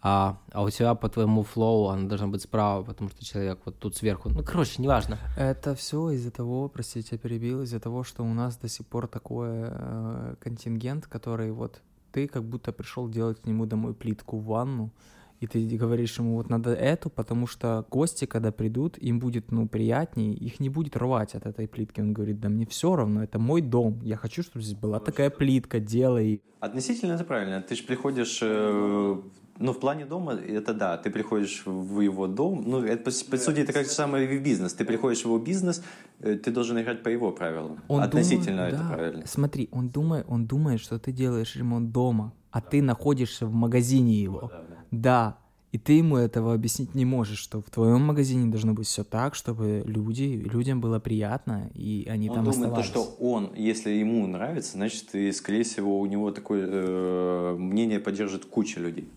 а, 0.01 0.37
а 0.51 0.63
у 0.63 0.69
тебя 0.69 0.93
по 0.95 1.09
твоему 1.09 1.43
флоу 1.43 1.87
она 1.87 2.07
должна 2.07 2.27
быть 2.27 2.41
справа, 2.43 2.83
потому 2.83 3.09
что 3.09 3.25
человек 3.25 3.59
вот 3.65 3.79
тут 3.79 3.95
сверху. 3.95 4.29
Ну, 4.29 4.43
короче, 4.43 4.81
неважно. 4.81 5.17
Это 5.37 5.73
все 5.75 6.11
из-за 6.11 6.31
того, 6.31 6.69
простите, 6.69 7.09
я 7.11 7.17
перебил, 7.17 7.63
из-за 7.63 7.79
того, 7.79 8.03
что 8.03 8.23
у 8.23 8.33
нас 8.33 8.57
до 8.57 8.67
сих 8.67 8.85
пор 8.85 9.07
такой 9.07 9.49
э, 9.51 10.35
контингент, 10.39 11.07
который 11.07 11.51
вот 11.51 11.81
ты 12.11 12.27
как 12.27 12.43
будто 12.43 12.71
пришел 12.71 13.09
делать 13.09 13.41
к 13.41 13.45
нему 13.45 13.65
домой 13.65 13.93
плитку 13.93 14.37
в 14.37 14.45
ванну, 14.45 14.91
и 15.39 15.45
ты 15.45 15.77
говоришь 15.77 16.17
ему, 16.17 16.35
вот 16.35 16.49
надо 16.49 16.73
эту, 16.73 17.09
потому 17.09 17.45
что 17.45 17.85
гости, 17.91 18.25
когда 18.25 18.51
придут, 18.51 18.97
им 18.97 19.19
будет, 19.19 19.51
ну, 19.51 19.67
приятнее, 19.67 20.33
их 20.33 20.59
не 20.59 20.69
будет 20.69 20.97
рвать 20.97 21.35
от 21.35 21.45
этой 21.45 21.67
плитки. 21.67 22.01
Он 22.01 22.11
говорит, 22.11 22.39
да 22.39 22.49
мне 22.49 22.65
все 22.65 22.95
равно, 22.95 23.23
это 23.23 23.37
мой 23.37 23.61
дом, 23.61 23.99
я 24.03 24.15
хочу, 24.15 24.41
чтобы 24.41 24.63
здесь 24.63 24.77
была 24.77 24.99
такая 24.99 25.29
плитка, 25.29 25.79
делай. 25.79 26.41
Относительно 26.59 27.13
это 27.13 27.23
правильно. 27.23 27.61
Ты 27.61 27.75
же 27.75 27.83
приходишь, 27.83 28.39
э, 28.41 29.21
ну, 29.59 29.73
в 29.73 29.79
плане 29.79 30.05
дома, 30.05 30.33
это 30.33 30.73
да, 30.73 30.97
ты 30.97 31.09
приходишь 31.09 31.63
в 31.65 31.99
его 32.01 32.27
дом, 32.27 32.63
ну, 32.65 32.83
это, 32.83 33.03
по, 33.03 33.11
по 33.31 33.37
сути, 33.37 33.59
это 33.61 33.73
как 33.73 33.85
же 33.85 33.91
самое 33.91 34.27
в 34.27 34.43
бизнес. 34.43 34.73
Ты 34.73 34.85
приходишь 34.85 35.21
в 35.21 35.25
его 35.25 35.39
бизнес, 35.39 35.83
э, 36.19 36.35
ты 36.35 36.51
должен 36.51 36.79
играть 36.79 37.03
по 37.03 37.09
его 37.09 37.31
правилам. 37.31 37.79
Он 37.87 38.01
Относительно 38.01 38.69
думает- 38.69 38.73
это 38.73 38.83
да. 38.83 38.95
правильно. 38.95 39.23
Смотри, 39.27 39.69
он 39.71 39.89
думает, 39.89 40.25
он 40.29 40.45
думает, 40.45 40.79
что 40.79 40.99
ты 40.99 41.11
делаешь 41.11 41.55
ремонт 41.55 41.91
дома, 41.91 42.33
а 42.51 42.61
ты 42.61 42.81
находишься 42.81 43.45
в 43.45 43.53
магазине 43.53 44.13
его. 44.13 44.51
Да, 44.91 45.37
и 45.73 45.77
ты 45.77 45.93
ему 45.93 46.15
этого 46.15 46.53
объяснить 46.53 46.95
не 46.95 47.03
можешь, 47.05 47.39
что 47.39 47.61
в 47.61 47.69
твоем 47.69 48.01
магазине 48.01 48.49
должно 48.49 48.73
быть 48.73 48.87
все 48.87 49.03
так, 49.03 49.35
чтобы 49.35 49.83
люди, 49.85 50.41
людям 50.51 50.79
было 50.79 50.99
приятно, 50.99 51.69
и 51.75 52.07
они 52.09 52.29
Он 52.29 52.35
там 52.35 52.45
думает, 52.45 52.73
то, 52.73 52.79
оставались. 52.79 52.89
что 52.89 53.03
он, 53.19 53.51
если 53.53 53.89
ему 53.91 54.25
нравится, 54.27 54.71
значит, 54.73 55.13
и, 55.13 55.31
скорее 55.33 55.63
всего, 55.63 55.99
у 55.99 56.05
него 56.05 56.31
такое 56.31 56.65
э, 56.67 57.55
мнение 57.57 57.99
поддержит 57.99 58.45
куча 58.45 58.79
людей. 58.79 59.09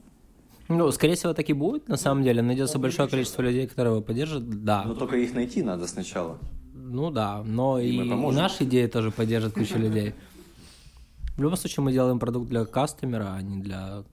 Ну, 0.70 0.92
скорее 0.92 1.16
всего, 1.16 1.34
так 1.34 1.50
и 1.50 1.52
будет, 1.52 1.88
на 1.88 1.96
самом 1.96 2.22
деле. 2.22 2.42
Найдется 2.42 2.78
большое 2.78 3.08
количество 3.08 3.42
людей, 3.42 3.66
которые 3.66 3.92
его 3.92 4.02
поддержат, 4.02 4.48
да. 4.64 4.84
Но 4.84 4.94
только 4.94 5.16
их 5.16 5.34
найти 5.34 5.62
надо 5.62 5.88
сначала. 5.88 6.38
Ну 6.72 7.10
да, 7.10 7.42
но 7.42 7.80
И 7.80 7.90
и, 7.90 8.04
наши 8.04 8.64
идеи 8.64 8.86
тоже 8.86 9.10
поддержат 9.10 9.54
куча 9.54 9.76
людей. 9.76 10.14
В 11.36 11.42
любом 11.42 11.56
случае, 11.56 11.82
мы 11.82 11.92
делаем 11.92 12.20
продукт 12.20 12.48
для 12.48 12.64
кастомера, 12.64 13.34
а 13.34 13.42
не 13.42 13.60
для 13.60 14.04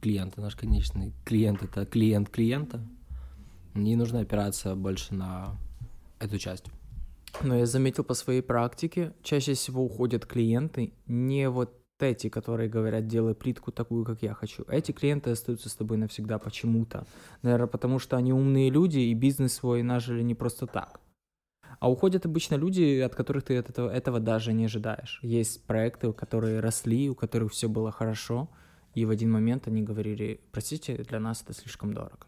клиента. 0.00 0.40
Наш 0.40 0.54
конечный 0.54 1.12
клиент— 1.24 1.62
это 1.64 1.84
клиент 1.84 2.28
клиента. 2.28 2.80
Не 3.74 3.96
нужно 3.96 4.20
опираться 4.20 4.76
больше 4.76 5.12
на 5.12 5.56
эту 6.20 6.38
часть. 6.38 6.66
Но 7.42 7.56
я 7.56 7.66
заметил 7.66 8.04
по 8.04 8.14
своей 8.14 8.42
практике, 8.42 9.12
чаще 9.24 9.54
всего 9.54 9.84
уходят 9.84 10.24
клиенты 10.24 10.92
не 11.06 11.48
вот 11.50 11.74
эти, 12.00 12.28
которые 12.28 12.68
говорят, 12.68 13.06
делай 13.06 13.34
плитку 13.34 13.72
такую, 13.72 14.04
как 14.04 14.22
я 14.22 14.34
хочу. 14.34 14.64
Эти 14.68 14.92
клиенты 14.92 15.30
остаются 15.30 15.68
с 15.68 15.74
тобой 15.74 15.96
навсегда 15.96 16.38
почему-то. 16.38 17.06
Наверное, 17.42 17.66
потому 17.66 17.98
что 17.98 18.16
они 18.16 18.32
умные 18.32 18.70
люди 18.70 18.98
и 18.98 19.14
бизнес 19.14 19.54
свой 19.54 19.82
нажили 19.82 20.22
не 20.22 20.34
просто 20.34 20.66
так. 20.66 21.00
А 21.78 21.90
уходят 21.90 22.24
обычно 22.24 22.54
люди, 22.54 23.00
от 23.00 23.14
которых 23.14 23.44
ты 23.44 23.58
от 23.58 23.70
этого, 23.70 23.90
этого 23.90 24.20
даже 24.20 24.52
не 24.52 24.64
ожидаешь. 24.64 25.20
Есть 25.22 25.64
проекты, 25.66 26.12
которые 26.12 26.60
росли, 26.60 27.10
у 27.10 27.14
которых 27.14 27.52
все 27.52 27.68
было 27.68 27.90
хорошо, 27.92 28.48
и 28.94 29.04
в 29.04 29.10
один 29.10 29.30
момент 29.30 29.68
они 29.68 29.82
говорили, 29.82 30.40
простите, 30.52 30.96
для 30.96 31.20
нас 31.20 31.42
это 31.42 31.52
слишком 31.52 31.92
дорого. 31.92 32.26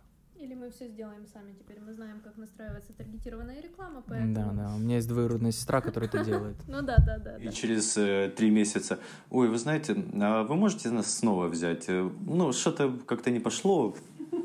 Мы 0.68 0.72
все 0.72 0.86
сделаем 0.88 1.26
сами 1.32 1.54
теперь. 1.54 1.80
Мы 1.80 1.94
знаем, 1.94 2.20
как 2.22 2.36
настраивается 2.36 2.92
таргетированная 2.92 3.62
реклама, 3.62 4.04
Да, 4.06 4.52
да, 4.52 4.74
у 4.74 4.78
меня 4.78 4.96
есть 4.96 5.08
двоюродная 5.08 5.50
сестра, 5.50 5.80
которая 5.80 6.10
это 6.10 6.22
делает. 6.22 6.56
Ну 6.68 6.82
да, 6.82 6.98
да, 6.98 7.16
да. 7.16 7.38
И 7.38 7.50
через 7.52 7.96
э, 7.96 8.30
три 8.36 8.50
месяца, 8.50 8.98
ой, 9.30 9.48
вы 9.48 9.56
знаете, 9.56 9.96
а 10.20 10.44
вы 10.44 10.56
можете 10.56 10.90
нас 10.90 11.10
снова 11.10 11.48
взять? 11.48 11.88
Э, 11.88 12.10
Ну, 12.20 12.52
что-то 12.52 12.98
как-то 13.06 13.30
не 13.30 13.40
пошло, 13.40 13.96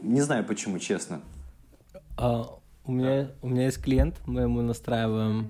не 0.02 0.22
знаю 0.22 0.46
почему, 0.46 0.80
честно. 0.80 1.20
А, 2.16 2.58
у, 2.86 2.92
меня, 2.94 3.30
у 3.42 3.50
меня 3.50 3.66
есть 3.66 3.84
клиент, 3.84 4.16
мы 4.26 4.44
ему 4.44 4.62
настраиваем 4.62 5.50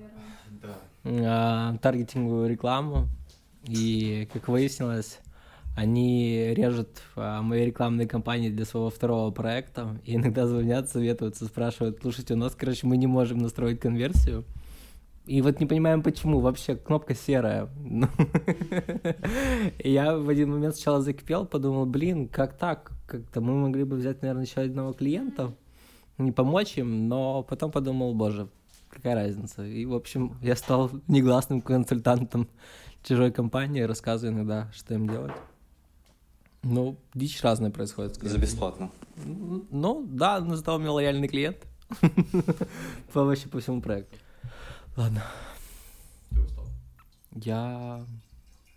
а, 1.03 1.77
таргетинговую 1.83 2.49
рекламу, 2.49 3.09
и, 3.65 4.27
как 4.33 4.47
выяснилось, 4.47 5.19
они 5.75 6.53
режут 6.53 7.01
а, 7.15 7.41
мои 7.41 7.65
рекламные 7.65 8.07
кампании 8.07 8.49
для 8.49 8.65
своего 8.65 8.89
второго 8.89 9.31
проекта, 9.31 9.99
и 10.05 10.15
иногда 10.15 10.47
звонят, 10.47 10.89
советуются, 10.89 11.45
спрашивают, 11.45 11.99
слушайте, 12.01 12.33
у 12.33 12.37
нас, 12.37 12.55
короче, 12.55 12.87
мы 12.87 12.97
не 12.97 13.07
можем 13.07 13.39
настроить 13.39 13.79
конверсию, 13.79 14.45
и 15.25 15.41
вот 15.41 15.59
не 15.59 15.65
понимаем, 15.65 16.03
почему. 16.03 16.41
Вообще 16.41 16.75
кнопка 16.75 17.15
серая. 17.15 17.69
Я 19.83 20.17
в 20.17 20.27
один 20.27 20.51
момент 20.51 20.75
сначала 20.75 21.01
закипел, 21.01 21.45
подумал, 21.45 21.85
блин, 21.85 22.27
как 22.27 22.57
так? 22.57 22.91
Как-то 23.07 23.39
мы 23.39 23.53
могли 23.53 23.85
бы 23.85 23.95
взять, 23.95 24.21
наверное, 24.21 24.43
еще 24.43 24.61
одного 24.61 24.91
клиента, 24.91 25.55
не 26.17 26.33
помочь 26.33 26.77
им, 26.77 27.07
но 27.07 27.41
потом 27.43 27.71
подумал, 27.71 28.13
боже, 28.13 28.49
Какая 28.93 29.15
разница? 29.15 29.65
И, 29.65 29.85
в 29.85 29.95
общем, 29.95 30.37
я 30.41 30.55
стал 30.55 30.91
негласным 31.07 31.61
консультантом 31.61 32.47
чужой 33.01 33.31
компании, 33.31 33.81
рассказываю 33.81 34.35
иногда, 34.35 34.69
что 34.73 34.93
им 34.93 35.09
делать. 35.09 35.33
Ну, 36.63 36.97
дичь 37.13 37.41
разная 37.41 37.71
происходит. 37.71 38.15
За 38.15 38.37
бесплатно. 38.37 38.89
Ну, 39.25 40.05
да, 40.07 40.39
но 40.39 40.55
зато 40.55 40.75
у 40.75 40.79
меня 40.79 40.91
лояльный 40.91 41.27
клиент. 41.27 41.57
По 43.13 43.23
вообще 43.23 43.49
по 43.49 43.59
всему 43.59 43.81
проекту. 43.81 44.15
Ладно. 44.95 45.23
Я 47.35 48.05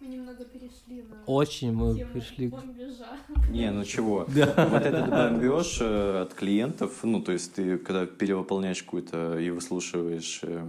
Мы 0.01 0.09
немного 0.09 0.45
перешли 0.45 1.03
на 1.03 1.25
очень 1.27 1.73
мы 1.73 1.95
бомбежа. 1.95 3.19
Не, 3.51 3.71
ну 3.71 3.85
чего? 3.85 4.27
Да. 4.35 4.69
Вот 4.71 4.83
этот 4.83 5.09
бомбеж 5.09 5.79
э, 5.81 6.23
от 6.23 6.35
клиентов, 6.35 7.05
ну, 7.05 7.23
то 7.23 7.33
есть 7.33 7.55
ты, 7.55 7.79
когда 7.79 8.07
перевыполняешь 8.07 8.83
какую-то 8.83 9.39
и 9.39 9.51
выслушиваешь 9.51 10.41
э, 10.43 10.67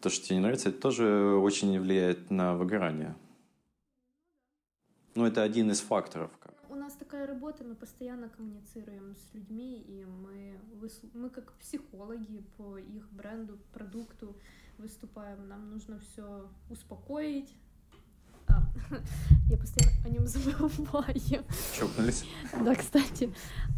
то, 0.00 0.10
что 0.10 0.26
тебе 0.26 0.36
не 0.36 0.42
нравится, 0.42 0.70
это 0.70 0.80
тоже 0.80 1.36
очень 1.36 1.78
влияет 1.80 2.30
на 2.30 2.54
выгорание. 2.54 3.14
Ну, 5.14 5.26
это 5.26 5.42
один 5.42 5.70
из 5.70 5.80
факторов. 5.80 6.30
Как. 6.40 6.54
У 6.70 6.74
нас 6.74 6.94
такая 6.94 7.26
работа, 7.26 7.64
мы 7.64 7.74
постоянно 7.74 8.28
коммуницируем 8.30 9.14
с 9.14 9.34
людьми, 9.34 9.84
и 9.86 10.04
мы, 10.06 10.58
мы 11.14 11.28
как 11.28 11.52
психологи 11.54 12.42
по 12.56 12.78
их 12.78 13.10
бренду, 13.12 13.58
продукту 13.74 14.34
выступаем. 14.78 15.48
Нам 15.48 15.70
нужно 15.70 15.98
все 15.98 16.48
успокоить. 16.70 17.54
А, 18.48 18.62
я 19.50 19.58
постоянно 19.58 19.96
о 20.06 20.08
нем 20.08 20.26
забываю. 20.26 21.44
Чокнулись? 21.78 22.24
Да, 22.64 22.74
кстати. 22.74 23.32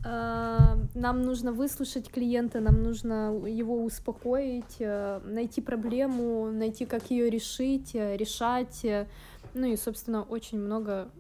А, 0.05 0.79
Нам 0.95 1.23
нужно 1.23 1.53
выслушать 1.53 2.11
клиента, 2.11 2.61
нам 2.61 2.83
нужно 2.83 3.35
его 3.47 3.83
успокоить, 3.85 4.77
э, 4.79 5.21
найти 5.25 5.61
проблему, 5.61 6.51
найти, 6.53 6.87
как 6.87 7.11
ее 7.11 7.29
решить, 7.29 7.95
э, 7.95 8.17
решать. 8.17 8.85
э, 8.85 9.07
Ну 9.55 9.67
и, 9.67 9.77
собственно, 9.77 10.23
очень 10.23 10.59
много... 10.61 11.11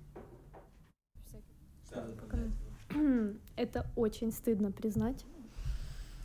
Это 3.57 3.87
очень 3.97 4.33
стыдно 4.33 4.71
признать. 4.73 5.25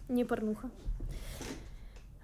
Не 0.07 0.25
порнуха. 0.25 0.69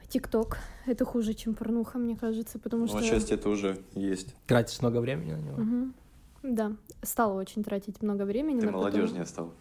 Тикток. 0.10 0.58
Это 0.86 1.04
хуже, 1.06 1.34
чем 1.34 1.56
порнуха, 1.56 1.98
мне 1.98 2.16
кажется, 2.16 2.60
потому 2.60 2.84
Ну, 2.84 2.88
что... 2.88 2.98
отчасти 3.00 3.34
это 3.34 3.50
уже 3.50 3.78
есть. 3.94 4.34
Тратишь 4.48 4.82
много 4.82 5.00
времени 5.02 5.34
на 5.34 5.38
него. 5.42 5.58
Мгм. 5.58 5.94
Да, 6.44 6.72
стала 7.02 7.34
очень 7.40 7.64
тратить 7.64 8.02
много 8.02 8.24
времени. 8.24 8.60
Ты 8.60 8.68
но 8.68 8.72
потом- 8.74 8.82
молодежнее 8.92 9.26
стал. 9.26 9.52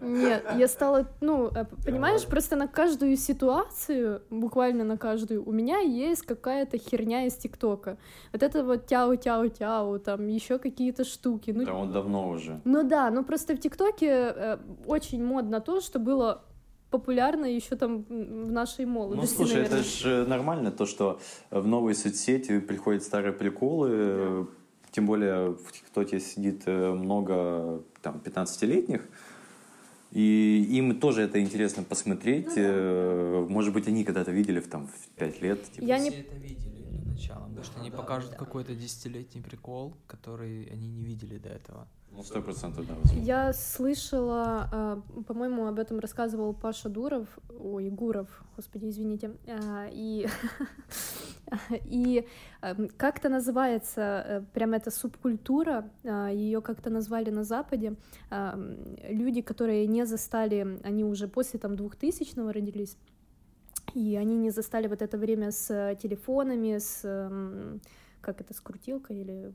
Нет, 0.00 0.44
я 0.56 0.68
стала, 0.68 1.06
ну, 1.20 1.48
э, 1.54 1.64
понимаешь, 1.84 2.24
просто 2.26 2.56
на 2.56 2.66
каждую 2.66 3.16
ситуацию, 3.16 4.22
буквально 4.30 4.84
на 4.84 4.96
каждую, 4.96 5.46
у 5.46 5.52
меня 5.52 5.78
есть 5.78 6.22
какая-то 6.22 6.78
херня 6.78 7.26
из 7.26 7.34
ТикТока. 7.34 7.98
Вот 8.32 8.42
это 8.42 8.64
вот 8.64 8.86
тяу-тяу-тяу, 8.86 9.98
там 9.98 10.26
еще 10.26 10.58
какие-то 10.58 11.04
штуки. 11.04 11.50
Ну, 11.52 11.64
Да, 11.64 11.74
он 11.74 11.92
давно 11.92 12.28
уже. 12.30 12.60
ну 12.64 12.82
да, 12.82 13.10
ну 13.10 13.24
просто 13.24 13.54
в 13.54 13.60
ТикТоке 13.60 14.06
э, 14.08 14.58
очень 14.86 15.24
модно 15.24 15.60
то, 15.60 15.80
что 15.80 15.98
было 15.98 16.42
популярно 16.90 17.44
еще 17.46 17.76
там 17.76 18.02
в 18.08 18.50
нашей 18.50 18.84
Ну, 18.84 18.92
молодости, 18.92 19.34
слушай, 19.36 19.60
это 19.62 19.70
наверное. 19.76 19.84
же 19.84 20.26
нормально, 20.26 20.72
то, 20.72 20.86
что 20.86 21.20
в 21.50 21.66
новые 21.66 21.94
соцсети 21.94 22.58
приходят 22.60 23.02
старые 23.04 23.32
приколы, 23.32 23.88
э, 23.92 24.44
тем 24.90 25.06
более 25.06 25.50
в 25.50 25.72
ТикТоке 25.72 26.20
сидит 26.20 26.62
э, 26.66 26.92
много 26.92 27.82
там 28.02 28.20
15-летних, 28.24 29.08
и 30.12 30.66
им 30.70 30.98
тоже 30.98 31.22
это 31.22 31.40
интересно 31.40 31.82
посмотреть. 31.84 32.52
э, 32.56 33.46
Может 33.48 33.72
быть, 33.72 33.86
они 33.86 34.04
когда-то 34.04 34.32
видели 34.32 34.58
в, 34.60 34.68
там, 34.68 34.88
в 34.88 35.08
5 35.18 35.42
лет. 35.42 35.70
типа. 35.70 35.84
Я 35.84 35.98
не 35.98 36.10
Все 36.10 36.20
это 36.20 36.34
видели 36.36 36.82
для 36.82 37.12
начала, 37.12 37.44
потому 37.46 37.64
что 37.64 37.80
они 37.80 37.90
покажут 37.90 38.34
какой-то 38.34 38.74
десятилетний 38.74 39.42
прикол, 39.42 39.96
который 40.06 40.64
они 40.64 40.88
не 40.88 41.04
видели 41.04 41.38
до 41.38 41.50
этого. 41.50 41.86
Ну, 42.12 42.22
сто 42.24 42.42
процентов, 42.42 42.86
да. 42.86 42.94
возможно. 42.94 43.24
Я 43.24 43.52
слышала, 43.52 44.68
а, 44.72 45.02
по-моему, 45.26 45.66
об 45.66 45.78
этом 45.78 46.00
рассказывал 46.00 46.52
Паша 46.52 46.88
Дуров, 46.88 47.28
ой, 47.58 47.88
Гуров, 47.88 48.28
господи, 48.56 48.88
извините, 48.88 49.30
а, 49.46 49.88
и, 49.92 50.26
и 51.84 52.26
эм, 52.62 52.88
как-то 52.96 53.28
называется 53.28 54.24
э, 54.26 54.42
прям 54.52 54.72
эта 54.72 54.90
субкультура, 54.90 55.90
ее 56.02 56.60
как-то 56.60 56.90
назвали 56.90 57.30
на 57.30 57.44
Западе, 57.44 57.94
а, 58.28 58.54
м, 58.54 58.96
люди, 59.08 59.40
которые 59.40 59.86
не 59.86 60.04
застали, 60.04 60.80
они 60.82 61.04
уже 61.04 61.28
после 61.28 61.60
там 61.60 61.74
2000-го 61.74 62.50
родились, 62.50 62.96
и 63.94 64.16
они 64.16 64.36
не 64.36 64.50
застали 64.50 64.88
вот 64.88 65.00
это 65.00 65.16
время 65.16 65.52
с 65.52 65.70
э, 65.70 65.96
телефонами, 66.02 66.78
с, 66.78 67.02
эм, 67.04 67.80
как 68.20 68.40
это, 68.40 68.52
с 68.52 68.60
крутилкой 68.60 69.20
или 69.20 69.52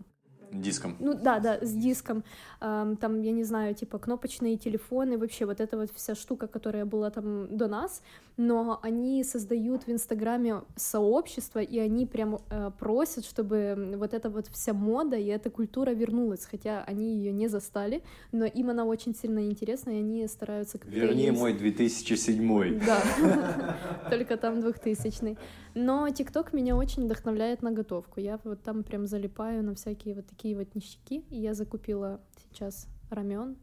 Диском. 0.52 0.96
ну 1.00 1.14
да, 1.14 1.40
да, 1.40 1.60
с 1.62 1.74
диском. 1.74 2.24
Ам, 2.60 2.96
Там, 2.98 3.22
я 3.22 3.32
не 3.32 3.44
знаю, 3.44 3.76
типа 3.76 4.00
кнопочные 4.00 4.58
телефоны, 4.58 5.18
вообще 5.18 5.46
вот 5.46 5.60
эта 5.60 5.78
вот 5.78 5.92
вся 5.96 6.16
штука, 6.16 6.48
которая 6.48 6.86
была 6.86 7.10
там 7.10 7.56
до 7.56 7.68
нас, 7.68 8.02
но 8.38 8.80
они 8.82 9.24
создают 9.24 9.88
в 9.88 9.92
Инстаграме 9.92 10.62
сообщество, 10.76 11.60
и 11.60 11.80
они 11.80 12.06
прям 12.06 12.40
э, 12.50 12.72
просят, 12.80 13.26
чтобы 13.26 13.96
вот 13.98 14.14
эта 14.14 14.30
вот 14.30 14.48
вся 14.48 14.74
мода 14.74 15.16
и 15.16 15.28
эта 15.28 15.50
культура 15.50 15.92
вернулась, 15.92 16.46
хотя 16.46 16.84
они 16.84 17.16
ее 17.16 17.32
не 17.32 17.48
застали, 17.48 18.02
но 18.32 18.46
им 18.46 18.70
она 18.70 18.86
очень 18.86 19.16
сильно 19.16 19.46
интересна, 19.46 19.92
и 19.92 20.00
они 20.00 20.28
стараются. 20.28 20.80
Верни 20.86 21.24
ей 21.24 21.32
мой 21.32 21.54
2007. 21.54 22.86
да, 22.86 23.78
только 24.10 24.38
там 24.38 24.62
2000 24.62 25.38
Но 25.76 26.10
ТикТок 26.10 26.54
меня 26.54 26.76
очень 26.78 27.04
вдохновляет 27.04 27.62
на 27.62 27.72
готовку. 27.72 28.22
Я 28.22 28.40
вот 28.46 28.64
там 28.64 28.84
прям 28.84 29.06
залипаю 29.08 29.62
на 29.62 29.76
всякие 29.76 30.16
вот 30.16 30.26
такие 30.26 30.56
вот 30.56 30.74
ништяки. 30.74 31.26
И 31.30 31.38
я 31.38 31.54
закупила 31.54 32.22
сейчас 32.38 32.88
рамен 33.10 33.58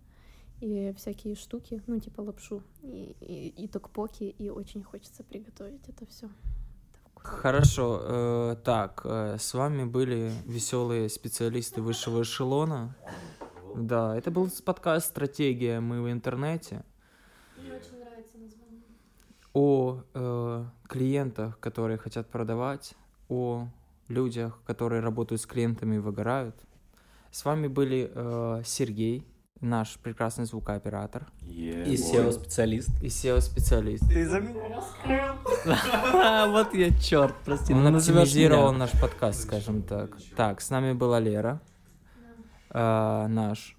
и 0.61 0.95
всякие 0.97 1.35
штуки, 1.35 1.83
ну 1.89 1.99
типа 1.99 2.21
лапшу 2.21 2.63
и, 2.83 3.17
и, 3.21 3.49
и 3.65 3.67
токпоки, 3.67 4.25
и 4.25 4.49
очень 4.49 4.83
хочется 4.83 5.25
приготовить 5.25 5.89
это 5.89 6.07
все. 6.07 6.29
Хорошо, 7.17 8.01
э, 8.03 8.57
так, 8.63 9.03
э, 9.05 9.39
с 9.39 9.55
вами 9.55 9.85
были 9.85 10.33
веселые 10.47 11.09
специалисты 11.09 11.83
высшего 11.83 12.23
эшелона. 12.23 12.95
Да, 13.75 14.17
это 14.17 14.31
был 14.31 14.49
подкаст 14.65 15.09
«Стратегия. 15.09 15.81
Мы 15.81 16.03
в 16.03 16.11
интернете» 16.11 16.85
очень. 17.59 18.02
О 19.53 20.03
э, 20.15 20.65
клиентах, 20.89 21.59
которые 21.61 21.99
хотят 21.99 22.29
продавать, 22.29 22.95
о 23.29 23.69
людях, 24.09 24.61
которые 24.67 25.01
работают 25.01 25.41
с 25.41 25.47
клиентами 25.47 25.97
и 25.97 25.99
выгорают. 25.99 26.57
С 27.31 27.45
вами 27.45 27.67
были 27.67 28.11
э, 28.15 28.63
Сергей, 28.65 29.27
наш 29.63 29.97
прекрасный 29.99 30.45
звукооператор, 30.45 31.27
И 31.47 31.95
SEO-специалист. 31.95 32.91
и 33.01 33.07
SEO-специалист. 33.07 34.07
Ты 34.09 34.29
за 34.29 34.41
меня? 34.41 34.83
Вот 36.49 36.75
я 36.75 36.91
черт, 36.99 37.35
прости. 37.45 37.73
Он 37.73 37.85
ну 37.85 37.91
назовешь 37.91 38.29
оптимизировал 38.29 38.73
наш 38.73 38.91
подкаст, 39.01 39.43
скажем 39.43 39.83
так. 39.83 40.17
Так, 40.37 40.61
с 40.61 40.71
нами 40.71 40.93
была 40.93 41.21
Лера, 41.21 41.61
э, 42.71 43.27
наш 43.29 43.77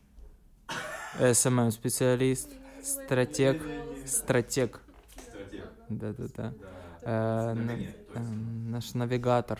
SMM-специалист, 1.20 2.50
стратег, 2.82 3.62
стратег, 4.06 4.83
да-да-да, 5.90 6.54
Э, 7.06 7.54
на- 7.54 7.72
э, 7.74 8.20
наш 8.20 8.94
навигатор, 8.94 9.60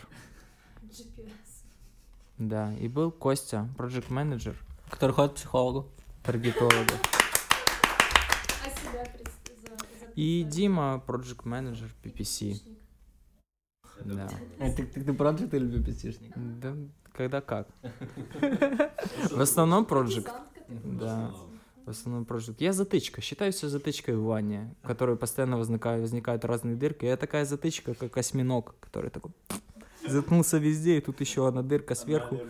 да, 2.38 2.72
и 2.74 2.88
был 2.88 3.10
Костя, 3.12 3.68
проект 3.76 4.10
менеджер 4.10 4.56
Который 4.90 5.12
ходит 5.12 5.32
к 5.32 5.36
психологу. 5.36 5.82
А 8.64 8.70
за, 8.70 10.12
и 10.14 10.44
Дима, 10.48 11.00
проект 11.06 11.44
менеджер 11.44 11.90
PPC, 12.02 12.60
да. 14.04 14.28
Э, 14.58 14.72
Ты, 14.74 14.86
ты, 14.86 15.04
ты 15.04 15.12
проджект 15.12 15.52
или 15.54 15.78
PPC-шник? 15.80 16.32
Да, 16.36 16.74
когда 17.12 17.40
как. 17.40 17.68
В 19.30 19.40
основном 19.40 19.84
проект. 19.84 20.30
Да. 20.68 21.30
В 21.86 21.90
основном 21.90 22.24
проект. 22.24 22.60
Я 22.60 22.72
затычка. 22.72 23.20
Считаю 23.20 23.52
себя 23.52 23.68
затычкой 23.68 24.16
в 24.16 24.24
ванне, 24.24 24.74
в 24.82 24.86
которой 24.86 25.16
постоянно 25.16 25.58
возникают, 25.58 26.00
возникают 26.00 26.44
разные 26.44 26.76
дырки. 26.76 27.04
Я 27.04 27.16
такая 27.16 27.44
затычка, 27.44 27.94
как 27.94 28.16
осьминог, 28.16 28.74
который 28.80 29.10
такой 29.10 29.32
заткнулся 30.08 30.56
везде, 30.56 30.98
и 30.98 31.00
тут 31.00 31.20
еще 31.20 31.46
одна 31.46 31.62
дырка 31.62 31.94
сверху. 31.94 32.40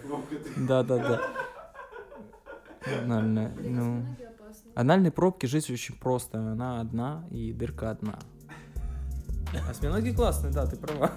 Да, 0.57 0.85
да, 0.85 0.99
да. 0.99 1.21
Анальная, 3.03 3.53
ну, 3.61 4.05
анальные 4.75 5.11
пробки 5.11 5.47
жизнь 5.47 5.73
очень 5.73 5.97
просто. 5.99 6.39
Она 6.39 6.81
одна, 6.81 7.27
и 7.31 7.53
дырка 7.53 7.91
одна. 7.91 8.19
Осьминоги 9.69 10.11
классные, 10.11 10.53
да, 10.53 10.67
ты 10.67 10.77
права. 10.77 11.11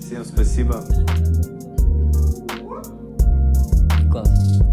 Всем 0.00 0.24
спасибо. 0.24 0.82
Abba. 4.18 4.67